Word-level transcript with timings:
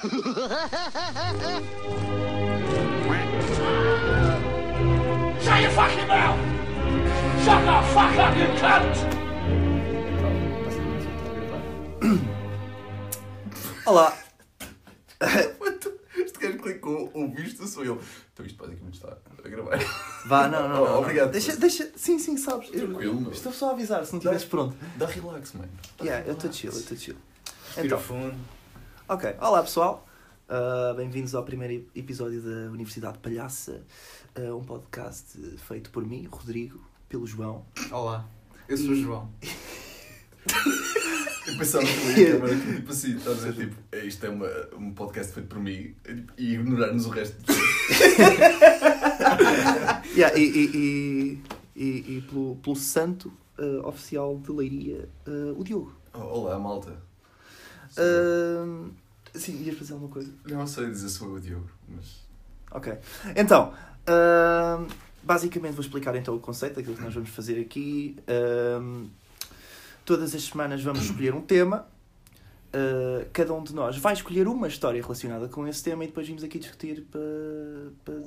Shut 0.00 0.08
your 5.60 5.70
fucking 5.72 6.08
mouth! 6.08 6.40
Shut 7.44 7.60
the 7.66 7.82
fuck 7.92 8.16
up, 8.16 8.34
you 8.34 8.46
cunt! 8.56 8.96
Olá! 13.84 14.16
Este 16.16 16.38
gajo 16.38 16.58
clicou, 16.62 17.10
ouviste, 17.12 17.68
sou 17.68 17.84
eu. 17.84 18.00
Então 18.32 18.46
isto 18.46 18.56
basicamente 18.56 18.94
está 18.94 19.18
a 19.44 19.48
gravar. 19.50 19.78
Vá, 20.24 20.48
não, 20.48 20.66
não, 20.66 20.76
não. 20.76 20.94
Oh, 20.94 21.00
obrigado. 21.00 21.30
Deixa, 21.30 21.54
deixa. 21.56 21.90
Sim, 21.94 22.18
sim, 22.18 22.38
sabes. 22.38 22.70
Tranquilo, 22.70 23.20
meu. 23.20 23.32
Estou 23.32 23.52
só 23.52 23.68
a 23.68 23.72
avisar 23.72 24.06
se 24.06 24.12
não 24.12 24.18
estivesse 24.18 24.46
pronto. 24.46 24.74
Dá 24.96 25.04
relax, 25.04 25.52
mano. 25.52 25.68
Yeah, 26.00 26.26
eu 26.26 26.32
estou 26.32 26.50
chill, 26.50 26.72
eu 26.72 26.78
estou 26.78 26.96
chill. 26.96 27.16
Respira 27.66 27.86
Então, 27.86 28.00
fundo. 28.00 28.59
Ok. 29.10 29.34
Olá 29.40 29.62
pessoal. 29.62 30.06
Uh, 30.48 30.94
Bem-vindos 30.94 31.34
ao 31.34 31.42
primeiro 31.44 31.84
episódio 31.94 32.40
da 32.40 32.70
Universidade 32.70 33.18
Palhaça, 33.18 33.82
uh, 34.38 34.56
um 34.56 34.62
podcast 34.64 35.36
feito 35.68 35.90
por 35.90 36.04
mim, 36.06 36.26
Rodrigo, 36.30 36.80
pelo 37.08 37.26
João. 37.26 37.64
Olá, 37.90 38.28
eu 38.68 38.76
sou 38.76 38.90
o 38.90 38.94
João. 38.96 39.30
Eu 41.46 41.58
pensava 41.58 41.84
que 41.84 41.90
eu 41.90 42.16
ia 42.18 42.28
a 42.28 42.32
câmara 42.38 42.54
tipo 42.76 42.92
assim, 42.92 43.16
estás 43.16 43.44
a 43.44 43.50
dizer 43.50 43.66
tipo, 43.66 43.76
"É, 43.90 44.04
isto 44.04 44.24
é 44.24 44.28
uma, 44.28 44.46
um 44.76 44.92
podcast 44.92 45.32
feito 45.32 45.48
por 45.48 45.58
mim 45.58 45.96
e 46.38 46.54
ignorar-nos 46.54 47.06
o 47.06 47.08
resto. 47.10 47.36
Yeah, 50.14 50.36
e, 50.38 50.42
e, 50.42 50.76
e, 50.76 51.82
e- 51.82 52.16
e 52.16 52.20
pelo, 52.22 52.56
pelo 52.56 52.76
santo 52.76 53.32
uh, 53.58 53.86
oficial 53.86 54.38
de 54.38 54.52
Leiria, 54.52 55.08
o 55.56 55.64
Diogo. 55.64 55.94
Oh, 56.14 56.18
olá, 56.18 56.58
malta. 56.58 56.92
Uh, 57.98 58.90
sim, 59.34 59.62
ias 59.62 59.78
fazer 59.78 59.92
alguma 59.92 60.10
coisa? 60.12 60.32
Não 60.46 60.66
sei 60.66 60.86
dizer 60.86 61.08
foi 61.18 61.28
o 61.28 61.40
Diogo, 61.40 61.70
mas. 61.88 62.28
Ok. 62.70 62.92
Então, 63.36 63.72
ahm, 64.06 64.86
basicamente 65.22 65.72
vou 65.72 65.82
explicar 65.82 66.14
então 66.16 66.34
o 66.34 66.40
conceito 66.40 66.76
daquilo 66.76 66.96
que 66.96 67.02
nós 67.02 67.14
vamos 67.14 67.30
fazer 67.30 67.60
aqui. 67.60 68.16
Ahm, 68.28 69.08
todas 70.04 70.34
as 70.34 70.42
semanas 70.42 70.82
vamos 70.82 71.02
escolher 71.02 71.34
um 71.34 71.42
tema. 71.42 71.86
Ah, 72.72 73.26
cada 73.32 73.52
um 73.52 73.62
de 73.62 73.74
nós 73.74 73.96
vai 73.96 74.12
escolher 74.12 74.46
uma 74.46 74.68
história 74.68 75.00
relacionada 75.02 75.48
com 75.48 75.66
esse 75.66 75.82
tema 75.82 76.04
e 76.04 76.06
depois 76.06 76.26
vimos 76.26 76.44
aqui 76.44 76.58
discutir 76.58 77.04
para, 77.10 78.22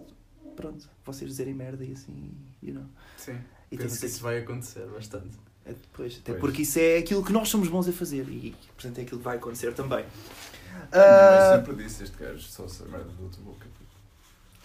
pronto, 0.55 0.87
vocês 1.05 1.29
dizerem 1.29 1.53
merda 1.53 1.83
e 1.83 1.93
assim, 1.93 2.31
you 2.61 2.73
know. 2.73 2.85
Sim. 3.17 3.37
E 3.71 3.77
Penso 3.77 3.99
que 3.99 4.05
isso 4.05 4.21
vai 4.21 4.39
acontecer 4.39 4.85
bastante. 4.87 5.37
É, 5.65 5.71
depois, 5.71 6.17
até 6.21 6.33
Pois. 6.33 6.39
porque 6.41 6.61
isso 6.63 6.77
é 6.79 6.97
aquilo 6.97 7.23
que 7.23 7.31
nós 7.31 7.47
somos 7.49 7.67
bons 7.69 7.87
a 7.87 7.93
fazer 7.93 8.27
e 8.29 8.53
portanto 8.75 8.99
é 8.99 9.01
aquilo 9.01 9.19
que 9.19 9.23
vai 9.25 9.37
acontecer 9.37 9.73
também. 9.73 10.05
Eu 10.91 11.01
Ah, 11.01 11.61
sempre 11.63 11.83
disse 11.83 12.03
este 12.03 12.17
gajo, 12.17 12.39
só 12.41 12.67
se 12.67 12.83
a 12.83 12.85
merda 12.87 13.05
da 13.05 13.29
tua 13.29 13.43
boca. 13.43 13.65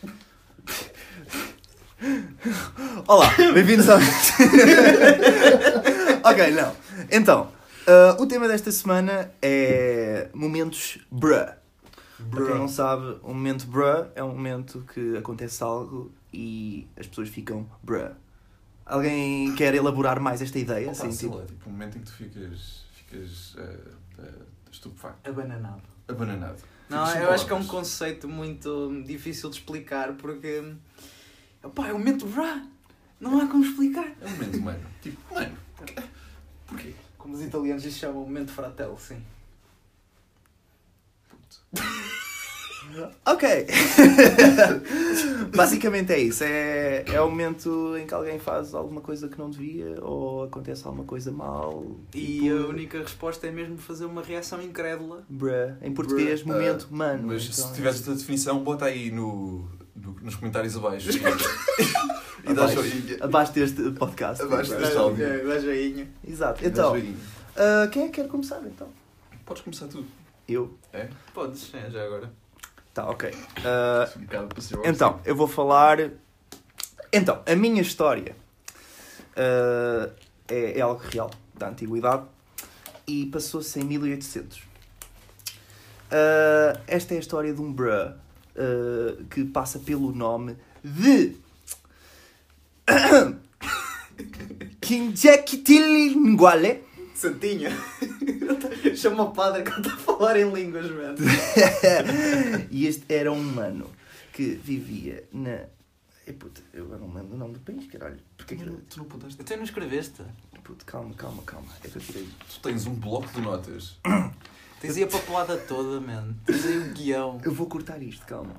Olá, 3.06 3.30
bem-vindos 3.54 3.88
ao. 3.88 3.98
ok, 6.24 6.50
não. 6.52 6.74
Então, 7.10 7.50
ah, 7.86 8.16
o 8.20 8.26
tema 8.26 8.46
desta 8.48 8.70
semana 8.70 9.30
é 9.42 10.28
momentos 10.32 10.98
bruh. 11.10 11.52
Para 12.30 12.46
quem 12.46 12.54
não 12.56 12.69
sabe, 12.69 13.16
um 13.22 13.32
momento 13.32 13.66
bruh 13.66 14.06
é 14.14 14.22
um 14.24 14.30
momento 14.30 14.84
que 14.92 15.16
acontece 15.16 15.62
algo 15.62 16.12
e 16.32 16.86
as 16.96 17.06
pessoas 17.06 17.28
ficam 17.28 17.66
bruh. 17.82 18.10
Alguém 18.89 19.55
quer 19.55 19.75
elaborar 19.75 20.19
mais 20.19 20.41
esta 20.41 20.58
ideia? 20.58 20.84
Opa, 20.91 20.92
Assim, 20.92 21.12
sei 21.12 21.28
tipo, 21.28 21.41
lá, 21.41 21.47
tipo, 21.47 21.69
um 21.69 21.72
momento 21.72 21.98
em 21.98 22.00
que 22.00 22.06
tu 22.06 22.12
ficas. 22.12 22.84
ficas. 22.92 23.55
eh, 23.58 23.78
eh, 24.20 24.25
estupefacto. 24.72 25.28
Abananado. 25.31 25.83
Abananado. 26.08 26.56
Não, 26.89 27.05
Ficas 27.06 27.22
eu 27.22 27.31
acho 27.31 27.47
que 27.47 27.53
é 27.53 27.56
um 27.56 27.66
conceito 27.66 28.27
muito 28.27 29.03
difícil 29.06 29.50
de 29.50 29.56
explicar 29.56 30.14
porque. 30.14 30.72
Opá, 31.62 31.89
é 31.89 31.92
um 31.92 31.98
momento 31.98 32.27
brá! 32.27 32.64
Não 33.20 33.39
há 33.41 33.47
como 33.47 33.62
explicar. 33.64 34.11
É 34.20 34.27
um 34.27 34.31
momento, 34.31 34.61
mano. 34.62 34.81
Tipo, 35.03 35.34
mano, 35.34 35.56
porquê? 36.66 36.94
Como 37.19 37.34
os 37.34 37.43
italianos 37.43 37.84
lhe 37.84 37.91
chamam 37.93 38.22
momento 38.22 38.50
fratel, 38.53 38.97
sim. 38.99 39.22
Ok! 43.26 43.44
Basicamente 45.54 46.12
é 46.12 46.19
isso. 46.19 46.44
É, 46.44 47.04
é 47.06 47.20
o 47.20 47.28
momento 47.31 47.97
em 47.97 48.06
que 48.06 48.14
alguém 48.14 48.38
faz 48.38 48.75
alguma 48.75 49.00
coisa 49.00 49.28
que 49.28 49.38
não 49.38 49.50
devia 49.50 49.97
ou 50.03 50.44
acontece 50.44 50.86
alguma 50.86 51.04
coisa 51.04 51.31
mal. 51.32 51.84
E 52.14 52.41
tipo, 52.41 52.56
a 52.56 52.66
única 52.69 52.98
resposta 52.98 53.47
é 53.47 53.50
mesmo 53.50 53.76
fazer 53.78 54.04
uma 54.04 54.22
reação 54.22 54.60
incrédula. 54.62 55.25
Bruh. 55.28 55.75
Em 55.82 55.92
português, 55.92 56.42
Bruh. 56.42 56.54
momento, 56.54 56.88
Ah, 56.92 56.97
mano. 56.97 57.28
Mas 57.28 57.42
Então, 57.44 57.69
se 57.69 57.75
tiveres 57.75 58.00
essa 58.00 58.14
definição, 58.14 58.62
bota 58.62 58.84
aí 58.87 59.10
no, 59.10 59.69
no- 59.97 60.16
nos 60.22 60.34
comentários 60.37 60.76
abaixo. 60.76 61.08
e 62.44 62.53
dá 62.54 62.62
Abaixo. 62.64 62.75
joinha. 62.75 63.16
Abaixo 63.20 63.53
deste 63.53 63.91
podcast. 63.92 64.42
Abaixo 64.42 64.75
deste 64.76 64.97
áudio. 64.97 65.25
É, 65.25 65.38
dá 65.44 65.58
joinha. 65.58 66.08
Exato. 66.26 66.64
Então, 66.66 66.94
ah, 67.56 67.88
quem 67.91 68.04
é 68.04 68.06
que 68.08 68.20
quer 68.22 68.28
começar 68.28 68.60
então? 68.64 68.88
Podes 69.44 69.62
começar 69.62 69.87
tudo. 69.87 70.06
Eu. 70.48 70.75
É? 70.92 71.08
Podes, 71.34 71.70
é, 71.75 71.91
já 71.91 72.03
agora. 72.04 72.31
Tá, 72.98 73.09
ok. 73.09 73.31
Ser 74.60 74.78
então, 74.84 75.20
eu 75.25 75.36
vou 75.36 75.47
falar. 75.47 76.10
Então, 77.12 77.41
a 77.47 77.54
minha 77.54 77.81
história 77.81 78.34
ah, 79.36 80.10
é, 80.48 80.78
é 80.78 80.81
algo 80.81 81.00
real, 81.00 81.31
da 81.54 81.69
antiguidade, 81.69 82.25
e 83.06 83.26
passou-se 83.26 83.78
em 83.78 83.84
1800. 83.84 84.60
Ah, 86.10 86.81
esta 86.88 87.14
é 87.14 87.19
a 87.19 87.20
história 87.20 87.54
de 87.54 87.62
um 87.62 87.72
bruh 87.72 88.14
que 89.31 89.44
passa 89.44 89.78
pelo 89.78 90.10
nome 90.10 90.56
de. 90.82 91.37
Kinjekitilinguale. 94.81 96.82
Santinha! 97.19 97.71
Chama 98.95 99.25
o 99.25 99.33
padre 99.33 99.65
que 99.65 99.71
está 99.71 99.93
a 99.93 99.97
falar 99.97 100.39
em 100.39 100.49
línguas, 100.53 100.89
mano. 100.89 101.17
e 102.71 102.87
este 102.87 103.12
era 103.12 103.33
um 103.33 103.43
mano 103.43 103.91
que 104.33 104.55
vivia 104.55 105.25
na. 105.33 105.65
Eh, 106.27 106.33
puta, 106.39 106.61
eu 106.73 106.84
agora 106.84 107.01
não 107.01 107.09
me 107.09 107.15
lembro 107.17 107.31
do 107.31 107.37
nome 107.37 107.55
do 107.55 107.61
país, 107.61 107.91
caralho. 107.91 108.21
Porque 108.37 108.55
que 108.55 108.62
eu- 108.62 108.81
Tu 108.89 108.99
não 108.99 109.05
apontaste? 109.06 109.41
Até 109.41 109.56
não 109.56 109.65
escreveste. 109.65 110.23
Puta, 110.62 110.84
calma, 110.84 111.12
calma, 111.15 111.43
calma. 111.43 111.67
É 111.83 111.89
que 111.89 111.97
eu 111.97 112.03
tirei. 112.03 112.29
Tu 112.49 112.61
tens 112.61 112.87
um 112.87 112.95
bloco 112.95 113.27
de 113.33 113.41
notas. 113.41 113.99
Tens 114.81 114.97
aí 114.97 115.03
a 115.03 115.09
papelada 115.09 115.56
toda, 115.59 116.00
man. 116.00 116.37
Tens 116.47 116.65
aí 116.65 116.79
o 116.79 116.93
guião. 116.93 117.41
Eu 117.45 117.53
vou 117.53 117.67
cortar 117.67 118.00
isto, 118.00 118.25
calma. 118.25 118.55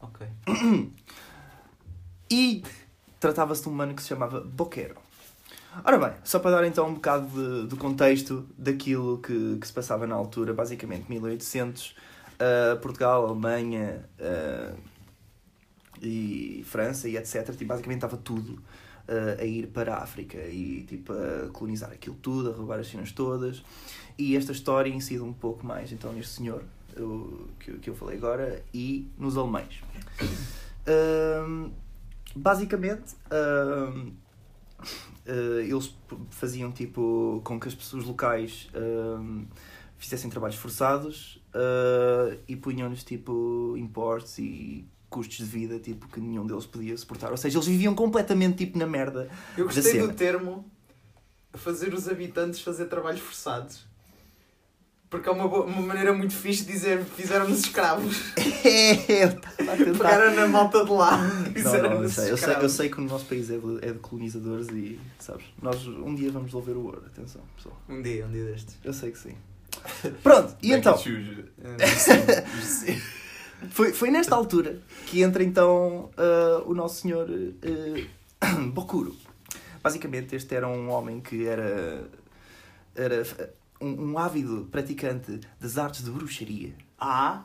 Ok. 0.00 0.26
E 2.30 2.62
tratava-se 3.18 3.64
de 3.64 3.68
um 3.68 3.72
mano 3.72 3.92
que 3.94 4.00
se 4.02 4.08
chamava 4.08 4.40
Boquero. 4.40 4.94
Ora 5.84 5.98
bem, 5.98 6.12
só 6.24 6.38
para 6.40 6.50
dar 6.50 6.66
então 6.66 6.88
um 6.88 6.94
bocado 6.94 7.28
de, 7.28 7.68
de 7.68 7.76
contexto 7.76 8.46
daquilo 8.58 9.18
que, 9.18 9.56
que 9.60 9.66
se 9.66 9.72
passava 9.72 10.06
na 10.06 10.14
altura, 10.16 10.52
basicamente 10.52 11.08
1800, 11.08 11.94
ah, 12.40 12.76
Portugal, 12.82 13.26
Alemanha 13.26 14.04
ah, 14.20 14.74
e 16.02 16.64
França 16.66 17.08
e 17.08 17.16
etc. 17.16 17.50
Tipo, 17.52 17.66
basicamente 17.66 17.98
estava 17.98 18.16
tudo 18.16 18.60
ah, 19.08 19.40
a 19.40 19.44
ir 19.44 19.68
para 19.68 19.94
a 19.94 20.02
África 20.02 20.38
e 20.38 20.82
tipo, 20.88 21.12
a 21.12 21.48
colonizar 21.50 21.90
aquilo 21.92 22.16
tudo, 22.16 22.50
a 22.50 22.52
roubar 22.54 22.80
as 22.80 22.88
cenas 22.88 23.12
todas. 23.12 23.62
E 24.18 24.36
esta 24.36 24.50
história 24.52 24.90
incide 24.90 25.22
um 25.22 25.32
pouco 25.32 25.64
mais 25.64 25.92
então 25.92 26.12
neste 26.12 26.32
senhor 26.34 26.64
eu- 26.96 27.48
que, 27.60 27.72
que 27.78 27.88
eu 27.88 27.94
falei 27.94 28.16
agora 28.18 28.60
e 28.74 29.08
nos 29.16 29.36
alemães. 29.36 29.80
Basicamente, 32.34 33.14
ah, 35.26 35.62
eles 35.62 35.94
faziam 36.30 36.70
tipo 36.72 37.40
com 37.44 37.58
que 37.58 37.68
as 37.68 37.74
pessoas 37.74 38.04
locais 38.04 38.68
ahm, 38.74 39.44
fizessem 39.98 40.30
trabalhos 40.30 40.56
forçados 40.56 41.42
ah, 41.54 42.36
e 42.48 42.56
punham-lhes 42.56 43.04
tipo 43.04 43.74
impostos 43.76 44.38
e 44.38 44.84
custos 45.08 45.38
de 45.38 45.44
vida 45.44 45.78
tipo 45.78 46.08
que 46.08 46.20
nenhum 46.20 46.46
deles 46.46 46.66
podia 46.66 46.96
suportar. 46.96 47.30
Ou 47.30 47.36
seja, 47.36 47.58
eles 47.58 47.66
viviam 47.66 47.94
completamente 47.94 48.58
tipo 48.58 48.78
na 48.78 48.86
merda. 48.86 49.28
Eu 49.56 49.64
gostei 49.66 50.00
do 50.00 50.12
termo 50.14 50.64
fazer 51.54 51.92
os 51.92 52.08
habitantes 52.08 52.60
fazer 52.60 52.86
trabalhos 52.86 53.20
forçados. 53.20 53.89
Porque 55.10 55.28
é 55.28 55.32
uma, 55.32 55.48
boa- 55.48 55.66
uma 55.66 55.82
maneira 55.82 56.12
muito 56.12 56.32
fixe 56.32 56.64
de 56.64 56.72
dizer 56.72 57.02
fizeram-nos 57.04 57.58
escravos. 57.60 58.32
Eu 59.08 59.28
estava 59.28 59.72
a 59.72 59.76
tentar- 59.76 59.92
Pegaram 59.92 60.34
na 60.36 60.46
malta 60.46 60.84
de 60.84 60.90
lá. 60.92 61.16
Não, 61.16 61.28
não, 61.28 61.46
eu 61.46 61.52
Fizeram-nos 61.52 62.12
sei, 62.12 62.30
eu, 62.30 62.36
sei, 62.36 62.54
eu 62.54 62.68
sei 62.68 62.88
que 62.88 63.00
o 63.00 63.04
nosso 63.04 63.24
país 63.24 63.50
é 63.50 63.58
de, 63.58 63.78
é 63.82 63.92
de 63.92 63.98
colonizadores 63.98 64.68
e, 64.68 65.00
sabes, 65.18 65.44
nós 65.60 65.84
um 65.86 66.14
dia 66.14 66.30
vamos 66.30 66.46
devolver 66.48 66.76
o 66.76 66.84
ouro, 66.84 67.02
atenção, 67.06 67.40
pessoal. 67.56 67.76
Um 67.88 68.00
dia, 68.00 68.24
um 68.24 68.30
dia 68.30 68.44
destes. 68.44 68.76
Eu 68.84 68.92
sei 68.92 69.10
que 69.10 69.18
sim. 69.18 69.34
Pronto, 70.22 70.54
e 70.62 70.72
então, 70.72 70.94
Eh, 70.96 71.76
foi, 73.70 73.92
foi 73.92 74.10
nesta 74.10 74.34
altura 74.36 74.78
que 75.06 75.22
entra 75.22 75.42
então 75.42 76.10
ah, 76.16 76.62
o 76.66 76.74
nosso 76.74 77.00
senhor 77.02 77.26
ah, 78.40 78.46
Bokuro. 78.72 79.16
Basicamente, 79.82 80.36
este 80.36 80.54
era 80.54 80.68
um 80.68 80.88
homem 80.90 81.20
que 81.20 81.46
era, 81.46 82.04
era 82.94 83.26
um, 83.80 84.10
um 84.12 84.18
ávido 84.18 84.68
praticante 84.70 85.40
das 85.60 85.78
artes 85.78 86.04
de 86.04 86.10
bruxaria. 86.10 86.74
Ah, 86.98 87.44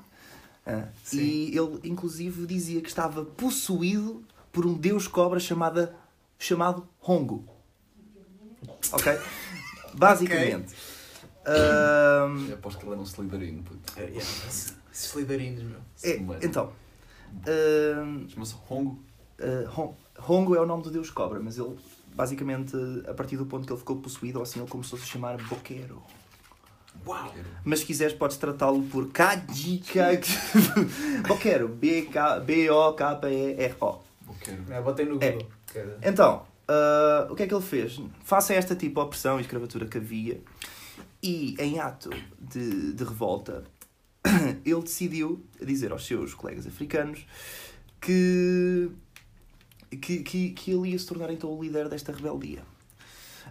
Ah, 0.66 0.88
e 1.14 1.56
ele, 1.58 1.80
inclusive, 1.84 2.46
dizia 2.48 2.82
que 2.82 2.90
estava 2.90 3.24
possuído 3.24 4.24
por 4.52 4.66
um 4.66 4.74
deus 4.74 5.08
cobra 5.08 5.40
chamada, 5.40 5.96
chamado 6.40 6.88
Hongo. 7.02 7.46
Ok? 8.92 9.14
Basicamente. 9.94 10.74
Eu 12.50 12.56
aposto 12.56 12.80
que 12.80 12.86
ele 12.86 12.94
era 12.94 13.00
um 13.02 13.04
Slytherin, 13.04 13.62
puto. 13.62 13.94
Slytherins, 14.92 15.62
meu. 15.62 15.80
é, 16.04 16.46
então. 16.46 16.72
Chama-se 18.30 18.56
Hongo. 18.70 19.00
Uh, 19.40 19.70
Hon- 19.80 19.94
Hongo 20.28 20.56
é 20.56 20.62
o 20.62 20.66
nome 20.66 20.82
do 20.84 20.90
deus 20.90 21.10
cobra, 21.10 21.40
mas 21.40 21.58
ele, 21.58 21.76
basicamente, 22.16 22.74
a 23.08 23.14
partir 23.14 23.36
do 23.38 23.46
ponto 23.46 23.68
que 23.68 23.72
ele 23.74 23.80
ficou 23.80 23.98
possuído, 23.98 24.40
ou 24.40 24.44
assim, 24.44 24.60
ele 24.62 24.70
começou 24.70 24.98
a 24.98 25.02
se 25.02 25.08
chamar 25.08 25.38
Boquero. 25.44 26.02
Uau! 27.06 27.34
Mas 27.64 27.80
se 27.80 27.86
quiseres, 27.86 28.14
podes 28.14 28.38
tratá-lo 28.38 28.84
por 28.84 29.10
Kajika. 29.12 30.08
Boquero. 31.28 31.68
B-O-K-E-R-O. 32.46 34.04
É, 34.70 34.82
botei 34.82 35.06
no 35.06 35.18
É. 35.24 35.32
Google. 35.32 35.48
Então, 36.04 36.46
uh, 36.70 37.32
o 37.32 37.36
que 37.36 37.44
é 37.44 37.48
que 37.48 37.54
ele 37.54 37.64
fez? 37.64 38.00
Face 38.24 38.54
a 38.54 38.56
esta 38.56 38.76
tipo 38.76 39.00
de 39.02 39.08
opressão 39.08 39.38
e 39.40 39.42
escravatura 39.42 39.86
que 39.88 39.98
havia, 39.98 40.40
e 41.22 41.56
em 41.60 41.80
ato 41.80 42.10
de, 42.40 42.94
de 42.94 43.04
revolta, 43.04 43.64
ele 44.66 44.82
decidiu 44.82 45.44
dizer 45.62 45.92
aos 45.92 46.06
seus 46.06 46.34
colegas 46.34 46.68
africanos 46.68 47.26
que, 48.00 48.90
que, 50.02 50.24
que, 50.24 50.50
que 50.52 50.72
ele 50.72 50.90
ia 50.92 51.00
se 51.00 51.06
tornar 51.06 51.32
então 51.32 51.50
o 51.52 51.62
líder 51.64 51.90
desta 51.90 52.12
rebeldia. 52.12 52.62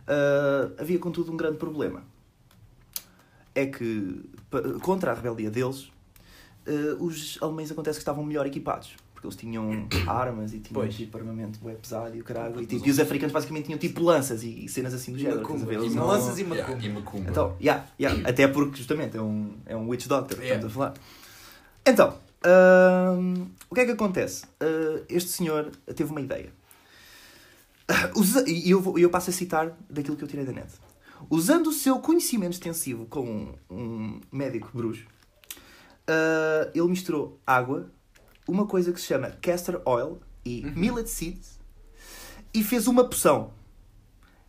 Uh, 0.06 0.74
havia, 0.78 0.98
contudo, 0.98 1.32
um 1.32 1.36
grande 1.36 1.56
problema. 1.58 2.04
É 3.54 3.66
que, 3.66 4.20
contra 4.82 5.12
a 5.12 5.14
rebeldia 5.14 5.50
deles, 5.50 5.90
uh, 6.66 6.96
os 7.04 7.38
alemães 7.40 7.70
acontece 7.70 7.98
que 7.98 8.02
estavam 8.02 8.24
melhor 8.24 8.46
equipados. 8.46 8.96
Porque 9.12 9.26
eles 9.28 9.36
tinham 9.36 9.86
armas 10.08 10.52
e 10.52 10.58
tinham 10.58 10.82
Pois. 10.82 10.94
tipo 10.94 11.16
armamento 11.16 11.58
bué 11.60 11.74
pesado 11.74 12.16
e 12.16 12.20
o 12.20 12.24
caralho. 12.24 12.60
E, 12.60 12.66
tipo, 12.66 12.86
e 12.86 12.90
os 12.90 12.98
africanos 12.98 13.32
basicamente 13.32 13.66
tinham 13.66 13.78
tipo 13.78 14.02
lanças 14.02 14.42
e, 14.42 14.64
e 14.64 14.68
cenas 14.68 14.92
assim 14.92 15.12
do 15.12 15.18
género. 15.18 15.36
ver? 15.38 15.42
Macumba. 15.44 15.72
Eles 15.74 15.92
E 15.92 15.96
não- 15.96 16.06
lanças 16.06 16.36
e 16.38 16.42
Yeah, 16.42 16.62
macumba. 16.66 16.84
e 16.86 16.88
Macumba. 16.92 17.30
então, 17.30 17.56
yeah, 17.60 17.86
yeah. 17.98 18.20
até 18.28 18.48
porque 18.48 18.76
justamente 18.76 19.16
é 19.16 19.22
um, 19.22 19.54
é 19.66 19.76
um 19.76 19.88
witch 19.88 20.06
doctor 20.08 20.36
que 20.38 20.44
Yeah. 20.44 20.66
estamos 20.66 20.72
a 20.72 20.78
falar. 20.78 20.94
Então, 21.86 22.18
hum, 23.20 23.46
o 23.70 23.74
que 23.74 23.80
é 23.82 23.84
que 23.86 23.92
acontece? 23.92 24.44
Uh, 24.60 25.04
este 25.08 25.30
senhor 25.30 25.70
teve 25.94 26.10
uma 26.10 26.20
ideia. 26.20 26.50
E 28.46 28.70
eu, 28.70 28.80
vou- 28.80 28.98
eu 28.98 29.10
passo 29.10 29.30
a 29.30 29.32
citar 29.32 29.72
daquilo 29.88 30.16
que 30.16 30.24
eu 30.24 30.28
tirei 30.28 30.44
da 30.44 30.52
net. 30.52 30.68
Usando 31.30 31.68
o 31.68 31.72
seu 31.72 31.98
conhecimento 31.98 32.52
extensivo 32.52 33.06
com 33.06 33.54
um, 33.70 34.20
médico 34.30 34.70
bruxo, 34.72 35.06
uh, 36.08 36.70
ele 36.74 36.88
misturou 36.88 37.40
água, 37.46 37.90
uma 38.46 38.66
coisa 38.66 38.92
que 38.92 39.00
se 39.00 39.06
chama 39.06 39.30
castor 39.30 39.80
oil 39.84 40.20
e 40.44 40.62
millet 40.74 41.08
seeds 41.08 41.58
e 42.52 42.62
fez 42.62 42.86
uma 42.86 43.04
poção. 43.04 43.52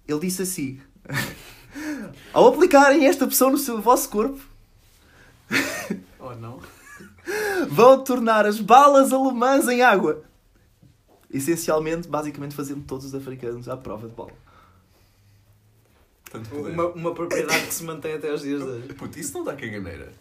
Ele 0.07 0.19
disse 0.19 0.41
assim: 0.41 0.79
Ao 2.33 2.47
aplicarem 2.47 3.05
esta 3.07 3.25
poção 3.25 3.51
no 3.51 3.57
seu 3.57 3.81
vosso 3.81 4.09
corpo, 4.09 4.39
Oh, 6.19 6.33
não? 6.35 6.59
vão 7.69 8.03
tornar 8.03 8.45
as 8.45 8.59
balas 8.59 9.13
alemãs 9.13 9.67
em 9.67 9.81
água. 9.81 10.23
Essencialmente, 11.31 12.07
basicamente, 12.07 12.55
fazendo 12.55 12.83
todos 12.83 13.05
os 13.05 13.15
africanos 13.15 13.67
à 13.67 13.75
prova 13.75 14.07
de 14.07 14.15
bala. 14.15 14.31
Tanto 16.35 16.49
poder. 16.49 16.73
Uma, 16.73 16.87
uma 16.89 17.13
propriedade 17.13 17.67
que 17.67 17.73
se 17.73 17.83
mantém 17.83 18.13
até 18.13 18.29
aos 18.31 18.41
dias 18.41 18.61
de 18.61 18.67
hoje. 18.67 18.87
Puto, 18.93 19.19
isso 19.19 19.33
não 19.37 19.43
dá 19.43 19.55
caganeira. 19.55 20.11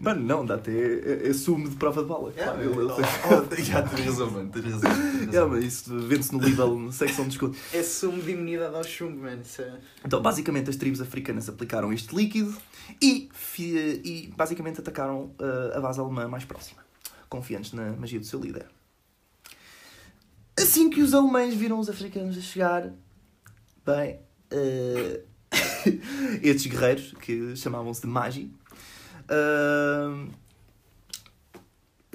Mano, 0.00 0.22
não, 0.24 0.44
dá 0.46 0.54
até. 0.54 0.70
É, 0.72 1.28
é 1.28 1.32
sumo 1.32 1.68
de 1.68 1.76
prova 1.76 2.02
de 2.02 2.08
bala. 2.08 2.32
Yeah, 2.36 2.52
Claro, 2.52 2.80
ele- 2.80 2.92
ele- 2.92 2.92
Oh, 2.92 3.54
já 3.62 3.82
tens 3.82 4.06
razão, 4.06 4.30
mano. 4.30 4.50
Tens 4.50 4.64
razão. 4.64 4.90
Yeah, 5.30 5.46
mas 5.46 5.64
isso 5.64 5.98
vende-se 6.00 6.32
no 6.34 6.40
Lidl, 6.40 6.78
na 6.78 6.92
secção 6.92 7.24
de 7.24 7.30
desconto. 7.30 7.58
É 7.72 7.82
sumo 7.82 8.22
de 8.22 8.30
imunidade 8.30 8.74
ao 8.74 8.84
chumbo, 8.84 9.22
mano. 9.22 9.42
Isso 9.42 9.62
é... 9.62 9.78
Então, 10.04 10.22
basicamente, 10.22 10.70
as 10.70 10.76
tribos 10.76 11.00
africanas 11.00 11.48
aplicaram 11.48 11.92
este 11.92 12.14
líquido 12.14 12.56
e, 13.02 13.28
e 13.58 14.32
basicamente, 14.36 14.80
atacaram 14.80 15.34
uh, 15.40 15.76
a 15.76 15.80
base 15.80 15.98
alemã 16.00 16.28
mais 16.28 16.44
próxima, 16.44 16.80
confiantes 17.28 17.72
na 17.72 17.92
magia 17.92 18.20
do 18.20 18.26
seu 18.26 18.40
líder. 18.40 18.66
Assim 20.56 20.90
que 20.90 21.00
os 21.02 21.14
alemães 21.14 21.54
viram 21.54 21.78
os 21.78 21.88
africanos 21.88 22.36
a 22.36 22.40
chegar, 22.40 22.92
bem, 23.86 24.18
uh, 24.52 25.27
estes 26.42 26.66
guerreiros, 26.66 27.12
que 27.20 27.56
chamavam-se 27.56 28.02
de 28.02 28.06
Magi, 28.06 28.52
uh, 29.30 30.30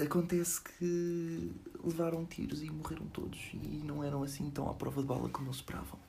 acontece 0.01 0.61
que 0.61 1.51
levaram 1.83 2.25
tiros 2.25 2.63
e 2.63 2.69
morreram 2.69 3.05
todos 3.07 3.39
e 3.53 3.81
não 3.83 4.03
eram 4.03 4.23
assim 4.23 4.49
tão 4.49 4.69
à 4.69 4.73
prova 4.73 5.01
de 5.01 5.07
bala 5.07 5.29
como 5.29 5.47
eles 5.47 5.57
esperavam. 5.57 5.99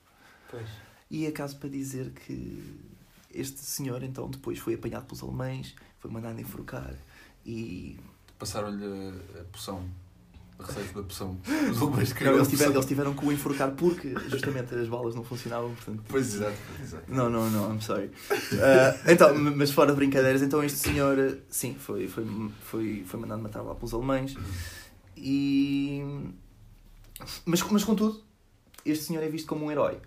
Pois. 0.51 0.69
E 1.11 1.27
é 1.27 1.31
caso 1.31 1.57
para 1.59 1.69
dizer 1.69 2.11
que 2.11 2.81
este 3.33 3.61
senhor 3.61 4.03
então 4.03 4.29
depois 4.31 4.59
foi 4.59 4.75
apanhado 4.75 5.07
pelos 5.07 5.23
alemães, 5.23 5.75
foi 5.99 6.11
mandado 6.11 6.41
enforcar 6.41 6.95
e 7.45 7.99
Passaram-lhe 8.39 8.85
a, 8.85 9.41
a 9.41 9.45
poção. 9.45 9.89
A 10.95 11.01
receita 11.01 11.01
da 11.01 11.03
poção. 11.03 11.39
Os 11.71 11.83
alemães 11.83 12.11
Não, 12.11 12.17
criaram 12.17 12.37
a 12.37 12.41
eles, 12.41 12.49
tiveram, 12.49 12.73
poção. 12.73 12.73
eles 12.73 12.87
tiveram 12.87 13.15
que 13.15 13.27
o 13.27 13.33
enforcar 13.33 13.71
porque 13.73 14.15
justamente 14.29 14.75
as 14.75 14.89
balas 14.89 15.15
não 15.15 15.25
funcionavam, 15.25 15.75
portanto. 15.75 16.03
Pois, 16.09 16.35
exato. 16.35 16.57
exato. 16.81 17.05
Não, 17.09 17.29
não, 17.29 17.51
não, 17.51 17.75
I'm 17.75 17.81
sorry. 17.81 18.11
Ah, 18.31 18.97
então, 19.11 19.35
mas 19.57 19.71
fora 19.71 19.91
de 19.91 19.97
brincadeiras, 19.97 20.43
então 20.43 20.63
este 20.63 20.79
senhor, 20.79 21.39
sim, 21.49 21.75
foi, 21.75 22.07
foi, 22.09 22.25
foi, 22.63 23.05
foi 23.07 23.21
mandado 23.21 23.43
matar 23.43 23.63
lá 23.63 23.75
pelos 23.75 23.93
alemães. 23.93 24.37
E. 25.17 26.03
Mas, 27.45 27.63
mas 27.63 27.85
contudo, 27.85 28.23
este 28.85 29.05
senhor 29.05 29.23
é 29.23 29.29
visto 29.29 29.47
como 29.47 29.67
um 29.67 29.71
herói. 29.71 29.99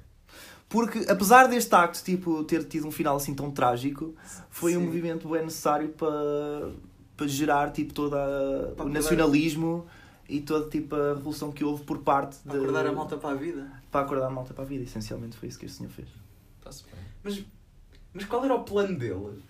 Porque, 0.70 1.06
apesar 1.10 1.48
deste 1.48 1.74
acto 1.74 2.04
tipo, 2.04 2.44
ter 2.44 2.64
tido 2.66 2.86
um 2.88 2.92
final 2.92 3.16
assim 3.16 3.34
tão 3.34 3.50
trágico, 3.50 4.14
foi 4.50 4.76
um 4.76 4.82
Sim. 4.82 4.86
movimento 4.86 5.30
bem 5.30 5.44
necessário 5.44 5.88
para, 5.90 6.72
para 7.16 7.26
gerar 7.26 7.72
tipo, 7.72 7.94
todo 7.94 8.14
o 8.78 8.90
nacionalismo 8.90 9.88
e 10.30 10.42
toda 10.42 10.70
tipo, 10.70 10.96
a 10.96 11.14
revolução 11.14 11.52
que 11.52 11.64
houve 11.64 11.84
por 11.84 12.00
parte 12.00 12.38
Para 12.44 12.54
de- 12.54 12.60
acordar 12.60 12.86
a 12.86 12.92
malta 12.92 13.18
para 13.18 13.32
a 13.32 13.36
vida. 13.36 13.72
para 13.92 14.02
acordar 14.06 14.28
a 14.28 14.30
malta 14.30 14.54
para 14.54 14.64
a 14.64 14.68
vida. 14.68 14.84
Essencialmente 14.84 15.38
foi 15.38 15.50
isso 15.50 15.58
que 15.60 15.66
este 15.66 15.78
senhor 15.78 15.90
fez. 15.92 16.08
Está-se 16.60 16.84
bem. 16.84 16.94
Mas, 17.24 17.44
mas 18.14 18.26
qual 18.26 18.44
era 18.46 18.54
o 18.56 18.64
plano 18.64 18.98
dele? 18.98 19.44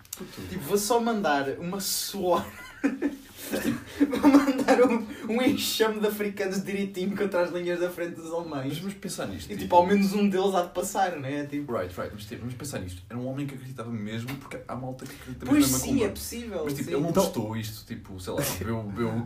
Tipo, 0.48 0.60
vou 0.64 0.78
só 0.78 1.00
mandar 1.00 1.48
uma 1.58 1.80
suor. 1.80 2.44
vou 4.20 4.30
mandar 4.30 4.82
um, 4.82 5.06
um 5.28 5.42
enxame 5.42 6.00
de 6.00 6.06
africanos 6.06 6.62
direitinho 6.64 7.16
contra 7.16 7.42
as 7.42 7.52
linhas 7.52 7.80
da 7.80 7.88
frente 7.88 8.14
dos 8.16 8.24
Mas 8.30 8.34
alemães. 8.34 8.78
vamos 8.78 8.94
pensar 8.94 9.26
nisto. 9.26 9.52
E 9.52 9.56
tipo, 9.56 9.74
ao 9.74 9.86
menos 9.86 10.12
um 10.12 10.28
deles 10.28 10.54
há 10.54 10.62
de 10.62 10.70
passar, 10.70 11.12
né? 11.12 11.46
Tipo, 11.46 11.72
Right, 11.72 11.94
right. 11.96 12.10
Mas 12.14 12.24
tipo, 12.24 12.40
vamos 12.40 12.54
pensar 12.54 12.80
nisto. 12.80 13.02
Era 13.08 13.18
um 13.18 13.26
homem 13.28 13.46
que 13.46 13.54
acreditava 13.54 13.90
mesmo, 13.90 14.28
porque 14.36 14.58
há 14.66 14.74
malta 14.76 15.04
que 15.06 15.14
acredita 15.14 15.46
pois 15.46 15.60
mesmo 15.60 15.72
na 15.72 15.78
sim, 15.78 15.86
macumba. 15.92 16.04
é 16.06 16.08
possível. 16.10 16.60
Mas 16.64 16.72
tipo, 16.74 16.84
sim. 16.84 16.90
ele 16.94 17.00
não 17.02 17.10
Então- 17.10 17.22
testou 17.24 17.56
isto, 17.56 17.86
tipo, 17.86 18.20
sei 18.20 18.32
lá, 18.32 18.42
bebeu, 18.58 18.82
bebeu 18.82 19.08
o 19.08 19.24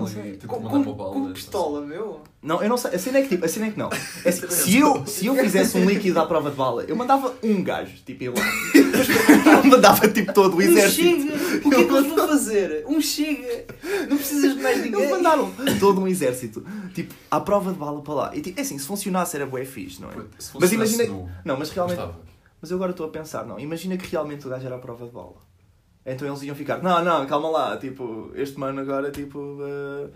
não 0.00 0.06
sei. 0.06 0.22
e 0.22 0.36
tentou 0.36 0.48
com, 0.48 0.60
mandar 0.64 0.76
uma 0.76 0.84
com, 0.84 0.92
bala. 0.94 1.12
com 1.12 1.32
pistola, 1.32 1.80
meu. 1.86 2.20
Não, 2.42 2.62
eu 2.62 2.68
não 2.68 2.76
sei. 2.76 2.90
A 2.94 2.98
cena 2.98 3.18
é 3.18 3.22
que, 3.22 3.28
tipo, 3.28 3.44
a 3.44 3.48
cena 3.48 3.66
é 3.66 3.70
que 3.70 3.78
não. 3.78 3.88
É 4.24 4.28
assim, 4.28 4.48
se, 4.50 4.76
eu, 4.78 5.06
se 5.06 5.26
eu 5.26 5.34
fizesse 5.36 5.76
um 5.78 5.84
líquido 5.84 6.18
à 6.20 6.26
prova 6.26 6.50
de 6.50 6.56
bala, 6.56 6.84
eu 6.84 6.96
mandava 6.96 7.34
um 7.42 7.62
gajo, 7.62 7.92
tipo, 8.04 8.24
ele 8.24 8.34
lá. 8.38 8.46
Eu 9.62 9.64
mandava, 9.64 10.08
tipo, 10.08 10.32
todo 10.32 10.54
o 10.54 10.56
Um 10.58 10.62
exército. 10.62 11.02
chega! 11.02 11.66
O 11.66 11.70
que 11.70 11.76
é 11.76 11.84
que 11.84 11.92
eles 11.94 12.06
vão 12.12 12.28
fazer? 12.28 12.84
Um 12.86 13.00
chega! 13.00 13.51
Não 14.08 14.16
precisas 14.16 14.56
de 14.56 14.62
mais 14.62 14.82
ninguém. 14.82 15.00
Eles 15.00 15.10
mandaram 15.12 15.52
todo 15.80 16.00
um 16.00 16.06
exército, 16.08 16.64
tipo, 16.94 17.14
à 17.30 17.40
prova 17.40 17.72
de 17.72 17.78
bala 17.78 18.00
para 18.02 18.14
lá. 18.14 18.36
E, 18.36 18.40
tipo, 18.40 18.58
é 18.58 18.62
assim, 18.62 18.78
se 18.78 18.86
funcionasse 18.86 19.36
era 19.36 19.46
bué 19.46 19.64
fixe, 19.64 20.00
não 20.00 20.10
é? 20.10 20.14
Se 20.14 20.18
Mas 20.18 20.48
funcionasse 20.48 20.94
imagina- 20.94 21.12
no- 21.18 21.30
Não, 21.44 21.56
mas 21.58 21.70
realmente... 21.70 21.96
Gostava. 21.98 22.20
Mas 22.60 22.70
eu 22.70 22.76
agora 22.76 22.90
estou 22.92 23.06
a 23.06 23.08
pensar, 23.10 23.44
não. 23.44 23.58
Imagina 23.58 23.96
que 23.96 24.06
realmente 24.08 24.46
o 24.46 24.50
gajo 24.50 24.64
era 24.66 24.76
à 24.76 24.78
prova 24.78 25.04
de 25.06 25.12
bala. 25.12 25.34
Então 26.06 26.26
eles 26.28 26.42
iam 26.42 26.54
ficar, 26.54 26.82
não, 26.82 27.04
não, 27.04 27.26
calma 27.26 27.48
lá, 27.48 27.76
tipo, 27.76 28.30
este 28.34 28.58
mano 28.58 28.80
agora, 28.80 29.10
tipo... 29.10 29.58
eh, 29.62 30.08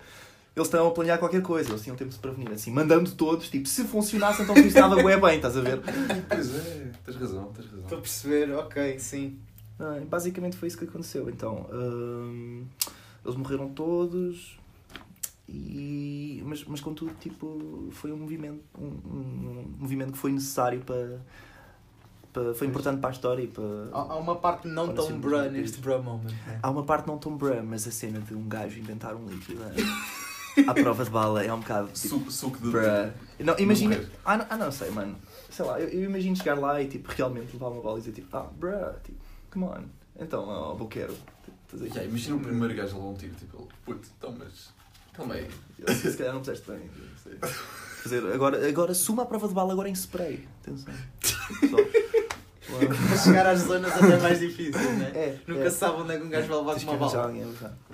Eles 0.55 0.67
estão 0.67 0.87
a 0.87 0.91
planear 0.91 1.19
qualquer 1.19 1.41
coisa, 1.41 1.69
eles 1.69 1.81
tinham 1.83 1.95
tempo 1.95 2.09
de 2.09 2.15
se 2.15 2.19
prevenir, 2.21 2.51
assim, 2.51 2.71
mandando 2.71 3.11
todos, 3.11 3.47
tipo, 3.49 3.67
se 3.69 3.83
funcionasse, 3.83 4.41
então 4.41 4.55
funcionava 4.55 5.01
bué 5.01 5.17
bem, 5.19 5.35
estás 5.35 5.55
a 5.55 5.61
ver? 5.61 5.79
Pois 6.27 6.55
é, 6.55 6.91
tens 7.05 7.15
razão, 7.17 7.45
tens 7.53 7.65
Estou 7.65 7.79
a 7.79 7.83
razão. 7.83 8.01
perceber, 8.01 8.51
ok, 8.53 8.97
sim. 8.99 9.37
Ah, 9.79 9.99
basicamente 10.09 10.57
foi 10.57 10.67
isso 10.69 10.77
que 10.77 10.85
aconteceu. 10.85 11.29
Então, 11.29 11.67
hum, 11.71 12.65
eles 13.27 13.37
morreram 13.37 13.69
todos, 13.69 14.57
e, 15.47 16.41
mas, 16.45 16.63
mas 16.65 16.81
contudo, 16.81 17.13
tipo, 17.19 17.87
foi 17.91 18.11
um 18.11 18.17
movimento, 18.17 18.61
um, 18.77 18.85
um- 18.85 19.59
um 19.59 19.75
movimento 19.79 20.11
que 20.13 20.17
foi 20.17 20.31
necessário 20.31 20.81
para, 20.81 21.21
para 22.33 22.53
foi 22.53 22.67
importante 22.67 22.99
para 22.99 23.09
a 23.09 23.13
história 23.13 23.43
e 23.43 23.47
para... 23.47 23.63
Há, 23.93 24.13
há 24.13 24.15
uma 24.17 24.35
parte 24.35 24.67
não 24.67 24.93
tão 24.93 25.07
sim. 25.07 25.19
neste 25.51 25.79
bra 25.79 25.99
moment. 25.99 26.31
né? 26.45 26.59
Há 26.61 26.69
uma 26.69 26.83
parte 26.83 27.07
não 27.07 27.17
tão 27.17 27.35
bra, 27.37 27.63
mas 27.63 27.87
a 27.87 27.91
cena 27.91 28.19
de 28.19 28.33
um 28.35 28.47
gajo 28.47 28.77
inventar 28.79 29.15
um 29.15 29.25
líquido 29.25 29.61
à 30.67 30.73
prova 30.73 31.03
de 31.05 31.09
bala 31.09 31.43
é 31.43 31.53
um 31.53 31.59
bocado 31.59 31.87
tipo, 31.87 32.07
Suco, 32.09 32.31
suco 32.31 32.57
de. 32.59 32.69
bra. 32.71 33.13
Não, 33.39 33.57
imagina. 33.59 34.03
Ah 34.25 34.37
não, 34.37 34.45
ah, 34.49 34.57
não 34.57 34.71
sei, 34.71 34.89
mano. 34.91 35.15
Sei 35.49 35.63
lá, 35.65 35.79
eu, 35.79 35.87
eu 35.87 36.03
imagino 36.03 36.35
chegar 36.35 36.59
lá 36.59 36.81
e 36.81 36.87
tipo, 36.87 37.09
realmente 37.11 37.53
levar 37.53 37.69
uma 37.69 37.81
bola 37.81 37.97
e 37.99 38.01
dizer 38.01 38.13
tipo, 38.13 38.35
ah, 38.35 38.49
bra, 38.57 38.95
tipo, 39.03 39.17
come 39.51 39.65
on. 39.65 39.83
Então, 40.19 40.43
ó, 40.47 40.73
boqueiro. 40.73 41.13
Estás 41.73 41.91
a? 41.91 41.95
Já, 41.95 42.03
imagina 42.03 42.35
o 42.37 42.39
primeiro 42.39 42.73
gajo 42.73 42.95
a 42.95 42.99
levar 42.99 43.09
um 43.09 43.13
tiro, 43.15 43.35
tipo, 43.35 43.57
ele, 43.57 43.67
puto, 43.85 44.07
então, 44.17 44.35
mas. 44.37 44.69
Calma 45.13 45.35
aí. 45.35 45.49
Se 45.93 46.17
calhar 46.17 46.33
não 46.33 46.41
puseste 46.41 46.69
bem. 46.69 46.79
não 46.79 47.17
sei. 47.17 47.37
Fazer, 48.03 48.25
agora, 48.31 48.67
agora 48.67 48.93
suma 48.93 49.23
a 49.23 49.25
prova 49.25 49.47
de 49.47 49.53
bala 49.53 49.73
agora 49.73 49.89
em 49.89 49.93
spray. 49.93 50.47
Atenção. 50.61 50.93
Para 52.67 53.17
chegar 53.17 53.47
às 53.47 53.61
zonas 53.61 53.91
até 53.91 54.17
mais 54.19 54.39
difíceis, 54.39 54.97
né? 54.97 55.11
É, 55.15 55.39
Nunca 55.47 55.63
é. 55.63 55.69
se 55.69 55.77
sabe 55.77 56.01
onde 56.01 56.13
é 56.13 56.17
que 56.17 56.25
um 56.25 56.29
gajo 56.29 56.47
vai 56.47 56.57
levar 56.57 56.75
com 56.75 56.91
uma 56.91 56.97
bala. 56.97 57.33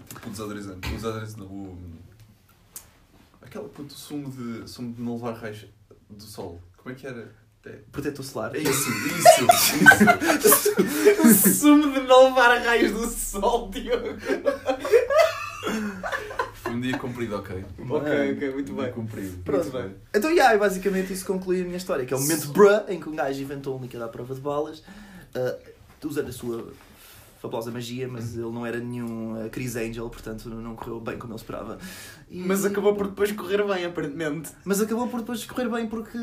Tipo, 0.07 0.27
o 0.27 0.31
desadorizante. 0.31 0.89
O 0.89 0.95
desadorizante 0.95 1.39
não, 1.39 1.45
o. 1.45 1.77
Aquela, 3.41 3.69
puto, 3.69 3.93
o 3.93 3.97
sumo 3.97 4.31
de, 4.31 4.67
sumo 4.69 4.93
de 4.93 5.01
não 5.01 5.13
levar 5.13 5.33
raios 5.33 5.65
do 6.09 6.23
sol. 6.23 6.59
Como 6.75 6.93
é 6.93 6.97
que 6.97 7.05
era? 7.05 7.31
É, 7.65 7.69
Protetor 7.91 8.25
solar. 8.25 8.55
é 8.55 8.59
isso, 8.59 8.89
isso, 8.89 9.47
isso. 10.45 10.73
O 11.23 11.33
sumo 11.33 11.93
de 11.93 12.01
não 12.01 12.25
levar 12.25 12.57
raios 12.61 12.91
do 12.91 13.07
sol, 13.07 13.69
Diogo. 13.69 14.17
Foi 16.55 16.73
um 16.73 16.81
dia 16.81 16.97
comprido, 16.97 17.35
ok. 17.37 17.63
Ok, 17.89 18.31
ok, 18.33 18.51
muito 18.53 18.71
Um 18.71 18.75
dia 18.75 18.83
bem. 18.85 18.93
comprido. 18.93 19.43
Pronto, 19.43 19.63
Muito 19.71 19.77
bem. 19.77 19.95
Então, 20.13 20.29
yeah, 20.31 20.53
e 20.53 20.57
basicamente 20.57 21.13
isso 21.13 21.25
conclui 21.25 21.61
a 21.61 21.63
minha 21.63 21.77
história, 21.77 22.05
que 22.05 22.13
é 22.13 22.17
o 22.17 22.19
momento 22.19 22.47
bruh 22.49 22.83
em 22.89 22.99
que 22.99 23.07
um 23.07 23.15
gajo 23.15 23.41
inventou 23.41 23.77
um 23.77 23.81
líquido 23.81 24.03
à 24.03 24.07
prova 24.09 24.35
de 24.35 24.41
balas, 24.41 24.83
ah, 25.33 25.55
usando 26.03 26.29
a 26.29 26.33
sua 26.33 26.73
fabulosa 27.43 27.69
magia, 27.71 28.07
mas 28.07 28.33
ele 28.35 28.49
não 28.51 28.65
era 28.65 28.79
nenhum 28.79 29.33
uh, 29.45 29.49
Chris 29.49 29.75
Angel, 29.75 30.09
portanto 30.09 30.49
não 30.49 30.75
correu 30.75 30.99
bem 31.01 31.17
como 31.17 31.33
ele 31.33 31.39
esperava. 31.39 31.77
E- 32.31 32.39
Mas 32.41 32.63
acabou 32.65 32.95
por 32.95 33.07
depois 33.07 33.31
correr 33.33 33.61
bem, 33.67 33.85
aparentemente. 33.85 34.49
Mas 34.63 34.81
acabou 34.81 35.07
por 35.07 35.19
depois 35.19 35.43
correr 35.45 35.67
bem 35.69 35.85
porque. 35.87 36.17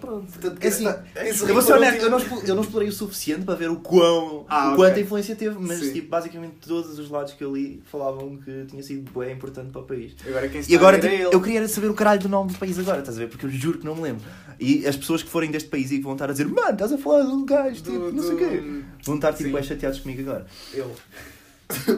Pronto. 0.00 0.32
Portanto, 0.32 0.58
É 0.64 0.68
assim, 0.68 0.86
eu 0.86 1.52
vou 1.52 1.60
ser 1.62 1.74
honesto, 1.74 2.02
eu 2.02 2.10
não, 2.10 2.18
eu 2.18 2.54
não 2.54 2.62
explorei 2.62 2.88
o 2.88 2.92
suficiente 2.92 3.44
para 3.44 3.54
ver 3.54 3.70
o 3.70 3.76
quão, 3.76 4.46
Ah, 4.48 4.72
o 4.72 4.76
quanta 4.76 4.92
ok. 4.92 5.02
influência 5.02 5.36
teve, 5.36 5.56
mas 5.60 5.78
Sim. 5.78 5.92
tipo, 5.92 6.08
basicamente 6.08 6.54
todos 6.66 6.98
os 6.98 7.10
lados 7.10 7.34
que 7.34 7.44
eu 7.44 7.54
li 7.54 7.82
falavam 7.84 8.38
que 8.38 8.64
tinha 8.66 8.82
sido 8.82 9.10
bem 9.18 9.32
importante 9.32 9.70
para 9.70 9.82
o 9.82 9.84
país. 9.84 10.14
Agora 10.26 10.48
quem 10.48 10.62
E 10.66 10.74
agora 10.74 10.96
a 10.96 11.00
ver 11.00 11.10
tipo, 11.10 11.22
ele. 11.28 11.34
eu 11.36 11.40
queria 11.42 11.68
saber 11.68 11.88
o 11.90 11.94
caralho 11.94 12.20
do 12.20 12.28
nome 12.30 12.50
do 12.52 12.58
país 12.58 12.78
agora, 12.78 13.00
estás 13.00 13.16
a 13.18 13.20
ver? 13.20 13.28
Porque 13.28 13.44
eu 13.44 13.50
juro 13.50 13.78
que 13.78 13.84
não 13.84 13.94
me 13.94 14.00
lembro. 14.02 14.22
E 14.62 14.86
as 14.86 14.96
pessoas 14.96 15.22
que 15.22 15.28
forem 15.28 15.50
deste 15.50 15.68
país 15.68 15.90
e 15.90 15.96
que 15.96 16.02
vão 16.02 16.12
estar 16.12 16.28
a 16.28 16.32
dizer, 16.32 16.46
mano, 16.46 16.70
estás 16.72 16.92
a 16.92 16.98
falar 16.98 17.22
de 17.24 17.32
um 17.32 17.44
gajo, 17.44 17.82
tipo, 17.82 17.98
Do- 17.98 18.12
não 18.12 18.22
sei 18.22 18.34
o 18.34 18.38
quê. 18.38 18.84
Vão 19.04 19.16
estar 19.16 19.32
tipo 19.32 19.50
bem 19.52 19.62
chateados 19.62 20.00
comigo 20.00 20.22
agora. 20.22 20.46
Ele. 20.72 20.94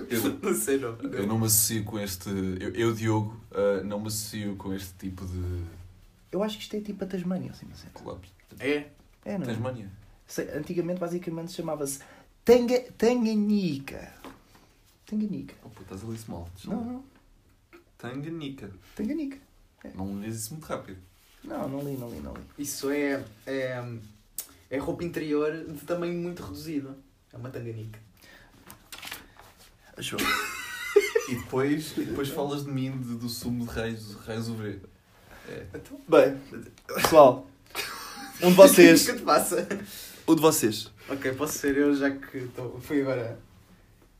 Eu, 0.08 0.38
Não 0.40 0.54
sei, 0.54 0.78
não. 0.78 0.96
eu 1.12 1.26
não 1.26 1.38
me 1.38 1.46
associo 1.46 1.82
com 1.84 1.98
este. 1.98 2.28
Eu, 2.28 2.70
eu 2.74 2.94
Diogo, 2.94 3.38
ah, 3.52 3.82
não 3.84 4.00
me 4.00 4.06
associo 4.06 4.54
com 4.56 4.72
este 4.72 4.92
tipo 4.98 5.24
de 5.26 5.62
Eu 6.30 6.42
acho 6.44 6.56
que 6.56 6.62
isto 6.62 6.76
é 6.76 6.80
tipo 6.80 7.02
a 7.02 7.06
Tasmânia, 7.08 7.50
assim, 7.50 7.66
não 7.66 7.74
sei. 7.76 7.90
É. 8.60 8.86
É, 9.24 9.36
não 9.36 9.44
é? 9.44 9.48
Tasmânia. 9.48 9.90
Sei, 10.26 10.48
Antigamente, 10.50 11.00
basicamente, 11.00 11.52
chamava-se 11.52 11.98
Tanga, 12.44 12.80
Tanganica. 12.96 14.12
Tanganica. 15.06 15.54
Oh, 15.64 15.68
puto, 15.68 15.82
estás 15.82 16.04
a 16.04 16.06
ler 16.06 16.14
isso 16.14 16.30
mal. 16.30 16.48
Não, 16.66 16.84
não. 16.84 17.04
Tanganica. 17.98 18.70
Tanganica. 18.94 19.38
Não 19.94 20.20
lês 20.20 20.36
isso 20.36 20.52
muito 20.54 20.64
rápido. 20.66 20.98
Não, 21.44 21.68
não 21.68 21.80
li, 21.80 21.96
não 21.96 22.08
li, 22.10 22.20
não 22.20 22.32
li. 22.34 22.40
Isso 22.58 22.90
é, 22.90 23.22
é. 23.46 23.82
É 24.70 24.78
roupa 24.78 25.04
interior 25.04 25.52
de 25.52 25.84
tamanho 25.84 26.14
muito 26.14 26.42
reduzido. 26.42 26.96
É 27.32 27.36
uma 27.36 27.50
tanganica. 27.50 27.98
Achou? 29.96 30.18
E 31.26 31.36
depois, 31.36 31.96
e 31.96 32.02
depois 32.04 32.28
falas 32.28 32.66
de 32.66 32.70
mim, 32.70 32.90
de- 33.00 33.16
do 33.16 33.30
sumo 33.30 33.64
de 33.66 33.70
raios, 33.72 34.14
raios 34.26 34.46
UV. 34.46 34.78
É. 35.48 35.66
Bem, 36.06 36.38
pessoal, 37.00 37.48
um 38.42 38.50
de 38.50 38.54
vocês, 38.54 39.02
O 39.08 39.12
que 39.14 39.18
te 39.20 39.24
passa? 39.24 39.66
um 40.28 40.34
de 40.34 40.42
vocês. 40.42 40.92
Ok, 41.08 41.32
posso 41.32 41.54
ser 41.56 41.78
eu 41.78 41.94
já 41.96 42.10
que 42.10 42.46
tô, 42.54 42.78
fui 42.78 43.00
agora 43.00 43.38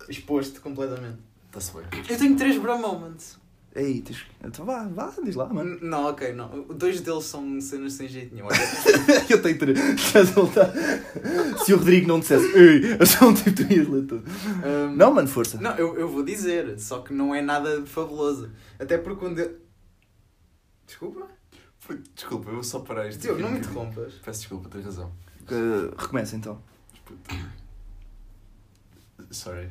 exposto 0.08 0.62
completamente. 0.62 1.18
Está-se 1.48 1.72
bem. 1.74 1.84
Eu 2.08 2.16
tenho 2.18 2.36
três 2.38 2.56
bra 2.56 2.78
moments. 2.78 3.36
Aí, 3.76 4.00
tens... 4.02 4.24
então 4.44 4.64
vá, 4.64 4.84
vá, 4.84 5.12
diz 5.24 5.34
lá, 5.34 5.52
mano. 5.52 5.76
Não, 5.82 6.04
ok, 6.04 6.32
não. 6.32 6.62
Dois 6.62 7.00
deles 7.00 7.24
são 7.24 7.60
cenas 7.60 7.94
sem 7.94 8.06
jeito 8.06 8.32
nenhum. 8.32 8.46
Eu 9.28 9.42
tenho 9.42 9.58
três. 9.58 9.78
Voltar. 10.32 10.72
Se 11.64 11.74
o 11.74 11.78
Rodrigo 11.78 12.06
não 12.06 12.20
dissesse, 12.20 12.46
ei, 12.56 12.96
eu 13.00 13.04
sou 13.06 13.28
um 13.30 13.34
tipo, 13.34 13.62
ias 13.72 13.88
ler 13.88 14.06
tudo. 14.06 14.24
hum, 14.64 14.94
Não, 14.94 15.12
mano, 15.12 15.26
força. 15.26 15.60
Não, 15.60 15.74
eu, 15.76 15.98
eu 15.98 16.08
vou 16.08 16.22
dizer, 16.22 16.78
só 16.78 17.00
que 17.00 17.12
não 17.12 17.34
é 17.34 17.42
nada 17.42 17.84
fabuloso. 17.84 18.50
Até 18.78 18.96
porque 18.96 19.18
quando 19.18 19.40
eu... 19.40 19.58
Desculpa? 20.86 21.26
Desculpa, 22.14 22.50
eu 22.50 22.62
só 22.62 22.84
isto. 23.08 23.20
Diogo, 23.20 23.40
não 23.40 23.48
um 23.48 23.52
me 23.52 23.58
interrompas. 23.58 24.14
Peço 24.24 24.40
desculpa, 24.40 24.68
tens 24.68 24.84
razão. 24.84 25.12
Uh, 25.42 25.94
recomeça 25.96 26.36
então. 26.36 26.62
Sorry. 29.30 29.68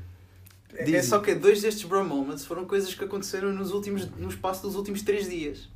É, 0.75 0.84
Diz. 0.84 0.96
é 0.96 1.01
só 1.03 1.20
que 1.20 1.36
dois 1.36 1.62
destes 1.62 1.84
bro 1.84 2.03
moments 2.03 2.46
foram 2.46 2.65
coisas 2.65 2.94
que 2.94 3.03
aconteceram 3.03 3.51
nos 3.53 3.72
últimos, 3.72 4.08
no 4.18 4.30
espaço 4.30 4.62
dos 4.63 4.75
últimos 4.75 5.01
três 5.01 5.30
dias. 5.30 5.70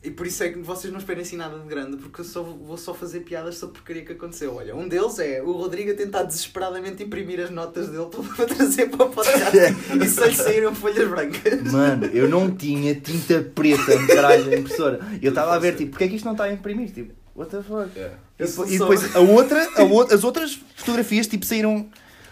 E 0.00 0.12
por 0.12 0.26
isso 0.28 0.44
é 0.44 0.50
que 0.50 0.58
vocês 0.60 0.92
não 0.92 1.00
esperem 1.00 1.22
assim 1.22 1.36
nada 1.36 1.58
de 1.58 1.66
grande, 1.66 1.96
porque 1.96 2.20
eu 2.20 2.24
só 2.24 2.40
vou 2.40 2.76
só 2.76 2.94
fazer 2.94 3.20
piadas 3.20 3.56
sobre 3.58 3.74
porcaria 3.74 4.04
que 4.04 4.12
aconteceu. 4.12 4.54
Olha, 4.54 4.74
um 4.76 4.86
deles 4.86 5.18
é 5.18 5.42
o 5.42 5.50
Rodrigo 5.50 5.90
a 5.90 5.94
tentar 5.94 6.22
desesperadamente 6.22 7.02
imprimir 7.02 7.40
as 7.40 7.50
notas 7.50 7.88
dele 7.88 8.06
para 8.36 8.46
trazer 8.46 8.90
para 8.90 9.06
o 9.06 9.10
podcast 9.10 9.56
e 10.00 10.08
só 10.08 10.24
lhe 10.26 10.34
saíram 10.36 10.72
folhas 10.72 11.08
brancas. 11.08 11.72
Mano, 11.72 12.06
eu 12.06 12.28
não 12.28 12.48
tinha 12.54 12.94
tinta 12.94 13.42
preta 13.54 13.98
no 13.98 14.06
caralho 14.06 14.44
da 14.48 14.56
impressora. 14.56 15.00
Eu 15.20 15.30
estava 15.30 15.54
a 15.54 15.58
ver, 15.58 15.74
tipo, 15.74 15.90
porque 15.90 16.04
é 16.04 16.08
que 16.08 16.14
isto 16.14 16.24
não 16.26 16.32
está 16.32 16.44
a 16.44 16.52
imprimir? 16.52 16.92
Tipo, 16.92 17.12
what 17.34 17.50
the 17.50 17.60
fuck? 17.60 17.90
Yeah. 17.98 18.16
E 18.38 18.44
depois, 18.46 18.70
e 18.70 18.78
só- 18.78 18.84
depois 18.88 19.16
a 19.16 19.18
outra, 19.18 19.68
a 19.74 19.82
o- 19.82 20.02
as 20.14 20.22
outras 20.22 20.60
fotografias, 20.76 21.26
tipo, 21.26 21.44
saíram. 21.44 21.88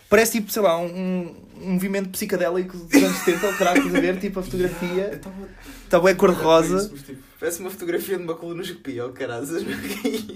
Parece 0.09 0.33
tipo, 0.33 0.51
sei 0.53 0.63
lá, 0.63 0.79
um, 0.79 1.35
um 1.61 1.71
movimento 1.73 2.11
psicadélico 2.11 2.77
dos 2.77 3.03
anos 3.03 3.17
70, 3.19 3.49
o 3.49 3.57
caralho, 3.59 3.79
estás 3.79 3.95
a 3.97 4.01
ver? 4.01 4.19
Tipo, 4.21 4.41
a 4.41 4.43
fotografia. 4.43 5.21
Está 5.87 6.01
bem 6.01 6.15
cor-de-rosa. 6.17 6.93
Parece 7.39 7.61
uma 7.61 7.71
fotografia 7.71 8.17
de 8.17 8.25
uma 8.25 8.35
colonoscopia, 8.35 9.07
oh 9.07 9.11
caralho. 9.11 9.47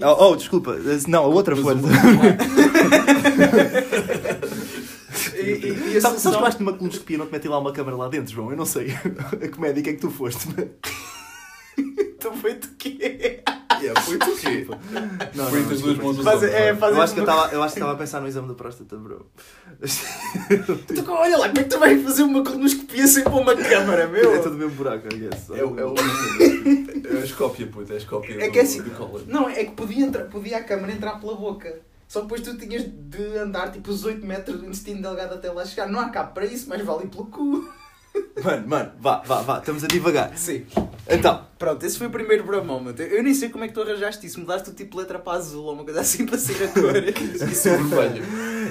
Oh, 0.01 0.29
oh, 0.29 0.35
desculpa, 0.37 0.77
não, 1.07 1.23
a 1.25 1.27
outra 1.27 1.55
foi. 1.57 1.75
o- 1.75 1.77
E, 5.35 5.41
e, 5.43 5.97
e 5.97 6.01
Sabe, 6.01 6.01
sabes 6.01 6.15
que 6.17 6.21
só- 6.21 6.39
vais 6.41 6.57
numa 6.59 6.73
colonoscopia 6.73 7.15
e 7.15 7.19
não 7.19 7.25
te 7.25 7.31
metem 7.31 7.49
lá 7.51 7.57
uma 7.59 7.71
câmera 7.73 7.97
lá 7.97 8.07
dentro, 8.07 8.31
João? 8.33 8.51
Eu 8.51 8.57
não 8.57 8.65
sei. 8.65 8.91
A 9.43 9.47
comédia, 9.49 9.81
que 9.83 9.89
é 9.89 9.93
que 9.93 9.99
tu 9.99 10.09
foste? 10.11 10.47
Então 12.21 12.35
foi 12.37 12.53
de 12.53 12.67
quê? 12.69 13.41
Yeah, 13.81 13.99
foi 14.01 14.15
o 14.15 14.19
quê? 14.37 14.67
Não, 15.33 15.49
Foi 15.49 15.59
não, 15.61 15.69
das 15.69 15.81
duas 15.81 15.97
mãos 15.97 16.43
é, 16.43 16.69
Eu 16.69 17.01
acho 17.01 17.13
que 17.15 17.19
eu 17.19 17.23
estava 17.23 17.51
eu 17.51 17.63
acho 17.63 17.73
que 17.73 17.79
estava 17.79 17.93
a 17.93 17.95
pensar 17.95 18.21
no 18.21 18.27
exame 18.27 18.47
da 18.47 18.53
próstata, 18.53 18.95
bro. 18.95 19.25
Tu, 19.81 21.11
olha 21.11 21.37
lá, 21.37 21.47
como 21.49 21.59
é 21.59 21.63
que 21.63 21.69
tu 21.69 21.79
vais 21.79 22.03
fazer 22.03 22.23
uma 22.23 22.43
colonoscopia 22.43 23.07
sem 23.07 23.23
pôr 23.23 23.41
uma 23.41 23.55
câmara, 23.55 24.07
meu? 24.07 24.35
É 24.35 24.39
todo 24.39 24.53
o 24.53 24.57
mesmo 24.57 24.75
buraco, 24.75 25.07
I 25.11 25.17
guess. 25.17 25.49
É 25.49 25.63
o. 25.63 25.79
É 25.79 25.85
o. 25.85 25.95
É 25.95 27.21
a 27.21 27.23
escópia, 27.25 27.65
puto, 27.67 27.91
é 27.91 27.95
a 27.95 27.97
escópia 27.97 28.35
É 28.35 28.45
do- 28.47 28.51
que 28.51 28.59
é 28.59 28.61
assim-. 28.61 28.83
Não, 29.27 29.49
é 29.49 29.63
que 29.65 29.71
podia, 29.71 30.05
entrar, 30.05 30.25
podia 30.25 30.57
a 30.57 30.63
câmara 30.63 30.93
entrar 30.93 31.19
pela 31.19 31.35
boca. 31.35 31.79
Só 32.07 32.21
depois 32.21 32.41
tu 32.41 32.55
tinhas 32.57 32.83
de 32.85 33.37
andar 33.37 33.71
tipo 33.71 33.89
os 33.89 34.03
8 34.05 34.23
metros 34.25 34.59
do 34.59 34.65
intestino 34.65 35.01
delgado 35.01 35.33
até 35.33 35.49
lá 35.49 35.65
chegar. 35.65 35.87
Não 35.87 35.99
há 35.99 36.09
cabo 36.09 36.33
para 36.33 36.45
isso, 36.45 36.67
mas 36.69 36.83
vale 36.83 37.07
pelo 37.07 37.25
cu. 37.25 37.67
Mano, 38.43 38.67
mano, 38.67 38.91
vá, 38.99 39.19
vá, 39.19 39.41
vá, 39.41 39.59
estamos 39.59 39.83
a 39.83 39.87
divagar. 39.87 40.35
Sim. 40.37 40.65
Então, 41.07 41.45
Pronto, 41.59 41.85
esse 41.85 41.97
foi 41.97 42.07
o 42.07 42.09
primeiro 42.09 42.43
bro 42.43 42.63
moment. 42.65 42.95
Eu 42.99 43.21
nem 43.21 43.33
sei 43.35 43.49
como 43.49 43.63
é 43.63 43.67
que 43.67 43.73
tu 43.73 43.81
arranjaste 43.81 44.25
isso. 44.25 44.39
Mudaste 44.39 44.69
o 44.71 44.73
tipo 44.73 44.91
de 44.91 44.97
letra 44.97 45.19
para 45.19 45.37
azul 45.37 45.65
ou 45.65 45.73
uma 45.73 45.83
coisa 45.83 46.01
assim 46.01 46.25
para 46.25 46.37
sair 46.39 46.63
a 46.63 46.67
cor. 46.69 46.95
Isso 47.47 47.69
é 47.69 47.77
vermelho. 47.77 48.23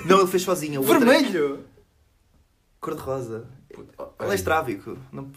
não, 0.07 0.19
ele 0.19 0.27
fez 0.29 0.43
sozinho. 0.43 0.81
outra- 0.81 0.99
Vermelho! 0.99 1.65
Cor-de-rosa. 2.81 3.47
Puto, 3.73 3.95
Ele 4.21 4.33
é 4.33 4.35
estrábico. 4.35 4.99
Não... 5.13 5.31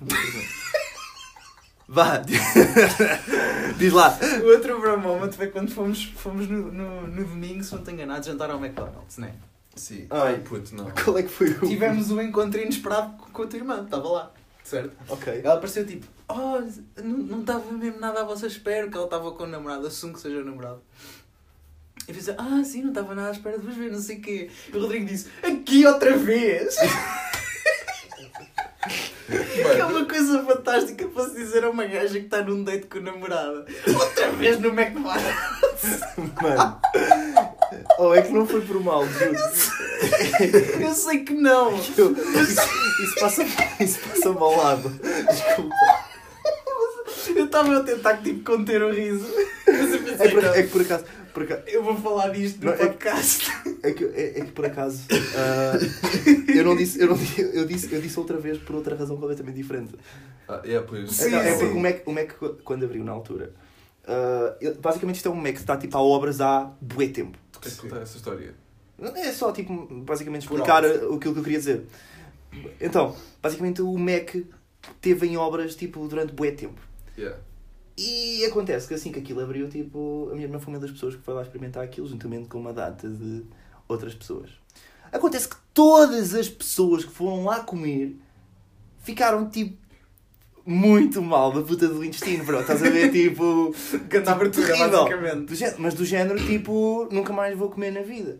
Vá, 1.87 2.17
diz 3.77 3.93
lá. 3.93 4.17
O 4.41 4.47
outro 4.47 4.79
bro 4.79 4.97
moment 4.99 5.31
foi 5.33 5.47
quando 5.47 5.69
fomos, 5.71 6.05
fomos 6.15 6.47
no, 6.49 6.71
no, 6.71 7.07
no 7.07 7.23
domingo, 7.25 7.63
se 7.63 7.71
não 7.73 7.79
estou 7.79 7.93
enganado, 7.93 8.25
jantar 8.25 8.49
ao 8.49 8.57
McDonald's, 8.57 9.17
né? 9.17 9.33
Sim. 9.75 10.05
Ai. 10.09 10.39
Puto, 10.39 10.75
não. 10.75 10.89
Qual 10.91 11.17
é 11.17 11.23
que 11.23 11.29
foi 11.29 11.49
o. 11.49 11.59
Tivemos 11.67 12.11
um 12.11 12.21
encontro 12.21 12.59
inesperado 12.61 13.13
com- 13.31 13.43
a 13.43 13.47
tua 13.47 13.57
irmã, 13.57 13.83
estava 13.83 14.07
lá, 14.07 14.31
certo? 14.63 14.91
Ok. 15.09 15.41
Ela 15.43 15.55
apareceu 15.55 15.85
tipo, 15.85 16.05
oh, 16.29 16.59
não 17.01 17.17
não 17.17 17.41
estava 17.41 17.71
mesmo 17.71 17.99
nada 17.99 18.21
à 18.21 18.23
vossa 18.23 18.45
espera, 18.47 18.87
que 18.87 18.95
ela 18.95 19.05
estava 19.05 19.31
com 19.31 19.43
o 19.43 19.47
namorado, 19.47 19.87
assumo 19.87 20.13
que 20.13 20.19
seja 20.21 20.37
o 20.39 20.45
namorado. 20.45 20.81
E 22.07 22.13
pensei, 22.13 22.35
ah, 22.37 22.61
sim, 22.65 22.81
não 22.81 22.89
estava 22.89 23.15
nada 23.15 23.29
à 23.29 23.31
espera 23.31 23.57
de 23.57 23.65
vos 23.65 23.75
ver, 23.75 23.89
não 23.91 24.01
sei 24.01 24.17
o 24.17 24.21
quê. 24.21 24.51
E 24.73 24.77
o 24.77 24.81
Rodrigo 24.81 25.05
disse, 25.05 25.29
aqui 25.41 25.85
outra 25.85 26.15
vez! 26.17 26.75
Que 29.25 29.79
é 29.79 29.85
uma 29.85 30.05
coisa 30.05 30.43
fantástica 30.43 31.07
para 31.07 31.29
se 31.29 31.35
dizer 31.35 31.63
a 31.63 31.69
uma 31.69 31.85
gaja 31.85 32.19
que 32.19 32.25
está 32.25 32.41
num 32.41 32.63
date 32.63 32.87
com 32.87 32.97
o 32.99 33.01
namorado. 33.01 33.65
Outra 33.87 34.31
vez 34.31 34.59
no 34.59 34.69
McDonald's! 34.69 36.01
Mano. 36.41 36.81
Oh, 37.99 38.13
é 38.13 38.21
que 38.21 38.31
não 38.31 38.45
foi 38.47 38.61
por 38.61 38.81
mal, 38.83 39.05
juro. 39.07 39.35
Eu 40.81 40.93
sei 40.93 41.23
que 41.23 41.33
não! 41.33 41.71
Eu- 41.97 42.11
Isso, 42.13 42.61
isso 43.03 43.15
passa, 43.19 43.43
isso 43.79 43.99
passa 43.99 44.29
ao 44.29 44.57
lado. 44.57 44.89
Desculpa. 44.89 45.75
Eu 47.35 47.45
estava 47.45 47.77
a 47.77 47.83
tentar 47.83 48.17
tipo 48.17 48.43
conter 48.43 48.81
o 48.83 48.91
riso. 48.91 49.25
Mas 49.67 49.93
eu 49.93 49.99
pensei, 50.03 50.27
É, 50.27 50.31
por, 50.31 50.43
não. 50.43 50.53
é 50.53 50.63
que 50.63 50.69
por 50.69 50.81
acaso, 50.81 51.05
Por 51.33 51.43
acaso, 51.43 51.61
Eu 51.67 51.83
vou 51.83 51.95
falar 51.95 52.29
disto 52.29 52.59
no 52.59 52.65
Não, 52.65 52.73
é 52.73 52.77
que- 52.77 52.85
podcast. 52.85 53.51
é, 53.81 53.91
que, 53.91 54.03
é, 54.05 54.39
é 54.39 54.45
que 54.45 54.51
por 54.51 54.65
acaso 54.65 55.03
ah, 55.35 55.73
eu 56.53 56.63
não 56.63 56.75
disse, 56.75 56.99
eu 57.01 57.07
não 57.07 57.15
disse, 57.15 57.41
eu 57.41 57.65
disse, 57.65 57.93
eu 57.93 58.01
disse 58.01 58.19
outra 58.19 58.37
vez 58.37 58.57
por 58.59 58.75
outra 58.75 58.95
razão 58.95 59.17
completamente 59.17 59.55
diferente. 59.55 59.93
Ah, 60.47 60.61
é, 60.63 60.79
pois. 60.81 61.11
Sim, 61.11 61.29
Não, 61.31 61.39
é 61.39 61.53
sim. 61.53 61.59
porque 61.59 61.77
o 61.77 61.79
Mac, 61.79 62.07
o 62.07 62.11
Mac 62.11 62.31
quando 62.63 62.85
abriu 62.85 63.03
na 63.03 63.11
altura, 63.13 63.53
ah, 64.07 64.55
ele- 64.61 64.75
basicamente 64.75 65.15
isto 65.17 65.29
é 65.29 65.31
um 65.31 65.35
Mac 65.35 65.53
que 65.53 65.59
está 65.59 65.77
tipo 65.77 65.97
a 65.97 66.01
obras 66.01 66.41
há 66.41 66.71
bué 66.81 67.07
tempo. 67.07 67.37
Queres 67.63 67.79
contar 67.79 68.01
essa 68.01 68.17
história? 68.17 68.55
É 69.15 69.31
só 69.31 69.51
tipo 69.51 69.87
basicamente 70.03 70.43
explicar 70.43 70.85
aquilo 70.85 71.19
que 71.19 71.27
eu 71.27 71.43
queria 71.43 71.59
dizer. 71.59 71.85
Então, 72.79 73.15
basicamente 73.41 73.81
o 73.81 73.97
Mac 73.97 74.35
teve 75.01 75.27
em 75.27 75.37
obras 75.37 75.75
tipo 75.75 76.07
durante 76.07 76.33
bué 76.33 76.51
tempo. 76.51 76.79
Yeah. 77.17 77.39
E 77.97 78.43
acontece 78.45 78.87
que 78.87 78.93
assim 78.93 79.11
que 79.11 79.19
aquilo 79.19 79.41
abriu, 79.41 79.69
tipo, 79.69 80.29
a 80.31 80.35
mesma 80.35 80.59
família 80.59 80.81
das 80.81 80.91
pessoas 80.91 81.15
que 81.15 81.21
foi 81.21 81.33
lá 81.33 81.43
experimentar 81.43 81.83
aquilo, 81.83 82.07
juntamente 82.07 82.47
com 82.47 82.57
uma 82.57 82.73
data 82.73 83.07
de 83.07 83.43
outras 83.87 84.15
pessoas. 84.15 84.49
Acontece 85.11 85.47
que 85.47 85.55
todas 85.73 86.33
as 86.33 86.49
pessoas 86.49 87.05
que 87.05 87.11
foram 87.11 87.45
lá 87.45 87.59
comer 87.59 88.17
ficaram, 89.03 89.47
tipo, 89.47 89.77
muito 90.65 91.21
mal 91.21 91.51
da 91.51 91.61
puta 91.61 91.87
do 91.87 92.03
intestino, 92.03 92.43
bro. 92.43 92.61
Estás 92.61 92.81
a 92.83 92.89
ver, 92.89 93.11
tipo... 93.11 93.73
Grande 94.07 94.29
abertura, 94.29 94.67
terrível. 94.67 94.89
basicamente. 95.03 95.45
do 95.45 95.55
género- 95.55 95.77
mas 95.79 95.93
do 95.93 96.05
género, 96.05 96.45
tipo, 96.45 97.07
nunca 97.11 97.33
mais 97.33 97.57
vou 97.57 97.69
comer 97.69 97.91
na 97.91 98.01
vida. 98.01 98.39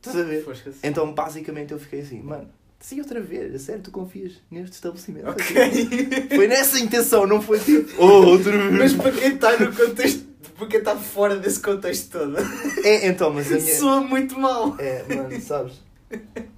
Estás 0.00 0.16
a 0.18 0.22
ver? 0.22 0.44
Então, 0.82 1.12
basicamente, 1.12 1.72
eu 1.72 1.78
fiquei 1.78 2.00
assim, 2.00 2.22
mano, 2.22 2.48
sim, 2.78 3.00
outra 3.00 3.20
vez, 3.20 3.54
a 3.54 3.58
sério, 3.58 3.82
tu 3.82 3.90
confias 3.90 4.34
neste 4.50 4.74
estabelecimento? 4.74 5.28
Ok. 5.30 6.28
Foi 6.36 6.46
nessa 6.46 6.78
intenção, 6.78 7.26
não 7.26 7.40
foi 7.42 7.58
tipo, 7.58 7.90
oh, 7.98 8.26
outra 8.26 8.52
vez. 8.56 8.72
Mas 8.78 8.92
para 8.92 9.10
quem 9.12 9.34
está 9.34 9.56
no 9.58 9.74
contexto, 9.74 10.24
para 10.56 10.66
quem 10.68 10.78
está 10.78 10.94
fora 10.96 11.36
desse 11.36 11.58
contexto 11.60 12.10
todo, 12.18 12.36
É, 12.84 13.08
então, 13.08 13.32
mas 13.32 13.50
a 13.50 13.56
minha. 13.58 13.74
soa 13.76 14.00
muito 14.00 14.38
mal. 14.38 14.76
É, 14.78 15.04
mano, 15.14 15.40
sabes? 15.40 15.74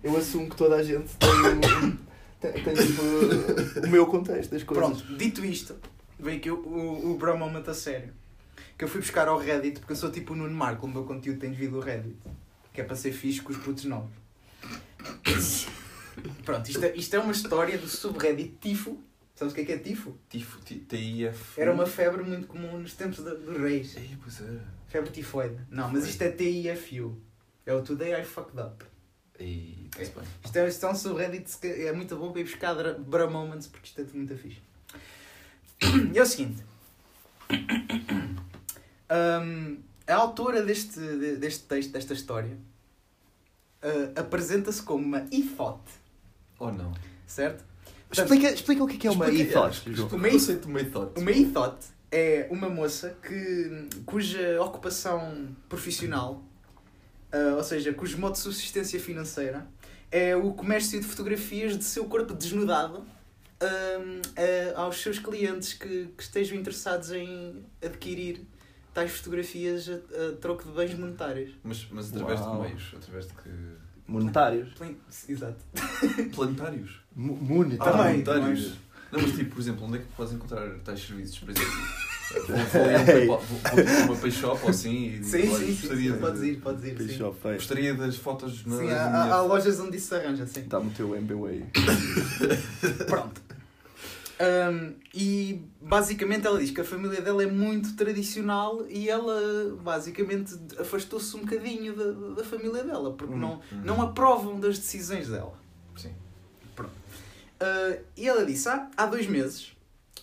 Eu 0.05 0.15
assumo 0.17 0.51
que 0.51 0.57
toda 0.57 0.77
a 0.77 0.83
gente 0.83 1.09
tem, 1.19 1.31
um- 1.31 1.97
tem, 2.41 2.53
tem 2.53 2.75
tipo, 2.75 3.03
o 3.87 3.89
meu 3.89 4.07
contexto 4.07 4.51
das 4.51 4.63
coisas. 4.63 5.03
Pronto, 5.03 5.17
dito 5.17 5.45
isto, 5.45 5.77
veio 6.19 6.39
aqui 6.39 6.51
o, 6.51 6.57
o, 6.57 7.13
o 7.13 7.17
Bro 7.17 7.37
Moment 7.39 7.65
a 7.67 7.75
sério. 7.75 8.13
Que 8.77 8.85
eu 8.85 8.89
fui 8.89 9.01
buscar 9.01 9.27
ao 9.29 9.39
Reddit, 9.39 9.81
porque 9.81 9.93
eu 9.93 9.97
sou 9.97 10.11
tipo 10.11 10.33
o 10.33 10.37
Nuno 10.37 10.55
Marco, 10.55 10.87
o 10.87 10.89
meu 10.89 11.05
conteúdo 11.05 11.41
tem 11.41 11.53
vindo 11.53 11.73
do 11.73 11.81
Reddit. 11.81 12.17
Que 12.73 12.81
é 12.81 12.85
para 12.85 12.95
ser 12.95 13.13
fixe 13.13 13.41
com 13.41 13.53
os 13.53 13.59
putos 13.59 13.85
novos. 13.85 14.11
Pronto, 16.45 16.69
isto 16.69 16.85
é, 16.85 16.95
isto 16.97 17.15
é 17.15 17.19
uma 17.19 17.33
história 17.33 17.77
do 17.79 17.89
subreddit 17.89 18.57
Tifo. 18.61 18.99
Sabes 19.35 19.53
o 19.53 19.55
que 19.55 19.63
é 19.63 19.65
que 19.65 19.73
é 19.73 19.79
Tifo? 19.79 20.17
Tifo, 20.29 20.61
T- 20.63 20.81
TIF. 20.89 21.61
Era 21.61 21.73
uma 21.73 21.87
febre 21.87 22.23
muito 22.25 22.49
comum 22.49 22.79
nos 22.79 22.95
tempos 22.95 23.19
dos 23.19 23.57
reis. 23.57 23.97
Ei, 23.97 24.17
pois 24.21 24.41
é. 24.41 24.59
Febre 24.89 25.11
tifoide. 25.11 25.57
Não, 25.71 25.91
mas 25.93 26.07
isto 26.09 26.23
é 26.23 26.31
TIFU. 26.31 27.17
É 27.65 27.73
o 27.75 27.83
Today 27.83 28.21
I 28.21 28.25
Fucked 28.25 28.59
Up. 28.59 28.85
Ei, 29.39 29.89
está-se 29.99 30.11
bem. 30.11 30.25
Isto 30.45 30.57
é, 30.57 30.69
isto 30.69 30.87
é 30.87 30.91
um 30.91 30.95
subreddit 30.95 31.59
que 31.59 31.67
é 31.67 31.93
muito 31.93 32.17
bom 32.17 32.33
para 32.33 32.41
ir 32.41 32.45
buscar 32.45 32.75
Bra 32.95 33.29
Moments 33.29 33.67
porque 33.69 33.87
isto 33.89 34.01
é 34.01 34.05
muito 34.17 34.37
fixe. 34.37 34.61
E 36.15 36.19
é 36.19 36.23
o 36.23 36.27
seguinte. 36.27 36.63
Hum, 39.11 39.79
a 40.07 40.15
autora 40.17 40.63
deste, 40.63 41.01
de- 41.01 41.37
deste 41.37 41.65
texto, 41.65 41.93
desta 41.93 42.13
história, 42.13 42.59
ah, 43.83 44.21
apresenta-se 44.21 44.83
como 44.83 45.03
uma 45.03 45.27
e-thought, 45.33 45.81
Ou 46.59 46.71
não? 46.71 46.93
certo? 47.27 47.65
Explica, 48.13 48.51
explica 48.51 48.85
o 48.85 48.87
que 48.87 48.97
é, 48.97 48.99
que 48.99 49.07
é 49.07 49.11
uma 49.11 49.25
o 49.27 49.29
Uma 50.17 50.29
conceito 50.31 50.61
de 50.63 50.67
uma 50.69 50.81
ethos. 50.83 51.17
Uma 51.17 51.31
e-thought 51.31 51.87
é 52.13 52.49
uma 52.51 52.69
moça 52.69 53.17
que, 53.27 53.89
cuja 54.05 54.61
ocupação 54.63 55.57
profissional, 55.71 56.43
ah, 57.33 57.55
ou 57.57 57.63
seja, 57.65 57.93
cujo 57.93 58.19
modo 58.19 58.33
de 58.33 58.39
subsistência 58.39 58.99
financeira, 59.01 59.67
é 60.11 60.35
o 60.37 60.53
comércio 60.53 60.99
de 61.01 61.07
fotografias 61.07 61.77
de 61.77 61.85
seu 61.85 62.05
corpo 62.07 62.33
desnudado 62.35 63.05
a- 63.61 64.81
aos 64.83 65.01
seus 65.01 65.19
clientes 65.19 65.73
que, 65.75 66.07
que 66.17 66.23
estejam 66.23 66.57
interessados 66.59 67.11
em 67.13 67.65
adquirir 67.85 68.47
tais 68.95 69.13
fotografias 69.13 69.89
a, 69.89 69.95
a 69.95 70.37
troco 70.41 70.65
de 70.65 70.71
bens 70.75 70.95
monetários. 70.99 71.53
Mas, 71.63 71.87
mas 71.91 72.09
através 72.13 72.41
Uau. 72.41 72.57
de 72.57 72.63
meios? 72.69 72.93
Através 72.97 73.27
de 73.29 73.35
que. 73.35 73.49
Monetários. 74.07 74.71
Exato. 75.29 75.59
Planetários? 76.35 77.01
Mo- 77.15 77.39
Ah, 77.41 77.45
Monetários. 77.45 78.07
Monetários. 78.07 78.73
Não, 79.13 79.21
mas 79.23 79.33
tipo, 79.33 79.55
por 79.55 79.61
exemplo, 79.61 79.87
onde 79.87 79.99
é 79.99 80.01
que 80.01 80.07
podes 80.17 80.33
encontrar 80.33 80.69
tais 80.81 81.01
serviços? 81.01 81.39
Por 81.39 81.51
exemplo, 81.51 81.73
vou, 82.35 82.57
vou, 82.57 82.85
ali 82.85 82.95
a 82.95 82.99
um 83.01 83.05
Paypal- 83.07 83.41
vou, 83.41 83.61
vou 83.75 83.85
tipo 83.85 84.13
uma 84.13 84.31
shop 84.31 84.63
ou 84.65 84.71
assim 84.71 85.19
e 85.21 85.25
Sim, 85.25 85.43
sim, 85.57 85.75
sim, 85.75 85.97
sim. 85.97 86.13
Podes 86.19 86.41
de, 86.41 86.47
ir, 86.51 86.57
podes 86.61 86.85
ir. 86.85 87.19
Gostaria 87.55 87.95
das 87.95 88.17
fotos 88.17 88.65
na 88.67 88.77
sim 88.79 88.91
há, 88.91 89.03
há, 89.07 89.35
há 89.35 89.41
lojas 89.43 89.81
onde 89.81 89.97
isso 89.97 90.09
se 90.09 90.15
arranja, 90.15 90.47
sim. 90.47 90.65
Dá-me 90.67 90.89
o 90.89 90.91
teu 90.95 91.15
MBWay. 91.15 91.65
Pronto. 93.07 93.41
Um, 94.41 94.95
e 95.13 95.63
basicamente 95.83 96.47
ela 96.47 96.61
diz 96.61 96.71
que 96.71 96.81
a 96.81 96.85
família 96.85 97.21
dela 97.21 97.43
é 97.43 97.47
muito 97.47 97.97
tradicional 97.97 98.87
e 98.89 99.09
ela 99.11 99.77
basicamente 99.83 100.55
afastou-se 100.79 101.35
um 101.37 101.41
bocadinho 101.41 101.93
da, 101.97 102.35
da 102.37 102.45
família 102.45 102.85
dela 102.85 103.13
porque 103.15 103.35
Uhum. 103.35 103.41
não, 103.41 103.53
Uhum. 103.73 103.81
não 103.85 104.03
aprovam 104.03 104.61
das 104.61 104.79
decisões 104.79 105.29
dela. 105.29 105.55
Sim. 105.97 106.13
Uh, 106.81 108.01
e 108.17 108.29
ela 108.29 108.47
disse: 108.47 108.69
ah, 108.69 108.89
há 108.97 109.07
dois 109.07 109.27
meses, 109.27 109.73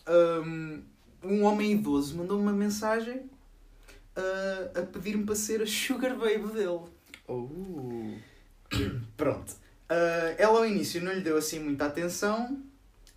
um, 0.07 0.81
um 1.25 1.43
homem 1.43 1.71
idoso 1.73 2.17
mandou-me 2.17 2.43
uma 2.43 2.53
mensagem 2.53 3.17
uh, 3.17 4.79
a 4.79 4.81
pedir-me 4.83 5.25
para 5.25 5.35
ser 5.35 5.61
a 5.61 5.67
sugar 5.67 6.15
baby 6.15 6.47
dele. 6.53 6.81
Oh. 7.27 7.47
Pronto. 9.17 9.51
Uh, 9.89 10.35
ela 10.37 10.59
ao 10.59 10.65
início 10.65 11.01
não 11.03 11.13
lhe 11.13 11.21
deu 11.21 11.37
assim 11.37 11.59
muita 11.59 11.85
atenção, 11.85 12.53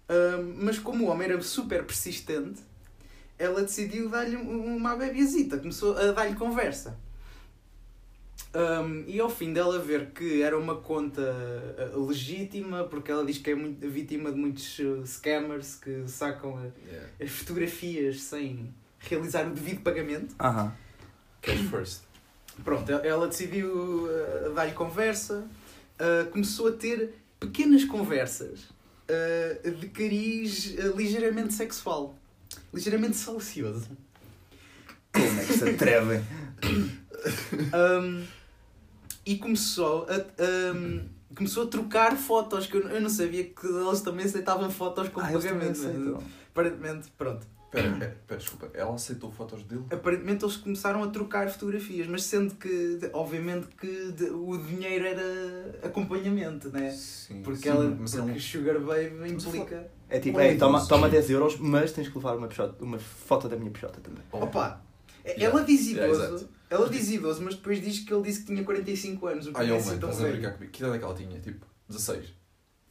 uh, 0.08 0.54
mas 0.56 0.78
como 0.78 1.04
o 1.04 1.08
homem 1.08 1.28
era 1.28 1.40
super 1.42 1.84
persistente, 1.84 2.60
ela 3.38 3.62
decidiu 3.62 4.08
dar-lhe 4.08 4.36
um- 4.36 4.76
uma 4.76 4.96
bebezita, 4.96 5.58
começou 5.58 5.96
a 5.96 6.12
dar-lhe 6.12 6.34
conversa. 6.34 6.98
Um, 8.54 9.04
e 9.06 9.20
ao 9.20 9.28
fim 9.28 9.52
dela 9.52 9.78
ver 9.78 10.06
que 10.06 10.40
era 10.40 10.58
uma 10.58 10.76
conta 10.76 11.20
uh, 11.94 12.06
legítima, 12.06 12.84
porque 12.84 13.10
ela 13.10 13.24
diz 13.24 13.36
que 13.38 13.50
é 13.50 13.54
muito, 13.54 13.86
vítima 13.88 14.32
de 14.32 14.38
muitos 14.38 14.78
uh, 14.78 15.06
scammers 15.06 15.74
que 15.74 16.04
sacam 16.08 16.54
uh, 16.54 16.72
Yeah. 16.88 17.08
as 17.20 17.30
fotografias 17.30 18.22
sem 18.22 18.72
realizar 19.00 19.46
o 19.46 19.50
devido 19.50 19.82
pagamento. 19.82 20.34
Aham. 20.40 20.72
Cash 21.42 21.60
first. 21.70 22.02
Pronto, 22.64 22.90
ela 22.90 23.28
decidiu 23.28 24.06
uh, 24.06 24.52
dar-lhe 24.54 24.72
conversa, 24.72 25.46
uh, 26.00 26.30
começou 26.30 26.68
a 26.68 26.72
ter 26.72 27.14
pequenas 27.38 27.84
conversas 27.84 28.60
uh, 29.08 29.70
de 29.70 29.88
cariz 29.88 30.74
uh, 30.78 30.96
ligeiramente 30.96 31.52
sexual, 31.54 32.16
ligeiramente 32.72 33.16
salacioso. 33.16 33.88
Como 35.12 35.40
é 35.40 35.44
que 35.44 35.52
se 35.52 35.68
atrevem? 35.68 36.24
Um, 37.74 38.24
e 39.32 39.36
começou 39.38 40.06
a, 40.08 40.74
um, 40.74 41.08
começou 41.34 41.64
a 41.64 41.66
trocar 41.66 42.16
fotos, 42.16 42.66
que 42.66 42.76
eu, 42.76 42.88
eu 42.88 43.00
não 43.00 43.10
sabia 43.10 43.44
que 43.44 43.66
eles 43.66 44.00
também 44.00 44.24
aceitavam 44.24 44.70
fotos 44.70 45.08
com 45.08 45.20
Ah, 45.20 45.24
pagamento. 45.30 46.22
Aparentemente, 46.52 47.08
pronto. 47.16 47.46
Espera, 47.66 47.86
é, 48.02 48.08
espera, 48.08 48.40
desculpa. 48.40 48.70
Ela 48.72 48.94
aceitou 48.94 49.30
fotos 49.30 49.62
dele? 49.64 49.82
Aparentemente 49.92 50.42
eles 50.42 50.56
começaram 50.56 51.02
a 51.04 51.08
trocar 51.08 51.50
fotografias, 51.50 52.06
mas 52.06 52.22
sendo 52.24 52.54
que, 52.54 52.98
obviamente, 53.12 53.66
que 53.78 54.10
de- 54.12 54.30
o 54.30 54.56
dinheiro 54.56 55.04
era 55.04 55.78
acompanhamento, 55.82 56.70
né? 56.70 56.90
Sim. 56.90 57.42
Porque, 57.42 57.64
sim, 57.64 57.68
ela, 57.68 57.84
mas 58.00 58.14
porque 58.14 58.30
ele- 58.30 58.40
Sugar 58.40 58.80
Baby 58.80 59.32
implica. 59.32 59.86
É 60.08 60.18
tipo, 60.18 60.40
é, 60.40 60.54
toma, 60.56 60.84
toma 60.86 61.06
sim. 61.08 61.12
10 61.12 61.28
euros, 61.30 61.58
mas 61.58 61.92
tens 61.92 62.08
que 62.08 62.16
levar 62.16 62.36
uma, 62.38 62.46
peixota, 62.48 62.82
uma 62.82 62.98
foto 62.98 63.46
da 63.50 63.56
minha 63.56 63.70
peixota 63.70 64.00
também. 64.00 64.22
Oh. 64.32 64.38
Opa! 64.44 64.80
Yeah. 65.26 65.44
Ela 65.44 65.62
diz 65.62 65.86
Yeah, 65.90 66.08
idoso. 66.10 66.48
Ela 66.70 66.88
diz 66.88 67.10
idoso, 67.10 67.42
mas 67.42 67.54
depois 67.54 67.80
diz 67.82 68.00
que 68.00 68.12
ele 68.12 68.22
disse 68.22 68.40
que 68.40 68.46
tinha 68.46 68.62
45 68.64 69.26
anos. 69.26 69.46
O 69.46 69.52
que 69.52 69.58
não 69.58 69.66
é 69.66 69.72
oh, 69.72 69.76
assim 69.76 69.86
mano, 69.88 70.00
tão 70.00 70.10
estás 70.10 70.20
a 70.24 70.28
velho. 70.28 70.38
brincar 70.40 70.54
comigo. 70.54 70.72
Que 70.72 70.80
idade 70.82 70.94
é 70.94 70.98
que 70.98 71.04
ela 71.04 71.14
tinha? 71.14 71.40
Tipo, 71.40 71.66
16, 71.88 72.24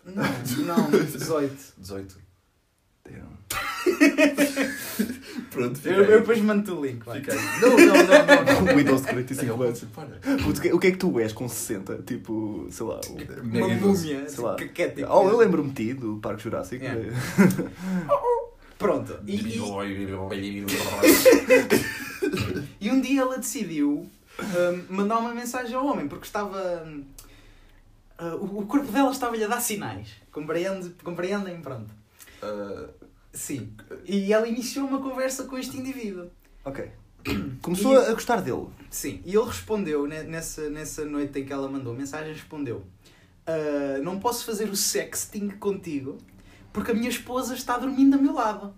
Não, 0.06 0.78
não, 0.78 0.90
18. 1.06 1.74
18. 1.78 2.28
Damn. 3.06 3.38
Pronto, 5.52 5.78
fica 5.80 5.90
Eu, 5.96 6.04
aí. 6.04 6.12
eu 6.12 6.20
depois 6.20 6.42
mando 6.42 6.80
o 6.80 6.86
link. 6.86 7.04
vai. 7.06 7.20
Fica 7.22 7.34
aí. 7.34 7.40
Não, 7.62 7.70
não, 7.70 7.78
não, 7.78 7.96
não. 7.96 8.66
não. 8.66 8.76
Um 8.76 8.80
idoso 8.80 9.04
de 9.04 9.10
Ai, 9.10 9.14
45 9.16 9.54
oh, 9.58 9.64
anos. 9.64 9.80
para. 9.96 10.08
Puto, 10.44 10.60
o 10.60 10.62
que- 10.62 10.74
o 10.74 10.80
que 10.80 10.88
é 10.88 10.92
que 10.92 10.98
tu 10.98 11.20
és 11.20 11.32
com 11.32 11.48
60? 11.48 12.00
Tipo, 12.06 12.68
sei 12.70 12.86
lá. 12.86 13.00
o- 13.10 13.16
Mega 13.46 13.66
Uma 13.66 13.74
idoso. 13.76 14.04
múmia, 14.08 14.28
Sei 14.30 14.44
lá. 14.44 14.56
assim, 14.56 14.68
caquético. 14.68 15.08
Oh, 15.10 15.30
eu 15.30 15.38
lembro-me 15.38 15.70
de 15.72 15.86
ti, 15.88 15.94
do 15.94 16.18
Parque 16.18 16.44
Jurássico. 16.44 16.84
Eh, 16.84 17.12
Pronto. 18.78 19.18
E, 19.26 19.36
e, 19.36 19.60
e 22.88 22.92
um 22.92 23.02
dia 23.02 23.22
ela 23.22 23.38
decidiu 23.38 24.10
hum, 24.40 24.84
mandar 24.90 25.18
uma 25.20 25.34
mensagem 25.34 25.76
ao 25.76 25.86
homem, 25.86 26.08
porque 26.08 26.26
estava. 26.26 26.60
ah, 28.18 28.36
o, 28.36 28.60
o 28.60 28.66
corpo 28.66 28.92
dela 28.92 29.12
estava-lhe 29.12 29.44
a 29.44 29.48
dar 29.48 29.62
sinais. 29.62 30.10
Compreende, 30.32 30.90
compreendem? 31.04 31.62
Pronto. 31.62 31.90
Ah, 32.42 32.88
Sim. 33.34 33.72
E 34.06 34.34
ela 34.34 34.48
iniciou 34.48 34.88
uma 34.88 35.00
conversa 35.00 35.44
com 35.44 35.58
este 35.58 35.78
indivíduo. 35.78 36.28
Ok. 36.66 36.90
Começou 37.62 37.94
E- 37.94 38.06
a 38.08 38.14
gostar 38.14 38.42
dele. 38.42 38.68
Sim, 38.90 39.22
e 39.26 39.36
ele 39.36 39.46
respondeu, 39.46 40.08
ne- 40.08 40.24
nessa, 40.24 40.70
nessa 40.70 41.06
noite 41.06 41.40
em 41.40 41.46
que 41.46 41.54
ela 41.54 41.68
mandou 41.70 41.94
a 41.94 41.96
mensagem, 41.96 42.34
respondeu 42.34 42.84
"Ah, 43.46 44.00
Não 44.02 44.18
posso 44.20 44.44
fazer 44.46 44.70
o 44.70 44.76
sexting 44.76 45.50
contigo 45.50 46.18
porque 46.74 46.92
a 46.92 46.94
minha 46.94 47.10
esposa 47.10 47.54
está 47.54 47.78
dormindo 47.78 48.16
ao 48.16 48.22
meu 48.22 48.34
lado. 48.34 48.74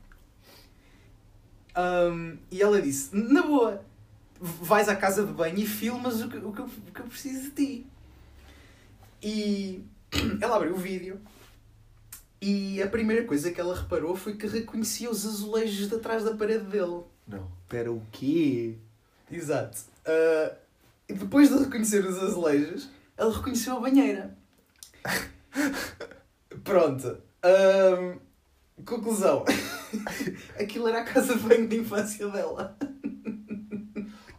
Ahm, 1.75 2.37
e 2.51 2.61
ela 2.61 2.81
disse, 2.81 3.15
na 3.15 3.41
boa, 3.43 3.81
vais 4.39 4.87
à 4.87 4.95
casa 4.95 5.25
de 5.25 5.33
banho 5.33 5.57
e 5.57 5.65
filmas 5.65 6.21
o 6.21 6.29
que, 6.29 6.37
o 6.37 6.51
que, 6.53 6.61
eu, 6.61 6.65
o 6.65 6.91
que 6.93 6.99
eu 6.99 7.05
preciso 7.05 7.49
de 7.49 7.51
ti. 7.51 7.87
E 9.21 9.83
ela 10.41 10.55
abriu 10.55 10.73
o 10.73 10.77
vídeo 10.77 11.19
e 12.41 12.81
a 12.81 12.87
primeira 12.87 13.25
coisa 13.25 13.51
que 13.51 13.59
ela 13.59 13.75
reparou 13.75 14.15
foi 14.15 14.35
que 14.35 14.47
reconhecia 14.47 15.09
os 15.09 15.25
azulejos 15.25 15.89
de 15.89 15.95
atrás 15.95 16.23
da 16.23 16.35
parede 16.35 16.65
dele. 16.65 17.03
Não. 17.27 17.51
Espera, 17.63 17.91
o 17.91 18.01
quê? 18.11 18.77
Exato. 19.29 19.77
E 21.07 21.13
depois 21.13 21.49
de 21.49 21.57
reconhecer 21.57 22.05
os 22.05 22.17
azulejos, 22.17 22.89
ele 23.17 23.31
reconheceu 23.31 23.77
a 23.77 23.79
banheira. 23.79 24.37
Pronto. 26.63 27.17
Ahm, 27.43 28.19
conclusão. 28.85 29.43
Aquilo 30.59 30.87
era 30.87 31.01
a 31.01 31.03
casa 31.03 31.35
de 31.35 31.43
banho 31.43 31.67
de 31.67 31.77
infância 31.77 32.27
dela. 32.29 32.77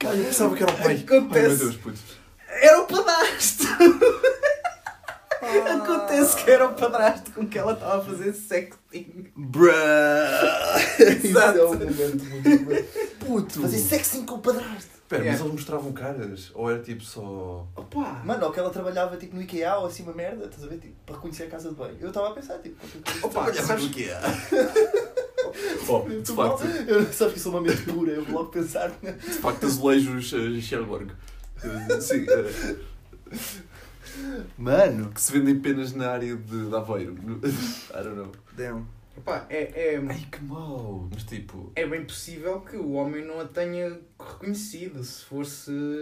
Cara, 0.01 0.17
eu 0.17 0.25
pensava 0.25 0.57
que 0.57 0.63
era 0.63 0.73
o 0.73 0.77
pai. 0.77 0.97
Acontece. 1.07 1.39
Ai 1.39 1.49
meu 1.49 1.57
Deus, 1.59 1.77
puto. 1.77 1.99
Era 2.49 2.81
o 2.81 2.87
padrasto! 2.87 3.65
Acontece 5.43 6.37
que 6.45 6.51
era 6.51 6.67
o 6.67 6.75
padrasto 6.75 7.31
com 7.33 7.47
que 7.47 7.59
ela 7.59 7.73
estava 7.73 7.99
a 7.99 8.05
fazer 8.05 8.33
sexting. 8.33 9.31
Bruh! 9.37 9.71
Isso 10.99 11.27
Exato. 11.29 11.59
é 11.59 11.65
um 11.65 11.69
momento 11.69 12.25
muito. 12.25 13.17
Puto. 13.25 13.61
Fazer 13.63 13.79
sexting 13.79 14.27
com 14.27 14.35
o 14.37 14.39
padrasto. 14.41 15.01
Espera, 15.11 15.23
Yeah. 15.25 15.33
mas 15.33 15.41
eles 15.41 15.53
mostravam 15.61 15.93
caras? 15.93 16.51
Ou 16.55 16.71
era 16.71 16.81
tipo 16.81 17.03
só. 17.03 17.67
Opa! 17.75 18.23
Mano, 18.25 18.47
ou 18.47 18.53
que 18.53 18.61
ela 18.61 18.71
trabalhava 18.71 19.17
tipo 19.17 19.35
no 19.35 19.43
IKEA 19.43 19.75
ou 19.77 19.87
assim 19.87 20.05
uma 20.05 20.13
merda, 20.13 20.45
estás 20.45 20.63
a 20.63 20.69
ver? 20.69 20.79
Tipo, 20.79 20.95
para 21.05 21.17
reconhecer 21.17 21.45
a 21.45 21.49
casa 21.49 21.69
de 21.71 21.75
banho. 21.75 21.97
Eu 22.01 22.09
estava 22.09 22.29
a 22.29 22.33
pensar, 22.33 22.59
tipo, 22.59 22.77
qualquer 22.77 23.21
coisa. 23.21 23.27
Opa, 23.27 23.63
sabes, 23.67 23.87
que 23.89 24.05
é? 24.11 24.21
Oh, 25.89 26.09
de 26.09 26.33
mal. 26.33 26.57
facto, 26.59 26.67
Eu 26.89 27.13
sabes 27.13 27.35
que 27.35 27.41
sou 27.41 27.53
uma 27.53 27.61
mente 27.61 27.83
dura, 27.83 28.13
eu 28.13 28.25
vou 28.25 28.35
logo 28.41 28.51
pensar. 28.51 28.91
né? 29.03 29.13
de 29.13 29.33
facto, 29.35 29.67
azulejos 29.67 30.33
uh, 30.33 30.61
Sherlock. 30.61 31.05
Uh, 31.05 32.01
sim, 32.01 32.25
uh, 32.25 32.77
Mano. 34.59 35.11
que 35.13 35.21
se 35.21 35.33
vendem 35.33 35.57
apenas 35.57 35.93
na 35.93 36.11
área 36.11 36.37
de, 36.37 36.69
de 36.69 36.75
Aveiro. 36.77 37.15
I 37.91 38.03
don't 38.03 38.17
know. 38.17 38.33
Damn. 38.57 38.87
opa, 39.17 39.47
é, 39.49 39.95
é, 39.95 40.03
Ai 40.09 40.27
que 40.31 40.43
mau. 40.45 41.09
Mas 41.13 41.25
tipo. 41.25 41.73
é 41.77 41.87
bem 41.87 42.05
possível 42.05 42.61
que 42.61 42.77
o 42.77 42.93
homem 42.93 43.25
não 43.25 43.41
a 43.41 43.45
tenha 43.45 43.99
reconhecido. 44.19 45.03
Se 45.03 45.25
fosse. 45.25 45.71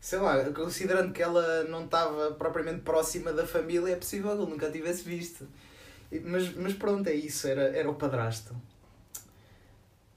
Sei 0.00 0.18
lá, 0.20 0.44
considerando 0.52 1.12
que 1.12 1.20
ela 1.20 1.64
não 1.64 1.84
estava 1.84 2.30
propriamente 2.32 2.82
próxima 2.82 3.32
da 3.32 3.44
família, 3.44 3.92
é 3.92 3.96
possível 3.96 4.36
que 4.36 4.42
ele 4.42 4.50
nunca 4.52 4.66
a 4.68 4.70
tivesse 4.70 5.02
visto. 5.02 5.48
Mas, 6.24 6.54
mas 6.54 6.72
pronto, 6.74 7.08
é 7.08 7.14
isso, 7.14 7.46
era, 7.48 7.62
era 7.76 7.90
o 7.90 7.94
padrasto. 7.94 8.54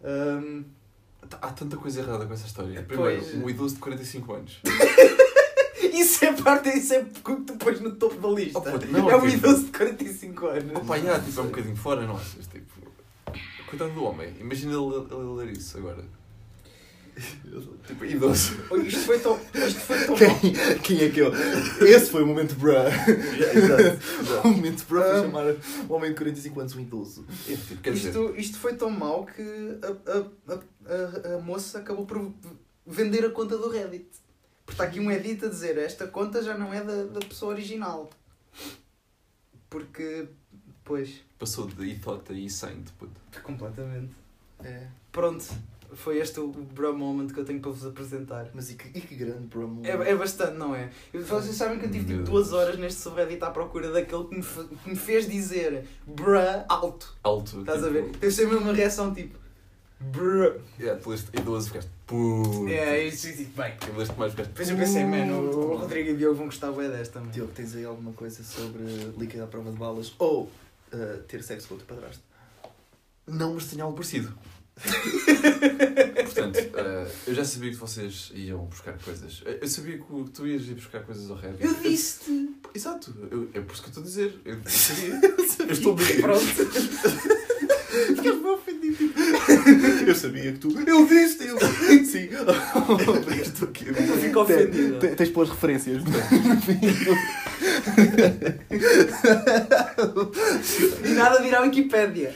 Hum, 0.03 0.63
Há 1.41 1.51
tanta 1.51 1.75
coisa 1.77 1.99
errada 1.99 2.25
com 2.25 2.33
essa 2.33 2.47
história. 2.47 2.81
Primeiro, 2.81 3.21
Pois. 3.21 3.35
um 3.35 3.49
idoso 3.49 3.75
de 3.75 3.81
45 3.81 4.33
anos. 4.33 4.59
isso 5.93 6.25
é 6.25 6.33
parte, 6.33 6.69
isso 6.69 6.93
é 6.93 6.99
o 6.99 7.05
que 7.05 7.35
tu 7.43 7.53
pões 7.57 7.79
no 7.81 7.91
topo 7.95 8.15
da 8.15 8.29
lista. 8.39 8.57
Oh, 8.59 8.91
não, 8.91 9.09
é 9.11 9.15
um 9.17 9.21
tipo- 9.21 9.33
idoso 9.47 9.65
de 9.65 9.71
45 9.71 10.47
anos. 10.47 10.75
Opa, 10.77 10.97
já, 10.97 11.19
tipo, 11.19 11.39
é 11.39 11.43
um 11.43 11.47
bocadinho 11.47 11.75
fora, 11.75 12.07
não 12.07 12.15
achas? 12.15 12.47
Tipo, 12.47 12.65
cuidado 13.67 13.93
do 13.93 14.03
homem. 14.05 14.33
Imagina 14.39 14.71
ele, 14.73 14.95
ele 15.11 15.33
ler 15.45 15.57
isso 15.57 15.77
agora. 15.77 16.03
Tipo, 17.85 18.05
idoso. 18.05 18.53
Isto 18.85 18.99
foi 19.01 19.19
tão, 19.19 19.39
isto 19.53 19.79
foi 19.79 20.05
tão 20.05 20.17
mal. 20.17 20.39
Quem, 20.39 20.79
quem 20.79 21.01
é 21.01 21.09
que 21.09 21.19
eu? 21.19 21.31
Esse 21.85 22.11
foi 22.11 22.23
o 22.23 22.27
momento 22.27 22.55
bruh. 22.55 22.73
O 24.43 24.47
momento 24.49 24.85
bruh 24.87 25.01
foi 25.01 25.21
chamar 25.21 25.45
um 25.89 25.93
homem 25.93 26.11
de 26.11 26.15
45 26.17 26.59
anos 26.59 26.75
um 26.75 26.79
idoso. 26.79 27.25
É, 27.47 27.55
tipo, 27.55 27.89
Isto, 27.89 28.35
isto 28.35 28.57
foi 28.57 28.75
tão 28.75 28.89
mau 28.89 29.25
que 29.25 29.41
a, 29.81 30.53
a, 30.53 31.33
a, 31.33 31.35
a, 31.35 31.39
moça 31.39 31.79
acabou 31.79 32.05
por 32.05 32.31
vender 32.85 33.25
a 33.25 33.29
conta 33.29 33.57
do 33.57 33.69
Reddit. 33.69 34.07
Porque 34.65 34.73
está 34.73 34.83
aqui 34.83 34.99
um 34.99 35.09
edit 35.09 35.45
a 35.45 35.49
dizer 35.49 35.77
esta 35.79 36.07
conta 36.07 36.43
já 36.43 36.55
não 36.55 36.71
é 36.71 36.83
da, 36.83 37.05
da 37.05 37.19
pessoa 37.21 37.53
original. 37.53 38.09
Porque, 39.67 40.27
pois, 40.83 41.23
passou 41.39 41.65
de 41.65 41.85
e-thought 41.85 42.31
a 42.31 42.35
e-saint, 42.35 42.87
puto. 42.99 43.19
completamente. 43.41 44.13
É. 44.63 44.87
Pronto, 45.11 45.45
foi 45.93 46.17
este 46.19 46.39
o 46.39 46.47
bro 46.47 46.95
moment 46.95 47.27
que 47.27 47.39
eu 47.39 47.45
tenho 47.45 47.59
para 47.59 47.71
vos 47.71 47.85
apresentar. 47.85 48.49
Mas 48.53 48.69
e 48.71 48.75
que, 48.75 48.97
e 48.97 49.01
que 49.01 49.15
grande 49.15 49.47
bruh. 49.47 49.81
É, 49.83 50.11
é 50.11 50.15
bastante, 50.15 50.57
não 50.57 50.75
é? 50.75 50.89
Eu- 51.13 51.23
Vocês 51.25 51.55
sabem 51.55 51.79
que 51.79 51.85
eu 51.85 51.91
tive 51.91 52.05
tipo 52.05 52.23
duas 52.23 52.53
horas 52.53 52.77
neste 52.77 53.01
subreddit 53.01 53.43
à 53.43 53.49
procura 53.51 53.91
daquele 53.91 54.25
que 54.25 54.35
me, 54.35 54.43
que 54.83 54.89
me 54.89 54.95
fez 54.95 55.27
dizer 55.27 55.85
bruh 56.05 56.63
alto. 56.67 57.15
Alto. 57.23 57.61
Estás 57.61 57.83
a 57.83 57.87
tipo, 57.87 58.03
ver? 58.03 58.11
Teve 58.17 58.31
sempre 58.31 58.55
uma 58.57 58.73
reação 58.73 59.13
tipo 59.13 59.37
bruh. 59.99 60.59
Yeah, 60.79 60.99
tu 61.01 61.09
leste 61.09 61.29
idoso 61.37 61.65
e 61.65 61.69
ficaste. 61.69 61.91
Puto. 62.07 62.67
É, 62.67 63.05
isso, 63.05 63.27
isso, 63.27 63.45
bem. 63.55 63.73
Tu 63.77 63.91
leste 63.97 64.17
mais 64.17 64.31
ficaste. 64.31 64.49
Depois 64.49 64.69
eu 64.69 64.77
pensei, 64.77 65.05
mano, 65.05 65.49
o 65.51 65.75
Rodrigo 65.77 66.09
e 66.09 66.13
o 66.13 66.17
Diogo 66.17 66.35
vão 66.35 66.45
gostar 66.45 66.71
bem 66.71 66.89
desta, 66.89 67.19
mano. 67.19 67.31
Diogo, 67.31 67.51
tens 67.53 67.75
aí 67.75 67.85
alguma 67.85 68.13
coisa 68.13 68.43
sobre 68.43 68.83
líquido 69.17 69.43
à 69.43 69.47
prova 69.47 69.71
de 69.71 69.77
balas 69.77 70.13
ou 70.17 70.43
uh, 70.93 71.17
ter 71.27 71.43
sexo 71.43 71.67
com 71.67 71.75
o 71.75 71.77
teu 71.77 71.85
padrasto? 71.85 72.23
Não, 73.27 73.53
mas 73.53 73.65
tenho 73.67 73.83
algo 73.83 73.95
parecido. 73.95 74.33
Portanto, 76.23 76.57
eh, 76.57 77.07
eu 77.27 77.33
já 77.33 77.43
sabia 77.43 77.69
que 77.71 77.75
vocês 77.77 78.31
iam 78.33 78.65
buscar 78.65 78.97
coisas. 78.99 79.41
Eu 79.61 79.67
sabia 79.67 79.97
que 79.97 80.03
tu 80.33 80.47
ias 80.47 80.63
ir 80.63 80.75
buscar 80.75 81.01
coisas 81.03 81.29
ao 81.29 81.37
Reddit. 81.37 81.63
Eu 81.65 81.73
disse-te. 81.75 82.49
Exato, 82.73 83.13
eu- 83.31 83.49
é 83.53 83.59
por 83.61 83.73
isso 83.73 83.81
que 83.83 83.87
eu 83.87 83.89
estou 83.89 84.03
a 84.03 84.05
dizer. 84.05 84.39
Eu, 84.45 84.53
eu 84.55 84.61
sabia. 84.69 85.19
eu 85.67 85.71
estou 85.71 85.95
bem. 85.95 86.21
Pronto. 86.21 86.45
Ficas 87.89 88.23
bem 88.23 88.45
ofendido. 88.51 89.13
Eu 90.07 90.15
sabia 90.15 90.51
que 90.53 90.59
tu. 90.59 90.69
Eu 90.87 91.05
disse, 91.07 91.47
eu. 91.47 91.57
Sim. 92.05 92.29
Eu 92.31 93.41
estou 93.41 93.67
aqui. 93.67 93.87
Eu 93.87 93.95
fico 93.95 94.39
ofendido. 94.41 94.99
Tens 94.99 95.27
de 95.27 95.33
pôr 95.33 95.41
as 95.43 95.49
referências. 95.49 96.03
E 101.03 101.09
nada 101.09 101.45
ir 101.45 101.55
à 101.55 101.61
Wikipédia. 101.61 102.35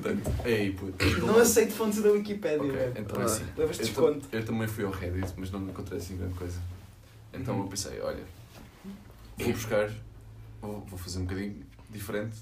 Portanto, 0.00 0.30
é 0.44 0.54
aí, 0.54 0.72
puto. 0.72 1.04
Não 1.26 1.38
aceito 1.38 1.72
fontes 1.72 2.02
da 2.02 2.10
Wikipédia, 2.10 2.58
Ok, 2.62 2.72
velho. 2.72 2.94
então 2.98 3.20
é 3.20 3.24
assim. 3.24 3.44
Levas 3.56 3.78
Eu, 3.78 3.84
desconto. 3.86 4.28
eu 4.32 4.44
também 4.44 4.68
fui 4.68 4.84
ao 4.84 4.90
Reddit, 4.90 5.32
mas 5.36 5.50
não 5.50 5.62
encontrei 5.62 5.98
assim 5.98 6.16
grande 6.16 6.34
coisa. 6.34 6.60
Então 7.32 7.54
Uhum. 7.56 7.62
eu 7.64 7.68
pensei, 7.68 8.00
olha, 8.00 8.24
vou 9.36 9.52
buscar, 9.52 9.90
vou, 10.60 10.80
vou 10.86 10.98
fazer 10.98 11.18
um 11.18 11.22
bocadinho 11.24 11.64
diferente, 11.90 12.36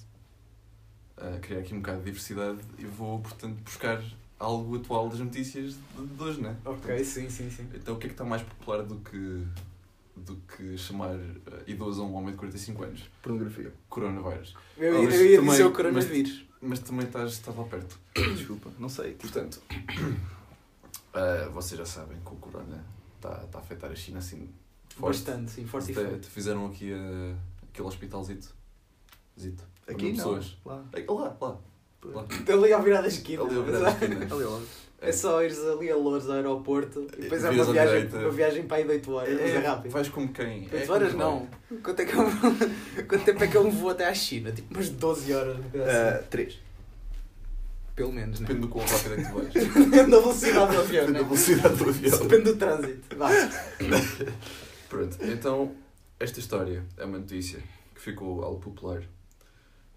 ah, 1.17 1.39
criar 1.41 1.61
aqui 1.61 1.75
um 1.75 1.79
bocado 1.79 1.99
de 1.99 2.05
diversidade 2.05 2.59
e 2.79 2.85
vou, 2.85 3.19
portanto, 3.21 3.57
buscar 3.63 4.03
algo 4.39 4.77
atual 4.77 5.09
das 5.09 5.21
notícias 5.21 5.75
de, 5.97 6.07
de 6.07 6.23
hoje, 6.23 6.41
né? 6.41 6.57
Ok, 6.65 7.05
sim, 7.05 7.29
sim, 7.31 7.51
sim. 7.51 7.67
Então 7.75 7.95
o 7.95 7.99
que 7.99 8.07
é 8.07 8.09
que 8.09 8.15
está 8.15 8.25
mais 8.25 8.43
popular 8.43 8.83
do 8.83 8.97
que, 8.97 9.45
do 10.17 10.37
que 10.57 10.77
chamar 10.77 11.15
ah, 11.47 11.63
idoso 11.67 12.03
a 12.03 12.05
um 12.05 12.15
homem 12.15 12.33
de 12.33 12.37
45 12.39 12.83
anos? 12.85 13.03
Pornografia. 13.23 13.73
Coronavírus. 13.89 14.55
Eu, 14.77 15.03
Mas 15.05 15.15
eu 15.15 15.27
ia 15.27 15.37
também- 15.37 15.51
dizer 15.53 15.65
o 15.65 15.73
coronavírus. 15.73 16.45
Mas 16.65 16.81
também 16.81 17.07
estás, 17.07 17.33
estás 17.33 17.57
lá 17.57 17.65
perto. 17.65 17.99
Desculpa, 18.37 18.71
não 18.79 18.89
sei. 18.89 19.15
Portanto, 19.15 19.61
ah, 21.13 21.49
vocês 21.53 21.79
já 21.79 21.87
sabem 21.87 22.19
que 22.21 22.33
o 22.33 22.37
corona 22.37 22.85
está 23.17 23.45
está 23.45 23.59
a 23.59 23.61
afetar 23.61 23.91
a 23.91 23.95
China 23.95 24.19
assim 24.19 24.53
forte. 24.89 25.19
Bastante, 25.19 25.51
sim, 25.51 25.67
forte 25.67 25.93
e 25.93 25.95
forte. 25.95 26.27
Fizeram 26.29 26.67
aqui 26.67 26.93
ah, 26.93 27.37
aquele 27.71 27.87
hospitalzito. 27.87 28.55
Zito. 29.39 29.65
Aqui 29.87 30.09
não. 30.09 30.17
pessoas. 30.17 30.57
Lá. 30.65 30.85
Lá, 31.09 31.37
lá. 31.41 31.61
lá. 32.05 32.27
Ali 32.53 32.73
ao 32.73 32.83
virar 32.83 33.03
da 33.03 33.09
esquina. 33.09 33.43
Ali 33.43 33.57
ao 33.57 33.63
virar 33.63 33.81
da 33.81 33.91
esquina. 33.91 34.35
Ali 34.35 34.45
lado. 34.45 34.67
É 35.09 35.13
só 35.13 35.43
ires 35.43 35.59
ali 35.67 35.91
a 35.91 35.97
Louros 35.97 36.29
ao 36.29 36.37
aeroporto 36.37 37.07
e 37.17 37.23
depois 37.23 37.45
é 37.45 37.51
uma 37.51 37.65
viagem, 37.65 37.95
direita. 37.97 38.19
uma 38.19 38.31
viagem 38.31 38.63
para 38.65 38.77
aí 38.79 38.85
de 38.85 38.91
8 38.91 39.13
horas, 39.13 39.41
mas 39.41 39.51
é 39.51 39.59
rápido. 39.59 39.93
Vais 39.93 40.09
como 40.09 40.29
quem? 40.33 40.63
8 40.73 40.77
É 40.77 40.91
horas 40.91 41.15
não. 41.15 41.49
Quanto, 41.83 42.01
é 42.01 42.05
que 42.05 42.13
é 42.17 42.21
um... 42.21 42.31
Quanto 43.09 43.25
tempo 43.25 43.45
é 43.45 43.47
que 43.47 43.57
é 43.57 43.61
um 43.61 43.71
voo 43.71 43.91
até 43.91 44.07
à 44.09 44.15
China? 44.15 44.53
Tipo 44.53 44.75
umas 44.75 44.89
12 44.89 45.33
horas. 45.35 45.57
assim. 45.59 45.79
Uh, 45.79 46.25
três. 46.31 46.59
Pelo 47.95 48.13
menos, 48.13 48.41
né? 48.41 48.47
Depende 48.49 48.67
do 48.67 48.73
quão 48.73 48.85
rápido 48.85 49.13
é 49.15 49.17
que 49.17 49.29
tu 49.29 49.35
vais. 49.35 49.53
Depende 49.55 50.11
da 50.11 50.19
velocidade 50.19 50.73
do 50.75 50.81
avião, 50.81 51.07
Depende 51.07 51.13
né? 51.13 51.19
da 51.19 51.25
velocidade 51.25 51.77
do 51.77 51.89
avião. 51.91 52.19
Depende 52.19 52.43
do 52.45 52.57
trânsito. 52.57 53.17
Vá. 53.17 53.29
Pronto, 54.89 55.17
então 55.23 55.73
esta 56.19 56.41
história 56.41 56.85
é 56.97 57.05
uma 57.05 57.19
notícia 57.19 57.61
que 57.95 58.01
ficou 58.01 58.43
algo 58.43 58.61
popular. 58.61 59.03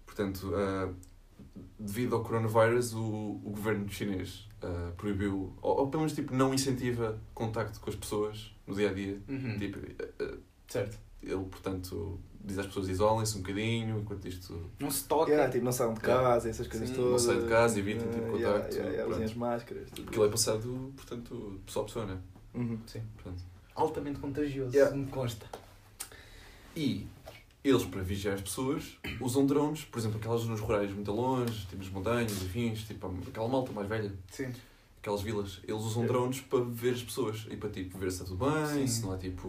Portanto, 0.06 0.52
ah, 0.54 0.88
devido 1.78 2.16
ao 2.16 2.22
coronavírus, 2.22 2.92
o, 2.94 3.00
o 3.44 3.50
governo 3.50 3.88
chinês 3.88 4.48
ah, 4.62 4.92
proibiu, 4.96 5.52
ou, 5.62 5.80
ou 5.80 5.88
pelo 5.88 6.02
menos 6.02 6.14
tipo, 6.14 6.34
não 6.34 6.52
incentiva 6.54 7.18
contacto 7.34 7.80
com 7.80 7.90
as 7.90 7.96
pessoas 7.96 8.52
no 8.66 8.74
dia 8.74 8.90
a 8.90 8.92
dia. 8.92 9.18
Uhum. 9.28 9.58
Tipo, 9.58 9.78
ah, 10.20 10.34
Certo. 10.68 10.98
ele, 11.22 11.44
portanto, 11.44 12.18
diz 12.44 12.58
às 12.58 12.66
pessoas 12.66 12.88
isolem-se 12.88 13.36
um 13.36 13.40
bocadinho, 13.40 13.98
enquanto 14.00 14.26
isto 14.28 14.70
Não 14.78 14.90
se 14.90 15.04
toca. 15.04 15.30
Yeah, 15.30 15.50
tipo, 15.50 15.64
não 15.64 15.72
saiam 15.72 15.94
de 15.94 16.00
casa, 16.00 16.48
essas 16.48 16.66
coisas 16.68 16.88
Sim, 16.88 16.94
todas. 16.94 17.10
não 17.10 17.18
saem 17.32 17.42
de 17.44 17.48
casa, 17.48 17.78
evitem, 17.78 18.08
tipo, 18.08 18.24
Ah, 18.26 18.30
contacto, 18.30 18.74
Yeah, 18.76 18.90
yeah, 18.90 19.02
yeah, 19.04 19.24
as 19.24 19.34
máscaras. 19.34 19.90
tudo. 19.90 20.04
porque 20.04 20.18
ele 20.18 20.26
é 20.26 20.30
passado, 20.30 20.92
portanto, 20.96 21.60
pessoa 21.66 21.82
a 21.84 21.86
pessoa, 21.86 22.06
né? 22.06 22.18
Uhum. 22.54 22.78
Sim. 22.86 23.02
Portanto, 23.14 23.42
Altamente 23.74 24.18
contagioso, 24.18 24.74
Yeah. 24.74 24.94
me 24.96 25.06
consta. 25.06 25.46
E 26.76 27.06
eles, 27.68 27.84
para 27.84 28.02
vigiar 28.02 28.34
as 28.34 28.40
pessoas, 28.40 28.98
usam 29.20 29.46
drones, 29.46 29.84
por 29.84 29.98
exemplo, 29.98 30.18
aquelas 30.18 30.42
zonas 30.42 30.60
rurais 30.60 30.92
muito 30.92 31.12
longe, 31.12 31.66
tipo 31.66 31.76
nas 31.76 31.88
montanhas, 31.88 32.32
afins, 32.42 32.82
tipo 32.82 33.12
aquela 33.28 33.48
malta 33.48 33.72
mais 33.72 33.88
velha, 33.88 34.12
Sim. 34.30 34.50
Aquelas 35.00 35.22
vilas. 35.22 35.60
Eles 35.66 35.80
usam 35.82 36.02
Yeah. 36.02 36.12
drones 36.18 36.40
para 36.40 36.60
ver 36.68 36.92
as 36.94 37.02
pessoas 37.02 37.46
e 37.50 37.56
para 37.56 37.70
tipo, 37.70 37.96
ver 37.98 38.10
se 38.10 38.22
está 38.22 38.24
tudo 38.34 38.44
bem, 38.44 38.66
Sim. 38.66 38.86
se 38.86 39.02
não 39.02 39.12
há 39.12 39.16
tipo. 39.16 39.48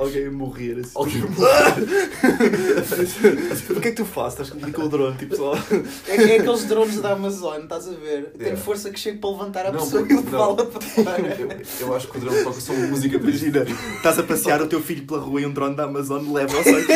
Alguém 0.00 0.26
a 0.26 0.30
morrer 0.32 0.78
assim. 0.80 0.92
Alguém 0.94 1.22
o 3.70 3.80
que 3.80 3.88
é 3.88 3.90
que 3.90 3.96
tu 3.96 4.04
fazes? 4.04 4.32
Estás 4.40 4.50
comigo 4.50 4.72
com 4.72 4.82
o 4.86 4.88
drone, 4.88 5.16
tipo 5.18 5.36
só. 5.36 5.54
É, 6.06 6.14
é 6.16 6.38
aqueles 6.40 6.64
drones 6.64 7.00
da 7.00 7.12
Amazon, 7.12 7.62
estás 7.62 7.88
a 7.88 7.92
ver? 7.92 8.30
Tem 8.32 8.40
Yeah. 8.48 8.60
força 8.62 8.90
que 8.90 8.98
chega 8.98 9.18
para 9.18 9.30
levantar 9.30 9.66
a 9.66 9.72
Não, 9.72 9.80
pessoa 9.80 10.02
e 10.02 10.12
não. 10.12 10.22
levá-la 10.22 10.64
para 10.66 10.80
fora. 10.80 11.20
eu, 11.38 11.48
eu 11.88 11.94
acho 11.94 12.08
que 12.08 12.16
o 12.18 12.20
drone 12.20 12.42
toca 12.44 12.60
só 12.60 12.72
uma 12.72 12.86
música 12.86 13.18
triste. 13.18 13.46
Imagina, 13.46 13.78
estás 13.96 14.18
a 14.18 14.22
passear 14.22 14.60
o 14.62 14.66
teu 14.68 14.80
filho 14.80 15.06
pela 15.06 15.20
rua 15.20 15.40
e 15.40 15.46
um 15.46 15.52
drone 15.52 15.74
da 15.76 15.84
Amazon 15.84 16.32
leva-o 16.32 16.62
só 16.62 16.70
aqui. 16.70 16.92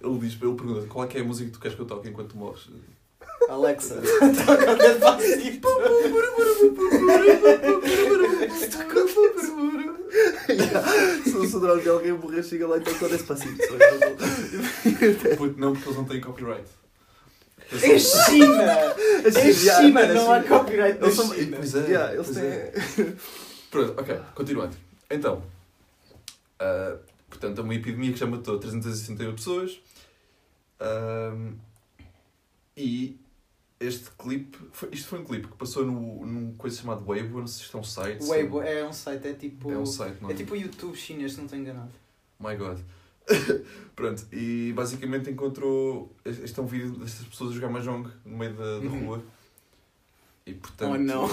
Ele 0.00 0.18
diz, 0.20 0.38
ele 0.40 0.54
pergunta 0.54 0.86
qual 0.86 1.04
é 1.04 1.08
que 1.08 1.18
é 1.18 1.20
a 1.20 1.24
música 1.24 1.46
que 1.50 1.52
tu 1.54 1.60
queres 1.60 1.74
que 1.76 1.82
eu 1.82 1.86
toque 1.86 2.08
enquanto 2.08 2.30
tu 2.30 2.36
morres. 2.36 2.68
Alexa, 3.48 3.94
toca 4.46 4.72
o 4.72 4.76
Despacito. 4.76 5.68
Se 11.24 11.36
o 11.36 11.48
seu 11.48 11.60
drone 11.60 11.82
de 11.82 11.88
alguém 11.88 12.12
morrer, 12.12 12.42
chega 12.42 12.66
lá 12.66 12.76
e 12.78 12.80
toca 12.80 13.08
passinho. 13.24 13.56
Puto, 15.36 15.60
não, 15.60 15.72
porque 15.72 15.88
eles 15.88 15.96
não 15.98 16.04
têm 16.04 16.20
copyright. 16.20 16.68
É 17.70 17.98
China! 17.98 18.64
É 19.24 19.52
China, 19.52 20.06
não 20.14 20.32
há 20.32 20.42
copyright 20.42 20.98
são- 21.14 21.34
China. 21.34 21.56
Pois 21.58 21.74
é, 21.74 22.14
eles 22.14 22.28
têm. 22.30 22.44
é. 22.44 22.72
Pronto, 23.70 24.00
ok, 24.00 24.18
continuando. 24.34 24.74
Então, 25.10 25.42
ah, 26.58 26.96
portanto, 27.28 27.60
é 27.60 27.64
uma 27.64 27.74
epidemia 27.74 28.12
que 28.12 28.18
já 28.18 28.26
matou 28.26 28.58
361 28.58 29.34
pessoas. 29.34 29.78
Ahm, 30.80 31.54
e 32.76 33.18
este 33.80 34.10
clipe, 34.18 34.58
foi- 34.72 34.88
isto 34.92 35.08
foi 35.08 35.20
um 35.20 35.24
clipe 35.24 35.46
que 35.48 35.56
passou 35.56 35.84
no, 35.86 36.26
num 36.26 36.52
coisa 36.54 36.76
chamado 36.80 37.04
Weibo, 37.08 37.38
não 37.40 37.46
sei 37.46 37.58
se 37.58 37.62
isto 37.64 37.76
é 37.76 37.80
um 37.80 37.84
site. 37.84 38.24
Weibo 38.24 38.60
é 38.62 38.84
um 38.84 38.92
site, 38.92 39.28
é 39.28 39.32
tipo. 39.34 39.70
É 39.70 39.78
um 39.78 39.86
site, 39.86 40.20
não 40.20 40.30
É 40.30 40.34
tipo 40.34 40.54
o 40.54 40.56
YouTube 40.56 40.96
chinês, 40.96 41.32
se 41.32 41.38
não 41.38 41.44
estou 41.44 41.58
enganado. 41.58 41.90
My 42.40 42.56
God. 42.56 42.78
Pronto, 43.94 44.26
e 44.32 44.72
basicamente 44.74 45.30
encontrou. 45.30 46.14
Este 46.24 46.58
é 46.58 46.62
um 46.62 46.66
vídeo 46.66 46.90
destas 46.92 47.26
pessoas 47.26 47.50
a 47.50 47.54
jogar 47.54 47.68
Mahjong 47.68 48.08
no 48.24 48.36
meio 48.38 48.54
da, 48.54 48.64
da 48.78 48.86
Uhum. 48.86 49.06
rua. 49.06 49.24
E 50.46 50.54
portanto. 50.54 50.92
Oh, 50.92 50.96
não. 50.98 51.28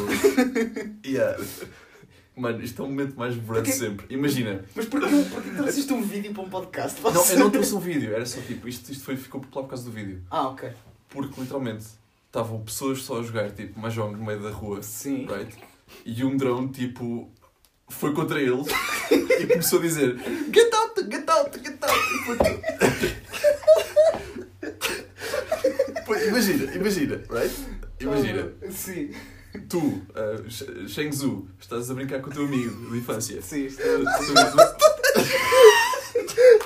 Yeah. 1.06 1.42
Mano, 2.36 2.62
isto 2.62 2.82
é 2.82 2.86
o 2.86 2.90
momento 2.90 3.16
mais 3.16 3.36
brando 3.38 3.64
Porque- 3.64 3.72
sempre. 3.72 4.06
Imagina. 4.14 4.66
Mas 4.76 4.86
porquê, 4.88 5.08
porquê 5.32 5.50
trouxeste 5.52 5.94
um 5.94 6.02
vídeo 6.04 6.34
para 6.34 6.44
um 6.44 6.50
podcast? 6.50 7.02
Não, 7.02 7.26
eu 7.30 7.40
não 7.40 7.50
trouxe 7.52 7.74
um 7.74 7.80
vídeo, 7.80 8.14
era 8.14 8.26
só 8.26 8.42
tipo, 8.42 8.68
isto, 8.68 8.92
isto 8.92 9.06
foi, 9.06 9.16
ficou 9.16 9.40
popular 9.40 9.64
por 9.64 9.70
causa 9.70 9.86
do 9.86 9.92
vídeo. 9.92 10.22
Ah, 10.30 10.50
ok. 10.50 10.70
Porque 11.08 11.40
literalmente 11.40 11.86
estavam 12.36 12.60
pessoas 12.62 13.02
só 13.02 13.20
a 13.20 13.24
jogar 13.24 13.50
tipo 13.52 13.80
Mahjong 13.80 14.14
no 14.18 14.26
meio 14.26 14.42
da 14.42 14.50
rua, 14.50 14.84
Sim. 14.84 15.26
right? 15.26 15.56
E 16.06 16.22
um 16.26 16.36
drone 16.36 16.68
tipo 16.68 17.32
foi 17.88 18.14
contra 18.14 18.42
eles 18.42 18.68
e 19.40 19.48
começou 19.48 19.80
a 19.80 19.82
dizer 19.82 20.18
Get 20.54 20.74
out, 20.74 21.02
get 21.10 21.30
out, 21.30 21.58
get 21.58 21.80
out! 21.82 21.96
E 26.08 26.28
imagina, 26.28 26.76
imagina, 26.76 27.24
right? 27.30 27.56
Imagina, 28.02 28.52
Sim. 28.70 29.12
tu, 29.70 29.80
uh, 29.80 30.44
Sheng 30.90 31.10
Tzu, 31.12 31.48
estás 31.60 31.90
a 31.90 31.94
brincar 31.94 32.20
com 32.22 32.30
o 32.30 32.34
teu 32.34 32.44
amigo 32.44 32.92
de 32.92 32.98
infância. 32.98 33.42
Sim, 33.42 33.68
é- 33.68 33.70
tu- 33.70 33.76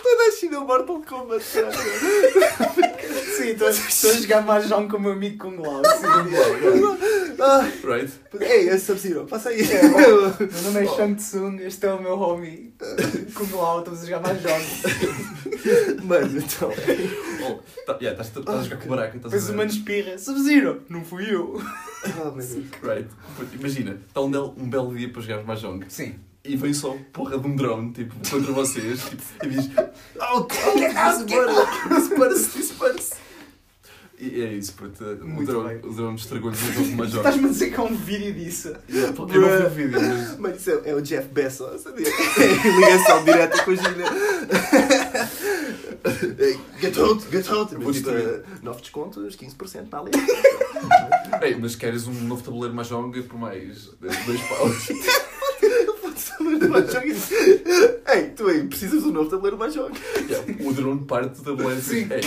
Toda 0.01 0.23
a 0.27 0.32
China 0.32 0.62
Mortal 0.62 1.03
Kombat. 1.03 1.43
Sim, 3.39 3.49
estou 3.88 4.12
a 4.12 4.13
jogar 4.13 4.41
Mahjong 4.45 4.88
com 4.89 4.97
o 4.97 4.99
meu 4.99 5.12
amigo 5.13 5.38
Kung 5.38 5.58
Lao. 5.62 5.82
Sim. 5.86 7.34
Ai, 7.41 7.71
Right? 7.84 8.13
Ei, 8.41 8.67
esse 8.69 8.86
Sub-Zero, 8.88 9.25
passa 9.25 9.49
aí. 9.49 9.62
É, 9.62 9.84
Meu 9.88 10.21
nome 10.63 10.80
é 10.84 10.86
Shang 10.88 11.15
Tsung, 11.15 11.58
este 11.62 11.86
é 11.86 11.93
o 11.93 12.02
meu 12.02 12.19
homie. 12.19 12.73
Kung 13.34 13.49
Lao, 13.56 13.80
estamos 13.80 14.02
a 14.02 14.06
jogar 14.06 14.21
Mahjong. 14.21 14.65
Mano, 16.04 16.38
então. 16.38 16.69
Oh, 17.49 17.60
tá, 17.86 17.97
yeah, 18.02 18.21
estás, 18.21 18.45
a 18.45 18.63
jogar 18.63 18.78
com 18.78 18.86
o 18.86 18.89
baraca, 18.89 19.15
estás 19.17 19.34
a 19.34 19.38
Depois 19.38 19.49
o 19.49 19.54
mano 19.58 19.69
espirra. 19.69 20.17
Sub-Zero, 20.17 20.82
não 20.89 21.04
fui 21.04 21.34
eu. 21.34 21.62
Ah, 22.04 22.32
meu 22.32 22.45
Deus. 22.45 22.56
Right? 22.84 23.08
Imagina, 23.54 23.97
está 24.08 24.21
um, 24.21 24.30
del- 24.32 24.54
um 24.58 24.69
belo 24.69 24.93
dia 24.95 25.10
para 25.10 25.21
jogar 25.21 25.43
Mahjong 25.43 25.86
Sim. 25.88 26.15
e 26.43 26.56
vem 26.58 26.73
só 26.73 26.97
porra 27.13 27.38
de 27.39 27.47
um 27.47 27.56
drone 27.56 27.91
tipo, 27.93 28.13
contra 28.30 28.52
vocês 28.54 28.99
tipo, 29.02 29.23
e 29.43 29.49
diz 29.49 29.69
Out! 30.19 30.54
Dispara-se, 31.89 32.58
dispara-se! 32.58 33.29
E 34.21 34.41
é 34.41 34.51
isso, 34.53 34.73
puto. 34.73 35.01
O 35.03 35.25
Muito 35.27 35.49
drone, 35.49 35.79
o 35.82 35.93
drone 35.93 36.15
estragou-lhes 36.17 36.62
o 36.62 36.73
jogo 36.73 36.91
Mahjong. 36.97 37.17
Estás-me 37.17 37.45
a 37.45 37.49
dizer 37.49 37.69
que 37.71 37.79
há 37.79 37.84
um 37.84 37.95
vídeo 37.95 38.34
disso? 38.34 38.75
Yeah, 38.89 39.15
Eu 39.17 39.25
não 39.41 39.69
vi 39.69 39.86
o 39.86 39.88
vídeo, 39.88 40.01
mas. 40.01 40.38
Mano, 40.39 40.55
isso 40.58 40.71
é, 40.71 40.82
é 40.89 40.93
o 40.95 41.01
Jeff 41.01 41.27
Bezos. 41.29 41.82
sabia? 41.82 42.05
Ligação 42.75 43.23
direta 43.23 43.63
com 43.63 43.71
a. 43.71 43.75
Ei, 46.39 46.60
Get 46.82 46.97
out, 46.97 47.25
get 47.32 47.49
out. 47.49 47.75
Vou 47.75 47.79
Tipo, 47.79 47.91
destruir. 47.91 48.25
eh, 48.25 48.41
novos 48.63 48.82
descontos, 48.82 49.36
15% 49.38 49.88
na 49.91 49.99
ali. 49.99 50.12
Ei, 51.41 51.55
mas 51.55 51.75
queres 51.75 52.08
um 52.08 52.13
novo 52.13 52.41
tabuleiro 52.43 52.73
Mahjong 52.75 53.21
por 53.23 53.38
mais 53.39 53.89
dois 54.01 54.41
paus? 54.41 54.89
Ei, 58.08 58.23
tu 58.36 58.47
aí, 58.47 58.63
precisas 58.63 59.03
de 59.03 59.10
um 59.10 59.12
novo 59.12 59.29
tabuleiro 59.29 59.58
mais 59.58 59.73
jogo. 59.73 59.95
Yeah, 60.29 60.67
o 60.67 60.73
drone 60.73 61.05
parte 61.05 61.38
do 61.38 61.43
tabuleiro. 61.43 61.82
Sim. 61.82 62.08
Ei, 62.12 62.21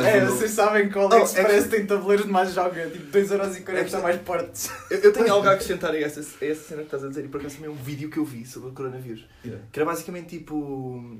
É, 0.00 0.24
vocês 0.24 0.50
sabem 0.52 0.88
que 0.88 0.98
o 0.98 1.08
Oh, 1.08 1.14
é 1.14 1.62
tem 1.62 1.86
tabuleiros 1.86 2.26
de 2.26 2.32
Mahjong, 2.32 2.78
é 2.78 2.86
tipo 2.88 3.10
2,40€ 3.10 3.68
É 3.76 3.84
que- 3.84 3.96
mais 3.98 4.20
portes. 4.22 4.70
Eu, 4.90 4.98
eu 4.98 5.12
tenho 5.12 5.32
algo 5.32 5.46
a 5.48 5.52
acrescentar 5.52 5.90
a 5.92 5.98
essa, 6.00 6.20
a 6.20 6.44
essa 6.46 6.62
cena 6.68 6.80
que 6.80 6.86
estás 6.86 7.04
a 7.04 7.08
dizer, 7.08 7.24
e 7.24 7.28
por 7.28 7.40
acaso 7.40 7.56
também 7.56 7.70
é 7.70 7.72
um 7.72 7.76
vídeo 7.82 8.08
que 8.10 8.18
eu 8.18 8.24
vi 8.24 8.44
sobre 8.46 8.70
o 8.70 8.72
coronavírus. 8.72 9.24
Yeah. 9.44 9.64
Que 9.72 9.78
era 9.80 9.86
basicamente 9.88 10.38
tipo. 10.38 11.18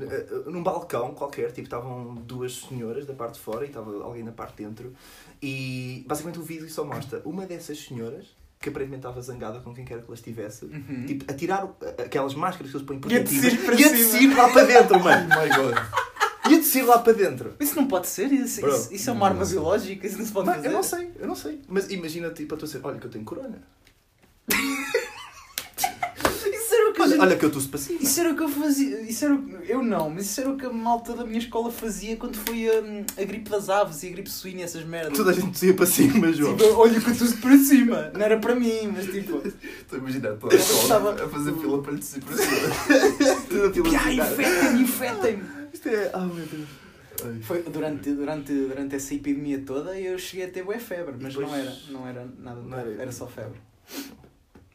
eh, 0.00 0.26
Num 0.46 0.62
balcão 0.62 1.12
qualquer, 1.14 1.48
tipo, 1.52 1.62
estavam 1.66 2.14
duas 2.16 2.60
senhoras 2.68 3.06
da 3.06 3.14
parte 3.14 3.34
de 3.34 3.40
fora 3.40 3.64
e 3.64 3.68
estava 3.68 4.02
alguém 4.02 4.22
na 4.22 4.32
parte 4.32 4.56
de 4.56 4.64
dentro. 4.64 4.92
E 5.42 6.04
basicamente 6.06 6.38
o 6.38 6.42
vídeo 6.42 6.68
só 6.70 6.84
mostra 6.84 7.20
uma 7.24 7.46
dessas 7.46 7.78
senhoras, 7.78 8.26
que 8.60 8.68
aparentemente 8.70 9.06
estava 9.06 9.20
zangada 9.22 9.60
com 9.60 9.72
quem 9.72 9.84
quer 9.84 9.98
que 9.98 10.04
ela 10.06 10.14
estivesse, 10.14 10.64
Uhum. 10.64 11.04
tipo, 11.06 11.30
a 11.30 11.34
tirar 11.34 11.68
aquelas 12.04 12.34
máscaras 12.34 12.70
que 12.72 12.76
eles 12.76 12.86
põem 12.86 13.00
E 13.08 13.16
a 13.16 13.20
descer 13.22 13.56
para 13.64 13.74
e 13.80 13.84
a 13.84 13.88
descer 13.88 14.36
lá 14.36 14.48
para 14.52 14.64
dentro, 14.64 14.98
mano. 15.00 15.28
Oh 15.32 15.40
my 15.42 15.48
god. 15.72 15.78
E 16.50 16.54
a 16.54 16.58
descer 16.58 16.84
lá 16.84 16.98
para 16.98 17.12
dentro. 17.12 17.54
Isso 17.60 17.74
não 17.76 17.86
pode 17.86 18.06
ser? 18.08 18.30
Isso, 18.32 18.60
Bro, 18.60 18.70
isso, 18.74 18.94
isso 18.94 19.10
é 19.10 19.12
uma 19.12 19.26
arma 19.26 19.44
biológica? 19.44 20.06
Isso 20.06 20.18
não 20.18 20.26
se 20.26 20.32
pode 20.32 20.46
Mano, 20.46 20.56
fazer? 20.58 20.68
eu 20.68 20.72
não 20.72 20.82
sei, 20.82 21.10
eu 21.20 21.26
não 21.26 21.34
sei. 21.36 21.60
Mas 21.68 21.90
imagina, 21.90 22.30
tipo, 22.30 22.54
a 22.54 22.58
tua 22.58 22.66
dizer, 22.66 22.80
olha 22.84 22.98
que 22.98 23.06
eu 23.06 23.10
tenho 23.10 23.24
corona. 23.24 23.62
Isso 26.50 26.74
era 26.74 26.90
o 26.90 26.92
que 26.92 27.00
Olha, 27.00 27.10
gente- 27.10 27.20
olha 27.20 27.36
que 27.36 27.44
eu 27.44 27.48
estou 27.48 27.62
passivo. 27.70 28.02
Isso 28.02 28.20
era 28.20 28.30
o 28.32 28.36
que 28.36 28.42
eu 28.42 28.48
fazia. 28.48 29.00
Isso 29.02 29.24
era 29.24 29.34
o 29.34 29.42
que- 29.42 29.72
Eu 29.72 29.82
não, 29.82 30.10
mas 30.10 30.26
isso 30.26 30.40
era 30.40 30.50
o 30.50 30.56
que 30.56 30.66
a 30.66 30.70
malta 30.72 31.14
da 31.14 31.24
minha 31.24 31.38
escola 31.38 31.70
fazia 31.70 32.16
quando 32.16 32.36
foi 32.36 32.68
a, 32.68 33.22
a 33.22 33.24
gripe 33.24 33.48
das 33.48 33.68
aves 33.68 34.02
e 34.02 34.08
a 34.08 34.10
gripe 34.10 34.30
suína 34.30 34.60
e 34.60 34.62
essas 34.64 34.84
merdas. 34.84 35.16
Toda 35.16 35.30
a 35.30 35.34
gente 35.34 35.50
dizia 35.50 35.74
para 35.74 35.86
cima, 35.86 36.32
João. 36.32 36.56
Tipo, 36.56 36.74
olha 36.74 37.00
que 37.00 37.08
eu 37.08 37.12
estou 37.12 37.32
para 37.38 37.58
cima. 37.58 38.10
Não 38.14 38.20
era 38.20 38.38
para 38.38 38.54
mim, 38.54 38.92
mas 38.94 39.06
tipo. 39.06 39.42
Estou 39.46 39.92
a 39.92 39.96
imaginar 39.98 40.34
toda 40.36 40.54
a 40.54 40.58
Eu 40.58 40.60
escola 40.60 40.82
estava- 40.82 41.24
a 41.24 41.28
fazer 41.28 41.52
fila 41.54 41.82
para 41.82 41.92
lhe 41.92 41.98
descer 41.98 42.22
para 42.22 42.36
cima. 42.36 43.36
Tudo 43.48 43.66
aquilo 43.66 43.86
"Ai, 43.96 44.14
infectem-me, 44.14 44.82
infectem-me. 44.82 45.57
Isto 45.72 45.88
é. 45.88 46.10
Ah, 46.12 46.20
meu 46.20 46.46
Deus. 46.46 46.68
Ai. 47.24 47.40
Foi 47.42 47.62
durante, 47.64 48.12
durante, 48.14 48.52
durante 48.52 48.94
essa 48.96 49.12
epidemia 49.14 49.60
toda 49.64 49.98
eu 49.98 50.16
cheguei 50.18 50.46
a 50.46 50.50
ter 50.50 50.62
bué 50.62 50.78
febre, 50.78 51.16
mas 51.20 51.34
Depois- 51.34 51.48
não 51.50 51.56
era, 51.58 51.76
não 51.88 52.06
era 52.08 52.24
nada, 52.38 52.60
Não 52.60 52.78
era- 52.78 53.02
era, 53.02 53.12
só 53.12 53.26
febre. 53.26 53.60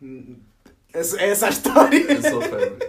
Hum, 0.01 0.36
Essa, 0.91 1.19
é 1.21 1.29
essa 1.29 1.47
a 1.47 1.49
história. 1.49 2.12
É 2.12 2.21
só 2.21 2.41
febre. 2.41 2.88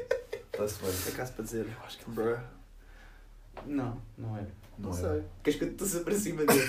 Está-se 0.53 0.83
bem. 0.83 0.93
É 1.09 1.11
caso 1.17 1.33
para 1.33 1.45
dizer, 1.45 1.67
eu 1.67 1.85
acho 1.87 1.99
que. 1.99 2.11
Bruh. 2.11 2.39
Não, 3.67 4.01
não 4.19 4.37
era. 4.37 4.49
Não, 4.77 4.91
Não 4.91 4.93
sei. 4.93 5.07
é. 5.21 5.25
Queres 5.45 5.59
que 5.61 5.65
eu 5.67 5.77
te 5.77 5.99
para 6.01 6.15
cima 6.17 6.45
dele? 6.45 6.61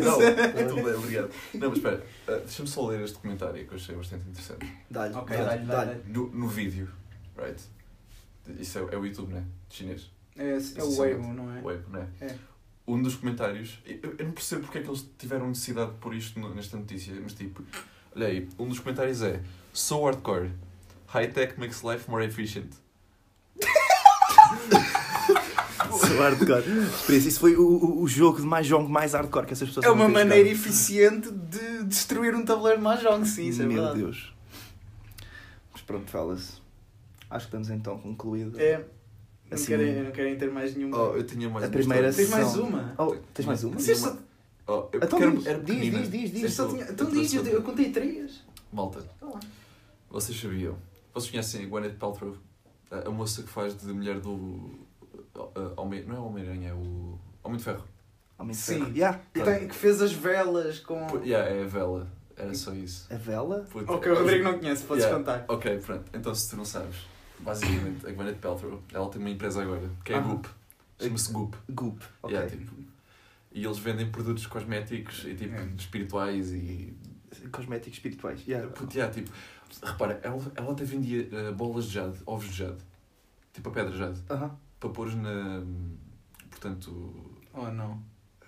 Não, 0.00 0.18
não, 0.18 0.68
tudo 0.68 0.82
bem, 0.84 0.94
obrigado. 0.94 1.30
Não, 1.52 1.68
mas 1.68 1.76
espera, 1.78 2.02
ah, 2.28 2.32
deixa-me 2.38 2.68
só 2.68 2.86
ler 2.88 3.02
este 3.02 3.18
comentário 3.18 3.66
que 3.66 3.72
eu 3.72 3.76
achei 3.76 3.94
bastante 3.94 4.26
interessante. 4.26 4.72
Dá-lhe. 4.90 5.14
Ok, 5.14 5.36
dá-lhe, 5.36 5.66
dá-lhe. 5.66 6.00
No, 6.06 6.28
no 6.30 6.48
vídeo, 6.48 6.88
right? 7.36 7.60
Isso 8.58 8.78
é, 8.78 8.94
é 8.94 8.96
o 8.98 9.04
YouTube, 9.04 9.34
né? 9.34 9.44
Chinês. 9.68 10.10
É, 10.40 10.58
é 10.76 10.82
o 10.82 10.98
Weibo, 10.98 11.34
não 11.34 11.54
é? 11.54 11.60
Web, 11.60 11.90
né? 11.90 12.08
É. 12.20 12.34
Um 12.86 13.02
dos 13.02 13.14
comentários, 13.14 13.78
eu, 13.84 14.14
eu 14.18 14.24
não 14.24 14.32
percebo 14.32 14.62
porque 14.62 14.78
é 14.78 14.82
que 14.82 14.88
eles 14.88 15.06
tiveram 15.18 15.48
necessidade 15.48 15.92
de 15.92 15.98
pôr 15.98 16.14
isto 16.14 16.40
nesta 16.54 16.76
notícia, 16.76 17.14
mas 17.22 17.34
tipo, 17.34 17.62
olha 18.16 18.26
aí, 18.26 18.48
um 18.58 18.66
dos 18.66 18.80
comentários 18.80 19.22
é 19.22 19.40
So 19.72 20.04
hardcore, 20.04 20.50
high 21.06 21.28
tech 21.28 21.60
makes 21.60 21.82
life 21.82 22.10
more 22.10 22.24
efficient. 22.24 22.72
Sou 25.98 26.18
hardcore. 26.18 26.64
Experiência. 26.84 27.28
Isso 27.28 27.40
foi 27.40 27.56
o, 27.56 27.62
o, 27.62 28.02
o 28.02 28.08
jogo 28.08 28.40
de 28.40 28.46
Mahjong 28.46 28.88
mais 28.88 29.12
hardcore 29.12 29.46
que 29.46 29.52
essas 29.52 29.68
pessoas 29.68 29.86
É 29.86 29.90
uma 29.90 30.08
maneira 30.08 30.48
eficiente 30.48 31.30
de 31.30 31.84
destruir 31.84 32.34
um 32.34 32.44
tabuleiro 32.44 32.78
de 32.78 32.84
Mahjong, 32.84 33.26
sim, 33.26 33.48
isso 33.48 33.62
é 33.62 33.66
Meu 33.66 33.76
verdade. 33.76 33.98
Deus. 33.98 34.34
Mas 35.72 35.82
pronto, 35.82 36.10
fellas. 36.10 36.60
Acho 37.28 37.46
que 37.46 37.48
estamos 37.48 37.70
então 37.70 37.98
concluídos. 37.98 38.58
É. 38.58 38.84
Não, 39.50 39.54
Assim- 39.56 39.66
querem, 39.66 40.02
não 40.04 40.10
querem 40.12 40.38
ter 40.38 40.50
mais 40.50 40.74
nenhuma. 40.76 40.96
Oh, 40.96 41.16
eu 41.16 41.24
tinha 41.24 41.48
mais 41.50 41.64
A 41.64 41.66
uma 41.68 41.72
primeira. 41.72 42.12
Tens 42.12 42.30
mais 42.30 42.56
uma? 42.56 42.94
Oh, 42.96 43.16
tens 43.34 43.46
mais 43.46 43.64
uma? 43.64 43.74
Vocês 43.78 43.98
uma- 44.02 44.10
só- 44.12 44.18
Oh, 44.68 44.88
eu 44.92 45.00
Então 45.02 45.08
porque 45.18 45.24
era, 45.24 45.30
diz, 45.32 45.46
era 45.46 45.58
diz, 45.58 45.80
diz, 45.90 46.10
diz, 46.10 46.32
diz. 46.32 46.54
Só 46.54 46.62
Eu- 46.64 46.68
tinha- 46.68 46.84
Então 46.90 47.10
diz, 47.10 47.34
eu, 47.34 47.44
eu 47.46 47.62
contei 47.62 47.90
três. 47.90 48.44
Malta, 48.72 49.02
Tá 49.18 49.26
lá. 49.26 49.40
vocês 50.08 50.38
sabiam? 50.40 50.76
Vocês 51.12 51.30
conhecem 51.32 51.64
a 51.64 51.68
Gwyneth 51.68 51.94
Paltrow? 51.98 52.36
A, 52.90 53.08
a 53.08 53.10
moça 53.10 53.42
que 53.42 53.48
faz 53.48 53.76
de 53.76 53.92
mulher 53.92 54.20
do... 54.20 54.30
uh, 54.30 55.72
Homem, 55.76 56.04
não 56.04 56.16
é 56.16 56.18
o 56.20 56.24
Homem-Aranha, 56.26 56.68
é 56.70 56.74
o... 56.74 57.18
Homem 57.42 57.58
de 57.58 57.64
Ferro. 57.64 57.84
Homem 58.38 58.52
de 58.52 58.56
Sim. 58.58 58.78
ferro. 58.78 58.90
Yeah. 58.94 59.20
Que, 59.34 59.42
tem- 59.42 59.66
que 59.68 59.74
fez 59.74 60.00
as 60.00 60.12
velas 60.12 60.78
com. 60.78 61.00
Yeah, 61.24 61.48
é 61.50 61.62
a 61.64 61.66
vela. 61.66 62.06
Era 62.36 62.54
só 62.54 62.72
isso. 62.72 63.06
A 63.12 63.16
vela? 63.16 63.66
Puta. 63.70 63.92
Ok, 63.92 64.10
o 64.12 64.14
Rodrigo 64.14 64.44
não 64.44 64.58
conhece, 64.58 64.84
podes 64.84 65.04
Yeah. 65.04 65.18
contar. 65.18 65.44
Ok, 65.48 65.78
pronto. 65.78 66.04
Então 66.14 66.34
se 66.34 66.48
tu 66.48 66.56
não 66.56 66.64
sabes, 66.64 66.96
basicamente, 67.42 68.06
a 68.06 68.12
Gwyneth 68.12 68.38
Paltrow, 68.40 68.82
ela 68.92 69.08
tem 69.08 69.20
uma 69.20 69.30
empresa 69.30 69.62
agora, 69.62 69.90
que 70.04 70.12
é 70.12 70.16
a 70.16 70.18
Aham. 70.20 70.28
Goop. 70.36 70.48
Chama-se 71.00 71.32
Goop. 71.32 71.56
Goop. 71.70 72.04
Ok. 72.22 72.36
Yeah, 72.36 72.50
tipo, 72.56 72.72
e 73.52 73.64
eles 73.64 73.78
vendem 73.78 74.10
produtos 74.10 74.46
cosméticos 74.46 75.24
e 75.24 75.34
tipo 75.34 75.54
É. 75.54 75.64
espirituais 75.78 76.52
e. 76.52 76.94
Cosméticos 77.50 77.94
espirituais. 77.98 78.46
Yeah. 78.46 78.70
Puto, 78.70 78.94
yeah, 78.96 79.12
tipo, 79.12 79.30
repara, 79.82 80.20
ela, 80.22 80.52
ela 80.54 80.72
até 80.72 80.84
vendia 80.84 81.28
eh, 81.32 81.52
bolas 81.52 81.86
de 81.86 81.92
jade, 81.94 82.18
ovos 82.26 82.46
de 82.50 82.56
jade, 82.58 82.78
tipo 83.52 83.68
a 83.68 83.72
pedra 83.72 83.90
de 83.92 83.98
jade, 83.98 84.20
Aham. 84.30 84.56
para 84.78 84.90
pôr 84.90 85.14
na. 85.16 85.62
Portanto. 86.50 87.14
Oh 87.54 87.68
não. 87.70 88.00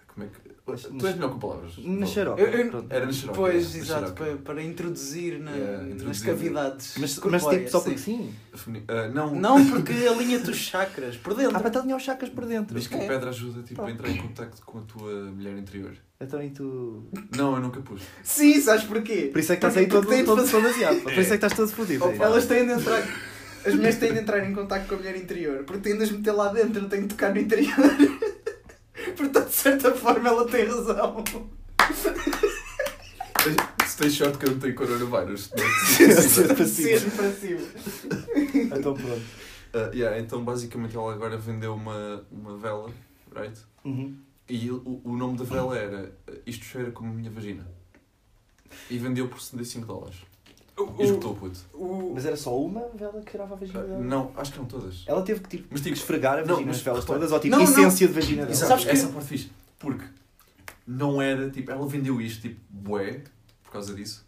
Como 0.09 0.27
é 0.27 0.29
que. 0.29 0.52
Mas- 0.65 0.83
tu 0.83 1.07
és 1.07 1.15
melhor 1.17 1.31
com 1.33 1.39
palavras. 1.41 1.73
Na 1.79 2.07
xarope. 2.07 2.41
Eu- 2.41 2.49
eu- 2.49 2.71
Pronto. 2.71 2.87
Era 2.89 3.07
na 3.07 3.13
xarope. 3.13 3.37
Pois, 3.39 3.75
é, 3.75 3.79
exato, 3.79 4.13
para, 4.13 4.37
para 4.37 4.63
introduzir, 4.63 5.41
na- 5.41 5.51
Yeah, 5.51 5.83
nas 5.83 5.93
introduzir. 5.95 6.27
cavidades. 6.27 6.95
Mas, 6.99 7.19
mas 7.19 7.45
tipo, 7.47 7.69
só 7.71 7.81
porque 7.81 7.99
sim. 7.99 8.33
Ah, 8.87 9.09
não, 9.09 9.35
Não, 9.35 9.67
porque 9.71 9.93
alinha-te 9.93 10.51
os 10.51 10.57
chakras 10.57 11.17
por 11.17 11.35
dentro. 11.35 11.57
Ah, 11.57 11.61
para 11.61 11.81
alinhar 11.81 11.97
os 11.99 12.05
chakras 12.05 12.31
por 12.31 12.47
dentro. 12.47 12.79
diz 12.79 12.87
que 12.87 12.95
É. 12.95 13.05
a 13.05 13.09
pedra 13.09 13.31
ajuda 13.31 13.63
tipo, 13.63 13.83
a 13.83 13.91
entrar 13.91 14.09
em 14.09 14.17
contacto 14.19 14.63
com 14.65 14.79
a 14.79 14.83
tua 14.83 15.13
mulher 15.33 15.57
interior. 15.59 15.93
Então 16.21 16.41
e 16.41 16.51
tu. 16.51 17.09
Não, 17.37 17.57
eu 17.57 17.61
nunca 17.61 17.81
pus. 17.81 18.03
Sim, 18.23 18.61
sabes 18.61 18.85
porquê? 18.85 19.31
Por 19.33 19.41
isso 19.41 19.53
é 19.53 19.57
que 19.57 19.67
estás 19.67 19.75
Porque- 19.75 19.79
aí 19.81 20.25
todo, 20.25 20.37
todo, 20.37 20.49
todo. 20.49 21.03
Por 21.03 21.13
isso 21.13 21.21
é 21.21 21.27
que 21.27 21.35
estás 21.35 21.55
todo 21.55 21.69
fodido. 21.73 22.05
Elas 22.05 22.47
têm 22.47 22.65
de 22.67 22.73
entrar. 22.75 23.03
As 23.65 23.75
mulheres 23.75 23.97
têm 23.99 24.13
de 24.13 24.21
entrar 24.21 24.49
em 24.49 24.55
contato 24.55 24.87
com 24.89 24.95
a 24.95 24.99
mulher 24.99 25.17
interior, 25.17 25.65
porque 25.65 25.83
têm 25.89 25.97
de 25.97 26.05
as 26.05 26.11
meter 26.13 26.33
lá 26.33 26.53
dentro, 26.53 26.89
têm 26.89 27.03
de 27.03 27.09
tocar 27.09 27.33
no 27.35 27.41
interior. 27.41 27.75
Certa 29.63 29.95
forma, 29.95 30.29
ela 30.29 30.45
tem 30.49 30.67
razão. 30.67 31.23
Se 33.87 33.97
tens 33.97 34.13
sorte 34.13 34.39
que 34.39 34.47
eu 34.47 34.51
não 34.51 34.59
tenho 34.59 34.75
coronavírus. 34.75 35.53
não 35.57 35.65
é? 35.65 36.11
Ser 36.21 36.49
passivo. 36.49 36.67
Seja 36.67 37.11
passivo. 37.11 37.69
Então 38.77 38.93
pronto. 38.95 39.23
Ah, 39.73 39.91
yeah, 39.95 40.19
então 40.19 40.45
basicamente 40.45 40.97
ela 40.97 41.15
agora 41.15 41.39
vendeu 41.39 41.75
uma, 41.75 42.27
uma 42.33 42.57
vela, 42.59 42.91
right? 43.33 43.57
Uhum. 43.85 44.19
E 44.49 44.69
o, 44.69 45.01
o 45.05 45.17
nome 45.17 45.39
da 45.39 45.45
vela 45.45 45.79
era 45.79 46.13
Isto 46.45 46.65
cheira 46.65 46.91
como 46.91 47.13
a 47.13 47.15
minha 47.15 47.31
vagina. 47.31 47.65
E 48.91 48.99
vendeu 48.99 49.29
por 49.29 49.41
75 49.41 49.87
dólares. 49.87 50.17
E 50.99 51.03
esgotou, 51.03 51.35
puto. 51.35 51.59
O, 51.75 52.13
Mas 52.15 52.25
era 52.25 52.37
só 52.37 52.59
uma 52.59 52.89
vela 52.95 53.21
que 53.21 53.31
tirava 53.31 53.55
a 53.55 53.57
vagina 53.59 53.81
Ah, 53.81 53.83
dela? 53.83 54.01
não, 54.01 54.33
acho 54.37 54.53
que 54.53 54.59
eram 54.59 54.67
todas. 54.69 55.05
Ela 55.07 55.23
teve 55.23 55.41
que 55.41 55.49
tipo, 55.49 55.69
Mas 55.71 55.81
tipo, 55.83 55.95
esfregar 55.95 56.35
a 56.35 56.41
não, 56.41 56.47
vagina 56.47 56.67
mas 56.67 56.77
nas 56.77 56.83
velas 56.83 57.01
repara- 57.05 57.19
todas 57.21 57.33
ou 57.33 57.41
tipo 57.41 57.57
Não, 57.57 57.65
não. 57.65 57.71
essência 57.71 58.09
de 58.09 58.13
vagina 58.15 58.43
dela? 58.45 58.55
Sabes 58.55 58.85
que- 58.85 58.91
essa 58.91 59.09
parte 59.09 59.27
fixe. 59.29 59.51
Porque 59.79 60.05
não 60.87 61.21
era, 61.21 61.51
tipo, 61.51 61.71
ela 61.71 61.87
vendeu 61.87 62.21
isto, 62.21 62.43
tipo, 62.43 62.61
bué, 62.71 63.23
por 63.65 63.73
causa 63.73 63.95
disso. 63.95 64.25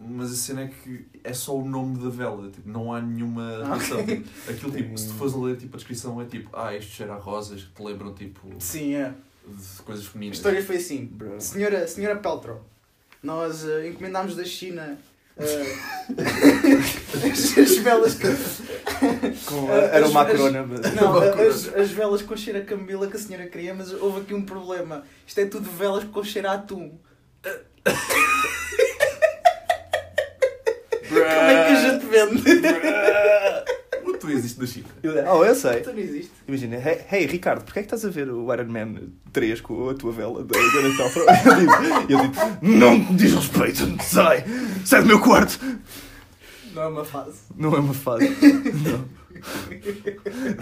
Mas 0.00 0.32
a 0.32 0.34
cena 0.34 0.62
é 0.62 0.66
que 0.68 1.06
é 1.22 1.32
só 1.32 1.56
o 1.56 1.64
nome 1.66 1.96
da 2.02 2.10
vela, 2.10 2.50
tipo, 2.50 2.68
não 2.68 2.92
há 2.92 3.00
nenhuma 3.00 3.42
Ah, 3.62 3.64
relação. 3.76 4.00
ok. 4.00 4.16
Tipo, 4.20 4.50
aquilo, 4.50 4.72
tipo, 4.72 4.98
se 4.98 5.06
tu 5.08 5.14
fores 5.14 5.34
a 5.34 5.38
ler, 5.38 5.56
tipo, 5.56 5.74
a 5.74 5.78
descrição 5.78 6.20
é 6.20 6.24
tipo, 6.26 6.50
ah, 6.54 6.76
isto 6.76 6.90
cheira 6.90 7.14
a 7.14 7.18
rosas, 7.18 7.62
que 7.62 7.70
te 7.72 7.82
lembram, 7.82 8.12
tipo, 8.12 8.48
Sim, 8.58 8.94
é. 8.96 9.14
de 9.46 9.82
coisas 9.82 10.04
A 10.06 10.10
femininas. 10.10 10.38
história 10.38 10.62
foi 10.62 10.76
assim. 10.76 11.06
Bro. 11.06 11.40
Senhora, 11.40 11.86
senhora 11.86 12.16
Peltro, 12.16 12.60
nós 13.22 13.64
eh, 13.64 13.88
encomendámos 13.88 14.34
da 14.36 14.44
China 14.44 14.98
eh, 15.38 15.76
as, 17.32 17.58
as 17.58 17.76
velas 17.78 18.14
que. 18.14 18.26
Com, 19.46 19.70
As- 19.72 19.92
era 19.92 20.06
uma 20.08 20.22
as- 20.22 20.30
corona. 20.30 20.66
mas- 20.66 20.94
Não, 20.94 21.18
as, 21.18 21.74
as 21.74 21.90
velas 21.90 22.22
com 22.22 22.36
cheiro 22.36 22.58
a 22.60 22.62
camila 22.62 23.06
que 23.08 23.16
a 23.16 23.20
senhora 23.20 23.46
queria, 23.46 23.74
mas 23.74 23.92
houve 23.92 24.20
aqui 24.20 24.34
um 24.34 24.42
problema. 24.44 25.04
Isto 25.26 25.40
é 25.40 25.46
tudo 25.46 25.68
velas 25.70 26.04
com 26.04 26.22
cheiro 26.22 26.48
a 26.48 26.52
atum. 26.52 26.92
Como 31.08 31.20
é 31.20 31.66
que 31.66 31.72
a 31.72 31.90
gente 31.90 32.06
vende? 32.06 32.42
Tu 34.24 34.30
existe 34.30 34.58
na 34.60 34.66
China. 34.66 34.86
Eu- 35.02 35.12
Oh, 35.36 35.44
eu 35.44 35.54
sei. 35.54 35.78
Isto 35.80 35.92
não 35.92 35.98
existe. 35.98 36.30
Imagina, 36.48 36.76
hey, 36.76 37.04
hey, 37.12 37.26
Ricardo, 37.26 37.62
porquê 37.64 37.80
é 37.80 37.82
que 37.82 37.86
estás 37.94 38.04
a 38.04 38.10
ver 38.10 38.30
o 38.30 38.52
Iron 38.52 38.66
Man 38.66 38.94
3 39.32 39.60
com 39.60 39.90
a 39.90 39.94
tua 39.94 40.12
vela 40.12 40.42
da? 40.42 40.58
Eu 40.58 41.56
digo, 41.60 41.72
eu 42.08 42.20
digo, 42.22 42.34
não 42.62 42.98
me 42.98 43.14
diz 43.16 43.32
respeito, 43.34 44.02
sai, 44.02 44.44
sai 44.84 45.02
do 45.02 45.08
meu 45.08 45.20
quarto. 45.20 45.58
Não 46.72 46.82
é 46.82 46.86
uma 46.88 47.04
fase. 47.04 47.38
Não 47.56 47.74
é 47.76 47.78
uma 47.80 47.94
fase. 47.94 48.24
Não. 48.82 49.24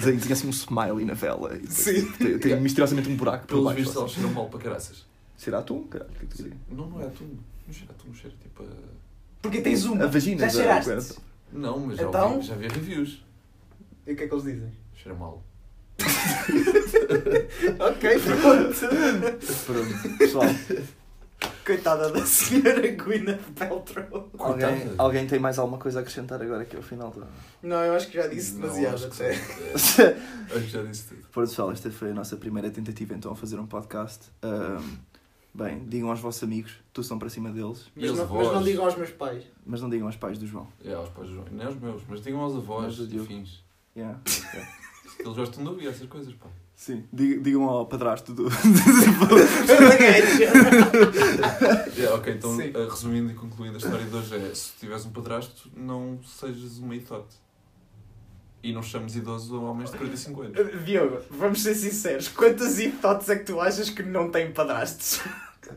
Tinha 0.00 0.16
tinha 0.18 0.32
assim 0.32 0.46
um 0.48 0.50
smiley 0.50 1.04
na 1.04 1.14
vela. 1.14 1.56
E 1.56 1.66
Sim. 1.70 2.10
Tem, 2.12 2.38
tem 2.38 2.60
misteriosamente 2.60 3.08
um 3.08 3.16
buraco 3.16 3.46
por 3.46 3.48
Pelos 3.54 3.64
baixo. 3.64 3.76
vistos, 3.78 3.96
assim. 3.96 4.00
elas 4.02 4.12
cheiram 4.14 4.30
mal 4.32 4.48
para 4.48 4.58
caraças. 4.60 5.06
Será 5.36 5.58
atum? 5.58 5.84
Caralho, 5.84 6.10
o 6.10 6.14
que 6.14 6.24
é 6.24 6.28
que 6.28 6.50
tu? 6.50 6.56
Não, 6.70 6.86
não 6.88 7.00
é 7.00 7.06
atum. 7.06 7.24
Não 7.66 7.72
cheira 7.72 7.92
a 7.92 7.94
atum, 7.94 8.14
cheira 8.14 8.36
tipo 8.42 8.62
a... 8.62 8.66
Porque 9.40 9.60
tens 9.60 9.84
uma. 9.84 10.04
A 10.04 10.06
vagina 10.08 10.48
Já 10.48 10.50
cheiraste? 10.82 11.14
Não, 11.52 11.78
mas 11.80 11.96
já, 11.98 12.04
Então? 12.04 12.34
ouvi, 12.34 12.46
já 12.46 12.54
vi 12.54 12.68
reviews. 12.68 13.24
E 14.06 14.12
o 14.12 14.16
que 14.16 14.24
é 14.24 14.28
que 14.28 14.34
eles 14.34 14.44
dizem? 14.44 14.72
Cheira 14.94 15.16
mal. 15.18 15.42
Ok, 17.78 18.18
pronto. 18.20 18.80
Pronto, 19.66 20.18
pessoal. 20.18 20.44
Coitada 21.64 22.10
da 22.10 22.24
senhora 22.26 22.88
Gwyneth 22.88 23.38
Paltrow. 23.56 24.30
Alguém, 24.38 24.68
Coitada. 24.80 24.94
alguém 24.98 25.26
tem 25.26 25.38
mais 25.38 25.58
alguma 25.58 25.78
coisa 25.78 26.00
a 26.00 26.02
acrescentar 26.02 26.40
agora 26.42 26.62
aqui 26.62 26.76
ao 26.76 26.82
final? 26.82 27.10
Do... 27.10 27.24
Não, 27.62 27.76
eu 27.84 27.94
acho 27.94 28.08
que 28.08 28.16
já 28.16 28.26
disse 28.26 28.54
Não, 28.54 28.62
demasiado 28.62 28.94
acho 28.94 29.08
que 29.10 29.22
até. 29.22 29.34
É, 29.34 29.36
Acho 30.56 30.64
que 30.64 30.68
já 30.68 30.82
disse 30.82 31.04
tudo. 31.08 31.22
Pronto, 31.32 31.48
pessoal, 31.48 31.70
esta 31.72 31.90
foi 31.90 32.10
a 32.10 32.14
nossa 32.14 32.36
primeira 32.36 32.70
tentativa 32.70 33.14
então 33.14 33.32
a 33.32 33.36
fazer 33.36 33.58
um 33.60 33.66
podcast. 33.66 34.24
Ahm, 34.42 34.96
bem, 35.54 35.84
digam 35.86 36.10
aos 36.10 36.20
vossos 36.20 36.42
amigos, 36.42 36.72
tu 36.92 37.02
são 37.02 37.18
para 37.18 37.28
cima 37.28 37.50
deles, 37.50 37.86
E 37.96 38.00
Mas 38.00 38.10
aos 38.10 38.18
não, 38.18 38.24
avós? 38.24 38.46
mas 38.46 38.54
não 38.56 38.62
digam 38.64 38.84
aos 38.84 38.96
meus 38.96 39.10
pais. 39.10 39.44
mas 39.64 39.80
não 39.82 39.90
digam 39.90 40.06
aos 40.08 40.16
pais 40.16 40.38
do 40.38 40.46
João. 40.46 40.66
É, 40.84 40.92
aos 40.94 41.08
pais 41.10 41.28
do 41.28 41.34
João. 41.34 41.46
Nem 41.50 41.66
aos 41.66 41.76
meus, 41.78 42.02
mas 42.08 42.22
digam 42.22 42.40
aos 42.40 42.56
avós, 42.56 42.84
Mas 42.86 42.98
o 43.00 43.06
Diogo. 43.06 43.26
fins. 43.26 43.61
Yeah. 43.96 44.18
Eles 45.18 45.36
gostam 45.36 45.62
de 45.62 45.68
ouvir 45.70 45.88
essas 45.88 46.06
coisas, 46.08 46.32
pá. 46.34 46.48
Sim, 46.74 47.06
Dig- 47.12 47.40
digam 47.42 47.64
ao 47.68 47.86
padrasto 47.86 48.32
do. 48.32 48.48
É, 51.96 52.08
ok, 52.10 52.32
então 52.34 52.56
Sim. 52.56 52.72
eh, 52.74 52.88
resumindo 52.90 53.30
e 53.30 53.34
concluindo 53.34 53.74
a 53.76 53.78
história 53.78 54.04
de 54.04 54.14
hoje 54.16 54.34
é 54.36 54.54
se 54.54 54.72
tiveres 54.80 55.04
um 55.04 55.10
padrasto, 55.10 55.70
não 55.76 56.18
sejas 56.24 56.78
uma 56.78 56.94
idote. 56.96 57.36
E 58.62 58.72
não 58.72 58.82
chames 58.82 59.14
idoso 59.16 59.56
a 59.56 59.60
homens 59.60 59.90
de 59.90 59.98
45 59.98 60.42
anos. 60.42 60.84
Diogo, 60.84 61.20
vamos 61.30 61.62
ser 61.62 61.74
sinceros. 61.74 62.28
Quantas 62.28 62.78
hipóteses 62.78 63.30
é 63.30 63.36
que 63.36 63.44
tu 63.44 63.60
achas 63.60 63.90
que 63.90 64.02
não 64.02 64.30
têm 64.30 64.52
padrastos? 64.52 65.20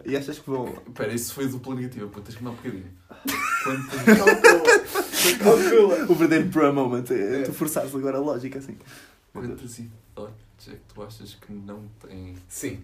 e 0.05 0.15
achas 0.15 0.39
que 0.39 0.49
vão. 0.49 0.81
Espera, 0.87 1.13
isso 1.13 1.33
foi 1.33 1.47
dupla 1.47 1.75
negativa, 1.75 2.07
pô, 2.07 2.21
tens 2.21 2.35
que 2.35 2.43
dar 2.43 2.49
um 2.51 2.55
bocadinho. 2.55 2.91
Quantas... 3.63 4.84
Calcula. 5.33 6.05
O 6.09 6.15
verdadeiro 6.15 6.45
bro 6.49 6.73
moment 6.73 7.05
é 7.11 7.41
tu 7.43 7.53
forçares 7.53 7.93
agora 7.95 8.17
a 8.17 8.21
lógica 8.21 8.59
assim. 8.59 8.77
Quantas 9.33 9.79
idotes 9.79 10.67
é 10.67 10.71
que 10.71 10.79
tu 10.93 11.03
achas 11.03 11.33
que 11.45 11.51
não 11.53 11.81
têm? 12.07 12.35
Sim. 12.47 12.79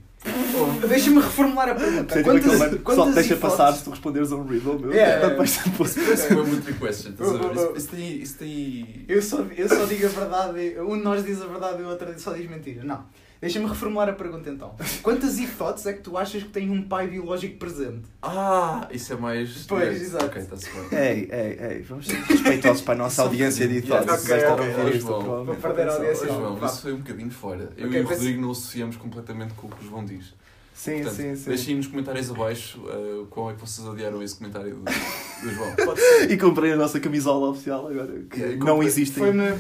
Deixa-me 0.88 1.19
reformular 1.21 1.69
a 1.69 1.75
pergunta. 1.75 2.13
Sei, 2.13 2.23
Quantas, 2.23 2.45
é 2.45 2.49
ele 2.49 2.58
vai- 2.58 2.69
Só 2.69 2.77
quantas 2.84 3.15
deixa 3.15 3.34
hipóteses- 3.34 3.58
passar 3.58 3.73
se 3.77 3.84
tu 3.86 3.89
responderes 3.91 4.32
a 4.32 4.36
um 4.36 4.45
riddle, 4.45 4.77
meu. 4.80 4.91
É, 4.93 4.97
é, 4.99 5.30
Depois- 5.30 5.58
depois- 5.63 5.93
Parece 5.95 6.34
uma 6.34 6.43
muito 6.43 6.80
question, 6.80 7.12
estás 7.12 7.30
a 7.30 7.34
ver? 7.34 7.43
Oh, 7.45 7.47
oh, 7.47 7.54
Isso, 7.54 7.69
oh. 7.73 7.77
isso 7.77 7.88
tem... 7.88 8.21
Isso 8.21 8.38
tem... 8.38 9.05
Eu 9.07 9.22
só, 9.22 9.41
eu 9.57 9.68
só 9.70 9.86
digo 9.86 10.05
a 10.05 10.09
verdade, 10.09 10.76
um 10.80 10.97
de 10.97 11.03
nós 11.03 11.24
diz 11.26 11.41
a 11.41 11.47
verdade 11.47 11.82
e 11.82 11.86
o 11.86 11.89
outro 11.89 12.20
só 12.20 12.34
diz 12.34 12.49
mentira. 12.49 12.84
Não. 12.84 13.03
Deixa-me 13.41 13.65
reformular 13.65 14.07
a 14.07 14.13
pergunta 14.13 14.51
então. 14.51 14.75
Quantas 15.01 15.39
hipóteses 15.39 15.87
é 15.87 15.93
que 15.93 16.01
tu 16.01 16.15
achas 16.15 16.43
que 16.43 16.49
tem 16.49 16.69
um 16.69 16.83
pai 16.83 17.07
biológico 17.07 17.57
presente? 17.57 18.03
Ah, 18.21 18.87
isso 18.91 19.13
é 19.13 19.15
mais... 19.15 19.65
Pois, 19.67 19.99
exato. 19.99 20.25
Ok, 20.25 20.43
está-se 20.43 20.69
bem. 20.69 20.99
Ei, 20.99 21.29
ei, 21.31 21.59
ei, 21.59 21.81
vamos 21.81 22.05
ser 22.05 22.17
respeitosos 22.17 22.83
para 22.83 22.93
a 22.93 22.97
nossa 22.97 23.23
audiência 23.23 23.67
de 23.67 23.77
idade. 23.77 24.05
Yeah, 24.05 24.21
que 24.21 24.27
vai 24.27 24.37
estar 24.37 24.51
a 24.51 24.53
ok, 24.53 24.67
ouvir 24.67 24.81
ok, 24.81 24.93
isto, 24.95 25.07
João. 25.07 25.45
Vou 25.45 25.55
perder 25.55 25.87
a 25.89 25.93
audiência. 25.93 26.27
João, 26.27 26.65
isso 26.65 26.81
foi 26.83 26.93
um 26.93 26.97
bocadinho 26.97 27.31
fora. 27.31 27.69
Eu 27.75 27.91
e 27.91 27.99
o 27.99 28.07
Rodrigo 28.07 28.41
não 28.41 28.51
associamos 28.51 28.95
completamente 28.97 29.55
com 29.55 29.65
o 29.65 29.69
que 29.71 29.85
o 29.85 29.89
João 29.89 30.05
diz. 30.05 30.35
Sim, 30.75 31.01
Portanto, 31.01 31.15
sim, 31.15 31.35
sim. 31.35 31.49
Deixem 31.49 31.75
nos 31.75 31.87
comentários 31.87 32.29
abaixo 32.29 32.79
uh, 32.79 33.25
qual 33.29 33.49
é 33.49 33.53
que 33.53 33.61
vocês 33.61 33.87
odiaram 33.87 34.21
esse 34.21 34.35
comentário 34.35 34.75
do, 34.75 34.83
do 34.83 35.51
João. 35.51 35.75
E 36.29 36.37
comprei 36.37 36.73
a 36.73 36.75
nossa 36.75 36.99
camisola 36.99 37.49
oficial 37.49 37.87
agora, 37.87 38.21
que 38.29 38.39
Yeah, 38.39 38.65
não 38.65 38.83
existem. 38.83 39.23
Foi-me 39.23 39.51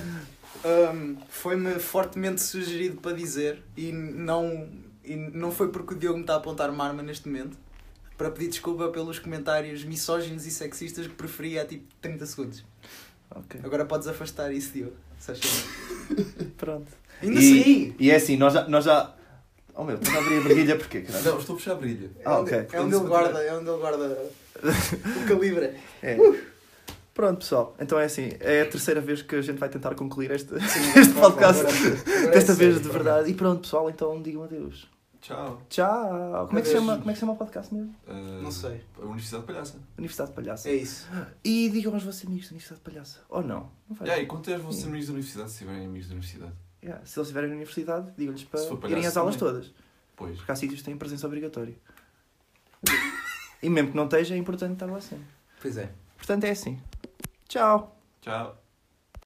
hum, 0.65 1.17
foi-me 1.29 1.79
fortemente 1.79 2.41
sugerido 2.41 2.97
para 3.01 3.13
dizer 3.15 3.61
e 3.75 3.91
não, 3.91 4.69
e 5.03 5.15
não 5.15 5.51
foi 5.51 5.69
porque 5.69 5.93
o 5.93 5.97
Diogo 5.97 6.17
me 6.17 6.23
está 6.23 6.33
a 6.33 6.37
apontar 6.37 6.69
uma 6.69 6.85
arma 6.85 7.01
neste 7.03 7.27
momento 7.27 7.57
para 8.17 8.29
pedir 8.29 8.49
desculpa 8.49 8.87
pelos 8.89 9.17
comentários 9.19 9.83
misóginos 9.83 10.45
e 10.45 10.51
sexistas 10.51 11.07
que 11.07 11.13
preferi 11.13 11.57
há 11.59 11.65
tipo 11.65 11.85
30 12.01 12.25
segundos. 12.25 12.65
Ok. 13.33 13.59
Agora 13.63 13.85
podes 13.85 14.07
afastar 14.07 14.53
isso, 14.53 14.73
Diogo. 14.73 14.93
se 15.19 15.31
achas 15.31 15.65
bem. 16.09 16.45
Pronto. 16.57 16.87
Ainda 17.21 17.39
ri! 17.39 17.95
E 17.99 18.11
é 18.11 18.15
assim, 18.15 18.35
nós 18.37 18.53
já. 18.53 18.67
Nós 18.67 18.83
já... 18.85 19.15
Oh 19.73 19.83
meu, 19.85 19.95
estás 19.95 20.15
a 20.15 20.19
abrir 20.19 20.37
a 20.37 20.41
barriguilha 20.41 20.75
porquê, 20.77 21.01
caralho? 21.01 21.23
Não, 21.25 21.39
estou 21.39 21.53
a 21.55 21.57
puxar 21.57 21.71
a 21.71 21.75
brilha. 21.75 22.11
É 22.19 22.21
Ah, 22.25 22.39
onde, 22.39 22.53
ok. 22.53 22.67
é 22.73 22.81
onde 22.81 22.95
ele 22.95 23.05
guarda, 23.05 23.39
é 23.41 23.53
onde 23.55 23.69
ele 23.69 23.79
guarda 23.79 24.29
o 24.63 25.27
calibre. 25.27 25.71
É. 26.03 26.17
Pronto, 27.21 27.37
pessoal. 27.37 27.75
Então 27.79 27.99
é 27.99 28.05
assim, 28.05 28.31
é 28.39 28.61
a 28.61 28.65
terceira 28.65 28.99
vez 28.99 29.21
que 29.21 29.35
a 29.35 29.41
gente 29.43 29.59
vai 29.59 29.69
tentar 29.69 29.93
concluir 29.93 30.31
este, 30.31 30.59
Sim, 30.59 30.79
este 30.99 31.13
podcast. 31.13 31.63
Desta 32.33 32.55
vez 32.55 32.81
de 32.81 32.89
verdade. 32.89 33.29
E 33.29 33.35
pronto, 33.35 33.61
pessoal, 33.61 33.91
então 33.91 34.19
digam 34.19 34.43
adeus. 34.43 34.89
Tchau. 35.21 35.61
Tchau. 35.69 36.47
Como 36.47 36.57
é 36.57 36.61
que 36.63 36.67
se 36.67 36.73
chama, 36.73 36.97
como 36.97 37.11
é 37.11 37.13
que 37.13 37.17
se 37.17 37.19
chama 37.19 37.33
o 37.33 37.35
podcast 37.35 37.71
mesmo? 37.71 37.93
Uh, 38.07 38.41
Não 38.41 38.49
sei. 38.49 38.81
A 38.99 39.05
Universidade 39.05 39.45
Palhaça. 39.45 39.77
Universidade 39.99 40.31
de 40.31 40.35
Palhaça. 40.35 40.67
É 40.67 40.73
isso. 40.73 41.07
E 41.43 41.69
digam 41.69 41.93
aos 41.93 42.01
vossos 42.01 42.25
amigos 42.25 42.47
da 42.47 42.53
Universidade 42.53 42.81
de 42.83 42.91
Palhaça. 42.91 43.19
Ou 43.29 43.43
não? 43.43 43.69
Não 43.87 43.95
faz 43.95 44.09
Yeah, 44.09 44.23
e 44.23 44.25
contem 44.25 44.55
aos 44.55 44.63
vossos 44.63 44.83
amigos 44.83 45.05
da 45.05 45.13
universidade 45.13 45.51
se 45.51 45.57
tiverem 45.59 45.85
amigos 45.85 46.07
da 46.07 46.13
universidade. 46.15 46.53
Yeah, 46.83 47.05
Se 47.05 47.19
eles 47.19 47.27
estiverem 47.27 47.49
na 47.51 47.55
universidade, 47.55 48.11
digam-lhes 48.17 48.43
para 48.45 48.89
irem 48.89 49.05
às 49.05 49.15
aulas 49.15 49.35
também. 49.35 49.53
todas. 49.53 49.71
Pois. 50.15 50.37
Porque 50.37 50.51
há 50.51 50.55
sítios 50.55 50.79
que 50.79 50.85
têm 50.85 50.97
presença 50.97 51.27
obrigatória. 51.27 51.75
e 53.61 53.69
mesmo 53.69 53.91
que 53.91 53.95
não 53.95 54.05
esteja, 54.05 54.33
é 54.33 54.39
importante 54.39 54.73
estar 54.73 54.87
lá 54.87 54.99
sempre. 54.99 55.27
Pois 55.61 55.77
é. 55.77 55.91
Portanto, 56.21 56.43
é 56.43 56.51
assim. 56.51 56.79
Tchau. 57.49 57.99
Tchau. 58.21 58.60